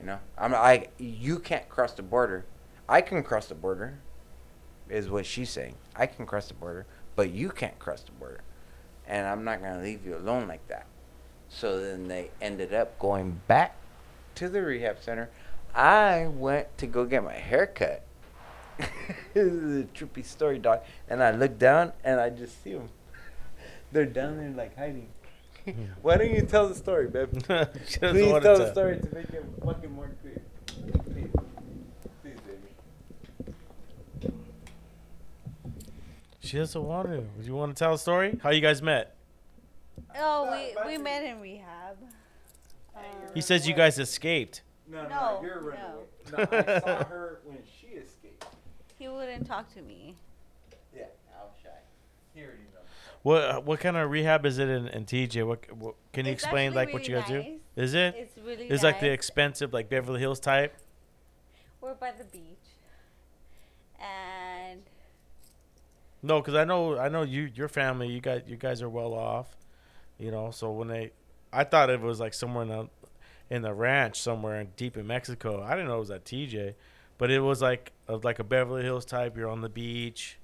[0.00, 2.44] You know, I'm I you can't cross the border.
[2.88, 3.98] I can cross the border,
[4.92, 5.74] is what she's saying.
[5.96, 6.86] I can cross the border,
[7.16, 8.40] but you can't cross the border,
[9.06, 10.86] and I'm not gonna leave you alone like that.
[11.48, 13.76] So then they ended up going back
[14.36, 15.30] to the rehab center.
[15.74, 18.04] I went to go get my hair cut.
[19.34, 20.80] this is a trippy story, dog.
[21.08, 22.88] And I look down and I just see them.
[23.92, 25.08] They're down there like hiding.
[26.02, 27.30] Why don't you tell the story, babe?
[27.32, 30.42] Please tell the story to make it fucking more clear.
[30.66, 31.28] Please.
[32.22, 33.54] Please, baby.
[36.52, 37.16] She doesn't want to.
[37.22, 38.38] Do you want to tell a story?
[38.42, 39.16] How you guys met?
[40.14, 41.96] Oh, we we met in rehab.
[42.94, 43.02] Um,
[43.32, 44.60] He says you guys escaped.
[44.86, 45.94] No, no, No, you're a no.
[46.30, 48.44] No, I saw her when she escaped.
[48.98, 50.14] he wouldn't talk to me.
[50.94, 51.04] Yeah,
[51.34, 51.70] I was shy.
[52.34, 52.84] He already knows.
[53.22, 55.46] What what kind of rehab is it in, in TJ?
[55.46, 57.44] What, what can you It's explain actually like what you really guys
[57.76, 57.82] do?
[57.82, 58.14] Is it?
[58.14, 58.92] It's really It's nice.
[58.92, 59.14] like the nice.
[59.14, 60.76] expensive like Beverly Hills type.
[61.80, 62.42] We're by the beach,
[63.98, 64.31] and
[66.22, 69.12] No, because I know I know you your family you guys you guys are well
[69.14, 69.56] off,
[70.18, 70.50] you know.
[70.50, 71.10] So when they,
[71.52, 72.88] I thought it was like somewhere in the
[73.50, 75.62] in the ranch somewhere in, deep in Mexico.
[75.62, 76.74] I didn't know it was at TJ,
[77.18, 79.36] but it was like a, like a Beverly Hills type.
[79.36, 80.38] You're on the beach,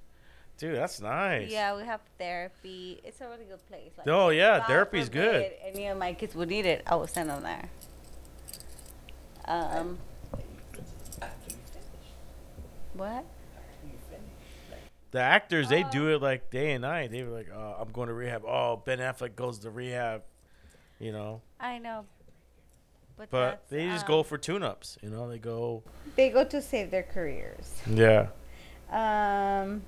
[0.57, 0.75] dude.
[0.75, 1.49] That's nice.
[1.49, 2.99] yeah, we have therapy.
[3.03, 3.91] It's a really good place.
[3.97, 5.51] Like, Oh, yeah, God therapy's good.
[5.63, 7.69] Any of my kids would need it, I would send them there.
[9.45, 9.97] Um,
[12.93, 13.25] what?
[15.11, 17.11] The actors they Uh, do it like day and night.
[17.11, 18.43] They were like, oh, I'm going to rehab.
[18.45, 20.21] Oh, Ben Affleck goes to rehab,
[20.99, 21.41] you know.
[21.59, 22.05] I know,
[23.17, 25.27] but But they just um, go for tune-ups, you know.
[25.29, 25.83] They go.
[26.15, 27.73] They go to save their careers.
[27.89, 28.27] Yeah.
[28.91, 29.81] Um,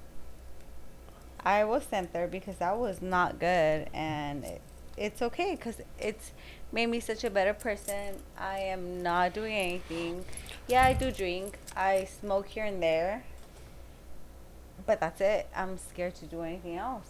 [1.43, 4.61] I was sent there because I was not good, and it,
[4.97, 6.31] it's okay because it's
[6.71, 8.17] made me such a better person.
[8.37, 10.25] I am not doing anything.
[10.67, 11.57] Yeah, I do drink.
[11.75, 13.23] I smoke here and there,
[14.91, 15.47] but that's it.
[15.55, 17.07] I'm scared to do anything else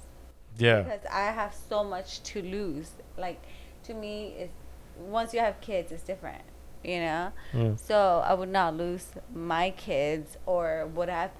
[0.57, 0.81] Yeah.
[0.83, 2.91] because I have so much to lose.
[3.17, 3.41] Like
[3.85, 4.53] to me, it's
[4.99, 6.43] once you have kids, it's different.
[6.83, 7.31] You know.
[7.53, 7.79] Mm.
[7.79, 11.31] So I would not lose my kids or would have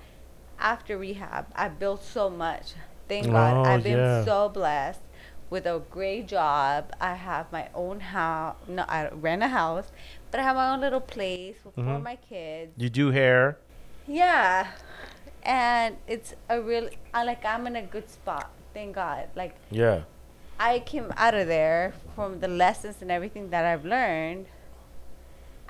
[0.59, 1.45] after rehab.
[1.55, 2.73] I built so much.
[3.07, 3.57] Thank God.
[3.57, 4.25] Oh, I've been yeah.
[4.25, 5.01] so blessed
[5.51, 6.91] with a great job.
[6.99, 8.55] I have my own house.
[8.67, 9.91] No, I rent a house,
[10.31, 12.01] but I have my own little place for Mhm.
[12.01, 12.71] my kids.
[12.77, 13.57] You do hair.
[14.07, 14.67] Yeah,
[15.43, 16.89] and it's a real.
[17.13, 17.43] I like.
[17.45, 18.49] I'm in a good spot.
[18.73, 19.29] Thank God.
[19.35, 20.03] Like Yeah.
[20.59, 24.45] I came out of there from the lessons and everything that I've learned.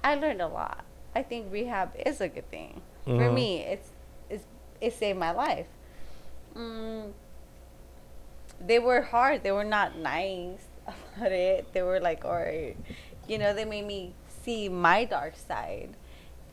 [0.04, 0.84] I learned a lot.
[1.16, 3.34] I think rehab is a good thing for Mhm.
[3.34, 3.60] me.
[3.62, 3.90] It's
[4.30, 4.46] it's
[4.82, 5.68] it saved my life.
[6.56, 7.14] Mm,
[8.60, 9.44] they were hard.
[9.44, 11.72] They were not nice about it.
[11.74, 12.76] They were like, all right,
[13.28, 15.96] you know, they made me see my dark side.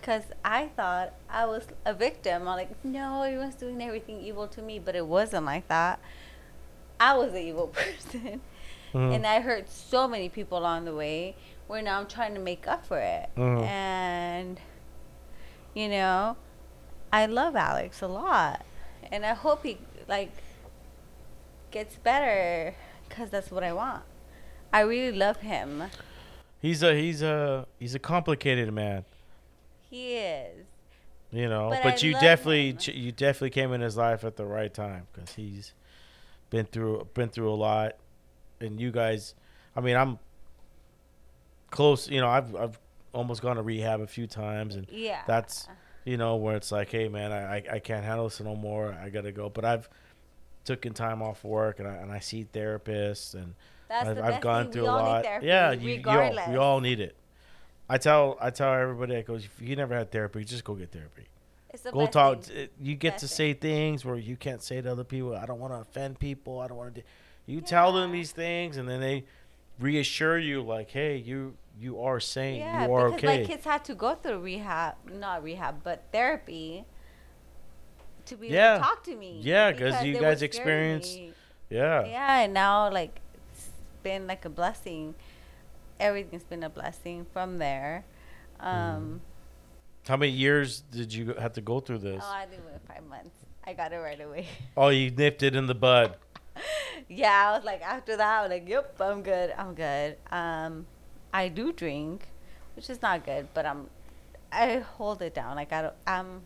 [0.08, 2.48] Cause I thought I was a victim.
[2.48, 6.00] I'm like, no, everyone's doing everything evil to me, but it wasn't like that.
[6.98, 8.40] I was the evil person.
[8.94, 9.16] Mhm.
[9.16, 11.36] And I hurt so many people along the way
[11.66, 13.28] where now I'm trying to make up for it.
[13.36, 13.62] Mhm.
[13.66, 14.60] And,
[15.74, 16.38] you know,
[17.12, 18.64] I love Alex a lot.
[19.12, 19.76] And I hope he,
[20.08, 20.32] like,
[21.70, 22.74] gets better
[23.06, 24.04] because that's what I want.
[24.72, 25.82] I really love him.
[26.62, 29.04] He's a he's a he's a complicated man.
[29.90, 30.66] He is.
[31.30, 32.78] You know, But but, you definitely him.
[32.96, 35.74] you definitely came in his life at the right time because he's
[36.50, 37.96] been through been through a lot,
[38.60, 39.34] and you guys,
[39.76, 40.18] I mean, I'm
[41.70, 42.08] close.
[42.08, 42.78] You know, I've I've
[43.12, 45.20] almost gone to rehab a few times, and Yeah.
[45.26, 45.68] that's
[46.04, 48.96] you know where it's like, hey man, I I, can't handle this no more.
[49.02, 49.50] I gotta go.
[49.50, 49.88] But I've
[50.64, 53.54] taken time off work, and I and I see therapists, and
[53.88, 55.24] That's I've, I've gone through a lot.
[55.24, 57.16] Therapy, yeah, you, you all, we all need it.
[57.88, 60.92] I tell I tell everybody, I goes, if you never had therapy, just go get
[60.92, 61.24] therapy.
[61.70, 62.42] It's the Go talk.
[62.44, 62.68] thing.
[62.80, 65.34] You get to Best say things where you can't say to other people.
[65.36, 66.60] I don't want to offend people.
[66.60, 67.00] I don't want to.
[67.02, 67.06] Do.
[67.46, 69.24] You tell them these things, and then they
[69.78, 72.56] reassure you, like, "Hey, you you are sane.
[72.60, 76.04] Yeah, you are because okay." my kids had to go through rehab, not rehab, but
[76.12, 76.84] therapy
[78.26, 78.74] to be Yeah.
[78.76, 79.38] able to talk to me.
[79.42, 81.18] Yeah, 'cause because you guys experienced-
[81.70, 82.04] yeah.
[82.04, 83.20] Yeah, and now like
[83.54, 83.68] it's
[84.02, 85.14] been like a blessing.
[86.00, 88.04] Everything's been a blessing from there.
[88.60, 89.20] Um,
[90.06, 92.22] How many years did you have to go through this?
[92.26, 93.36] Oh, I did it in five months.
[93.66, 94.46] I got it right away.
[94.76, 96.16] Oh, you nipped it in the bud.
[97.08, 99.52] yeah, I was like after that, I was like, "Yep, I'm good.
[99.56, 100.86] I'm good." Um,
[101.32, 102.26] I do drink,
[102.74, 103.88] which is not good, but I'm
[104.50, 105.56] I hold it down.
[105.56, 105.94] Like I don't.
[106.06, 106.42] Um,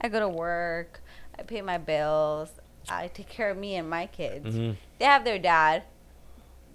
[0.00, 1.00] I go to work.
[1.38, 2.50] I pay my bills.
[2.88, 4.54] I take care of me and my kids.
[4.54, 4.76] Mhm.
[4.98, 5.84] They have their dad.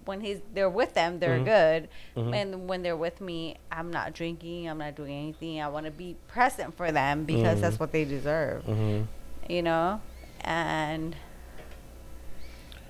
[0.08, 1.44] When he's they're with them, they're Mhm.
[1.44, 1.88] good.
[2.16, 2.34] Mhm.
[2.34, 4.66] And when they're with me, I'm not drinking.
[4.66, 5.60] I'm not doing anything.
[5.60, 7.60] I want to be present for them because Mhm.
[7.60, 9.06] that's what they deserve Mhm.
[9.50, 10.00] you know
[10.42, 11.16] and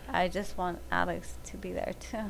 [0.08, 2.26] i just want alex to be there too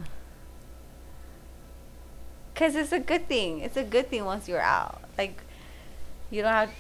[2.53, 5.41] because it's a good thing it's a good thing once you're out like
[6.31, 6.71] you don't have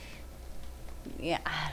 [1.18, 1.70] yeah i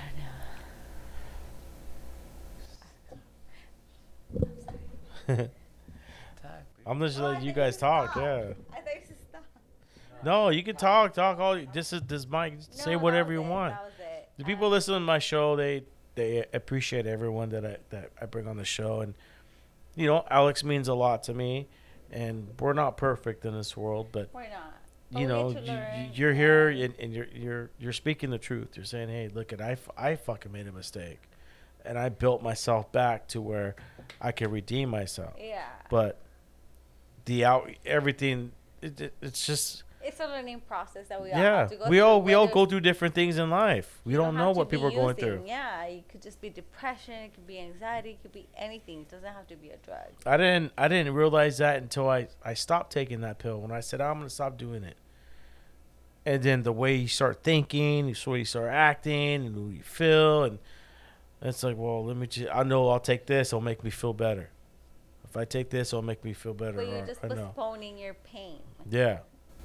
[5.27, 5.49] don't know
[6.85, 8.11] I'm just Oh, you guys talk.
[8.11, 8.23] stop.
[8.23, 8.53] Yeah.
[8.73, 9.43] i you should stop
[10.23, 11.13] No, you can talk.
[11.13, 11.59] Talk all.
[11.73, 12.53] This is this mic.
[12.53, 13.73] No, Say whatever you it, want.
[13.73, 14.29] that was it.
[14.37, 15.83] The people Um, listen to my show, they
[16.15, 19.15] they appreciate everyone that I that I bring on the show, and
[19.95, 21.67] you know, Alex means a lot to me,
[22.11, 24.73] and we're not perfect in this world, but why not
[25.09, 25.49] you But we know,
[25.95, 28.75] you, you're here and- and, and you're you're you're speaking the truth.
[28.75, 31.19] You're saying, hey, look at I f- I fucking made a mistake,
[31.85, 33.75] and I built myself back to where
[34.21, 35.33] I can redeem myself.
[35.39, 36.19] yeah But
[37.25, 41.57] the out everything, it, it, it's just it's a learning process that we all yeah.
[41.61, 43.99] have to go We through, all we all go through different things in life.
[44.05, 45.43] We You don't, know what people are going using- through.
[45.47, 47.15] Yeah, it could just be depression.
[47.15, 48.11] It could be anxiety.
[48.11, 48.99] It could be anything.
[49.01, 50.05] It doesn't have to be a drug.
[50.25, 53.59] I didn't I didn't realize that until I I stopped taking that pill.
[53.59, 54.97] When I said I'm gonna stop doing it,
[56.25, 59.81] and then the way you start thinking, the way you start acting, and who you
[59.83, 60.59] feel, and
[61.41, 62.49] it's like, well, let me just.
[62.53, 63.49] I know I'll take this.
[63.49, 64.49] It'll make me feel better.
[65.35, 66.77] If I take this, it'll make me feel better.
[66.77, 67.35] But you're just know.
[67.35, 68.59] postponing your pain.
[68.89, 69.19] Yeah.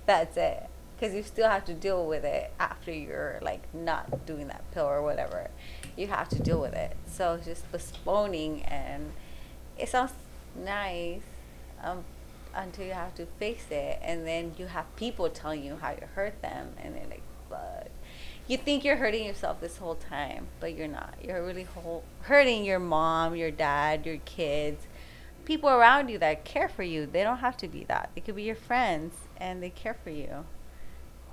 [0.04, 0.68] That's it.
[0.98, 4.86] Because you still have to deal with it after you're like not doing that pill
[4.86, 5.48] or whatever.
[5.96, 6.96] You have to deal with it.
[7.06, 9.12] So it's just postponing, and
[9.78, 10.10] it sounds
[10.56, 11.22] nice
[11.84, 12.02] um,
[12.52, 16.08] until you have to face it, and then you have people telling you how you
[16.16, 17.86] hurt them, and they're like, "Fuck."
[18.48, 21.14] You think you're hurting yourself this whole time, but you're not.
[21.22, 24.84] You're really whole, hurting your mom, your dad, your kids,
[25.50, 27.06] people around you that care for you.
[27.06, 28.10] They don't have to be that.
[28.14, 30.46] They could be your friends, and they care for you.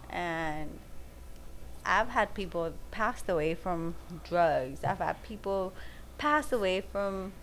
[0.09, 0.79] And
[1.85, 3.93] I've had people pass away from
[4.27, 4.83] drugs.
[4.83, 5.71] I've had people
[6.17, 7.33] pass away from,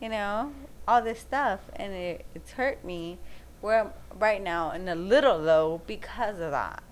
[0.00, 0.52] you know,
[0.88, 3.18] all this stuff, and it, it's hurt me.
[3.60, 6.82] Where I'm right now in a little low because of that.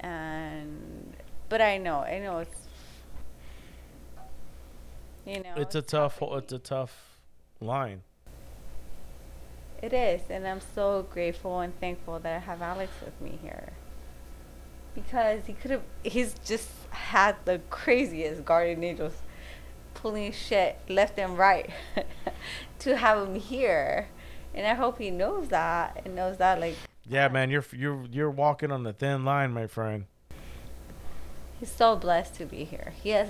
[0.00, 1.14] And
[1.48, 2.63] but I know, I know it's,
[5.26, 6.18] you know, It's a tough.
[6.20, 7.18] It's a tough
[7.60, 8.02] line.
[9.82, 13.72] It is, and I'm so grateful and thankful that I have Alex with me here.
[14.94, 19.14] Because he could have, he's just had the craziest guardian angels
[19.92, 21.70] pulling shit left and right
[22.78, 24.08] to have him here.
[24.54, 26.76] And I hope he knows that and knows that, like,
[27.06, 30.06] Yeah, um, man, you're you're you're walking on the thin line, my friend.
[31.64, 32.92] He's so blessed to be here.
[33.02, 33.28] He has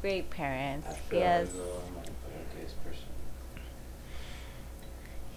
[0.00, 0.88] great parents.
[1.10, 1.50] He has,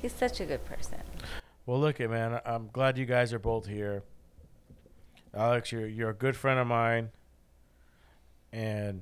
[0.01, 0.99] he's such a good person.
[1.65, 2.35] Well, look it, man.
[2.35, 4.03] I- I'm glad you guys are both here.
[5.33, 7.11] Alex, you're you're a good friend of mine,
[8.53, 9.01] and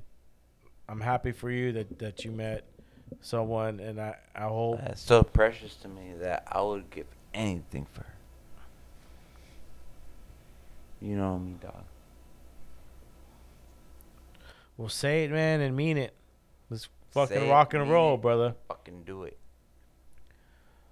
[0.90, 2.66] I'm happy for you that that you met
[3.22, 7.86] someone, and I I hope That's so precious to me that I would give anything
[7.94, 8.16] for her.
[11.00, 11.84] You know me, dog.
[14.78, 16.14] We'll say it, man, and mean it.
[16.70, 18.22] Let's fucking Say it, rock and roll, it.
[18.22, 18.56] brother.
[18.68, 19.38] Fucking do it.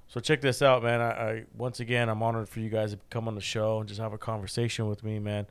[0.08, 1.02] So check this out, man.
[1.02, 3.88] I, I once again I'm honored for you guys to come on the show and
[3.90, 5.48] just have a conversation with me, man.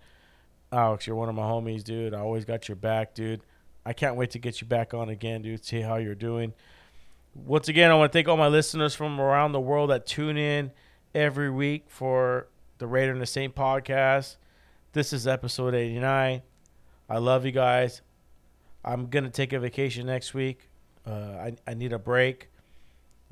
[0.70, 2.14] Alex, you're one of my homies, dude.
[2.14, 3.40] I always got your back, dude.
[3.84, 5.64] I can't wait to get you back on again, dude.
[5.64, 6.52] See how you're doing.
[7.34, 10.36] Once again, I want to thank all my listeners from around the world that tune
[10.36, 10.70] in
[11.14, 12.46] every week for
[12.78, 14.36] the Raider and the Saint podcast.
[14.92, 16.42] This is episode 89.
[17.10, 18.00] I love you guys.
[18.84, 20.68] I'm gonna take a vacation next week.
[21.06, 22.48] Uh, I I need a break.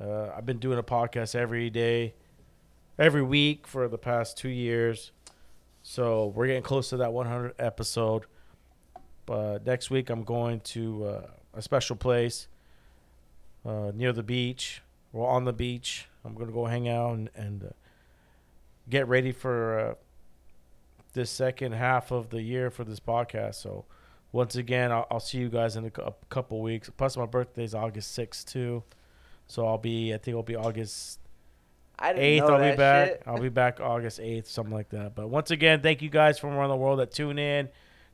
[0.01, 2.15] Uh, I've been doing a podcast every day,
[2.99, 5.13] every week for the past two years.
[5.83, 8.25] So we're getting close to that 100 episode.
[9.27, 12.49] But next week I'm going to uh, a special place
[13.65, 14.83] uh, near the beach.
[15.13, 16.09] We're on the beach.
[16.25, 17.69] I'm gonna go hang out and, and uh,
[18.89, 19.95] get ready for uh,
[21.13, 23.57] this second half of the year for this podcast.
[23.57, 23.85] So
[24.33, 26.91] once again, I'll, I'll see you guys in a, a couple weeks.
[26.97, 28.83] Plus, my birthday's August 6th too.
[29.47, 31.19] So I'll be, I think it'll be August
[31.99, 32.49] I didn't 8th.
[32.49, 33.09] know I'll be back.
[33.09, 33.23] shit.
[33.27, 35.15] I'll be back August 8th, something like that.
[35.15, 37.69] But once again, thank you guys from around the world that tune in.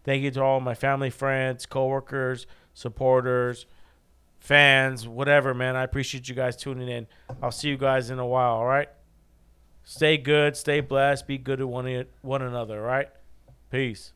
[0.05, 3.67] Thank you to all my family, friends, coworkers, supporters,
[4.39, 5.77] fans, whatever, man.
[5.77, 7.07] I appreciate you guys tuning in.
[7.43, 8.89] I'll see you guys in a while, all right?
[9.85, 13.09] Stay good, stay blessed, be good to one, one another, all right?
[13.71, 14.13] Peace.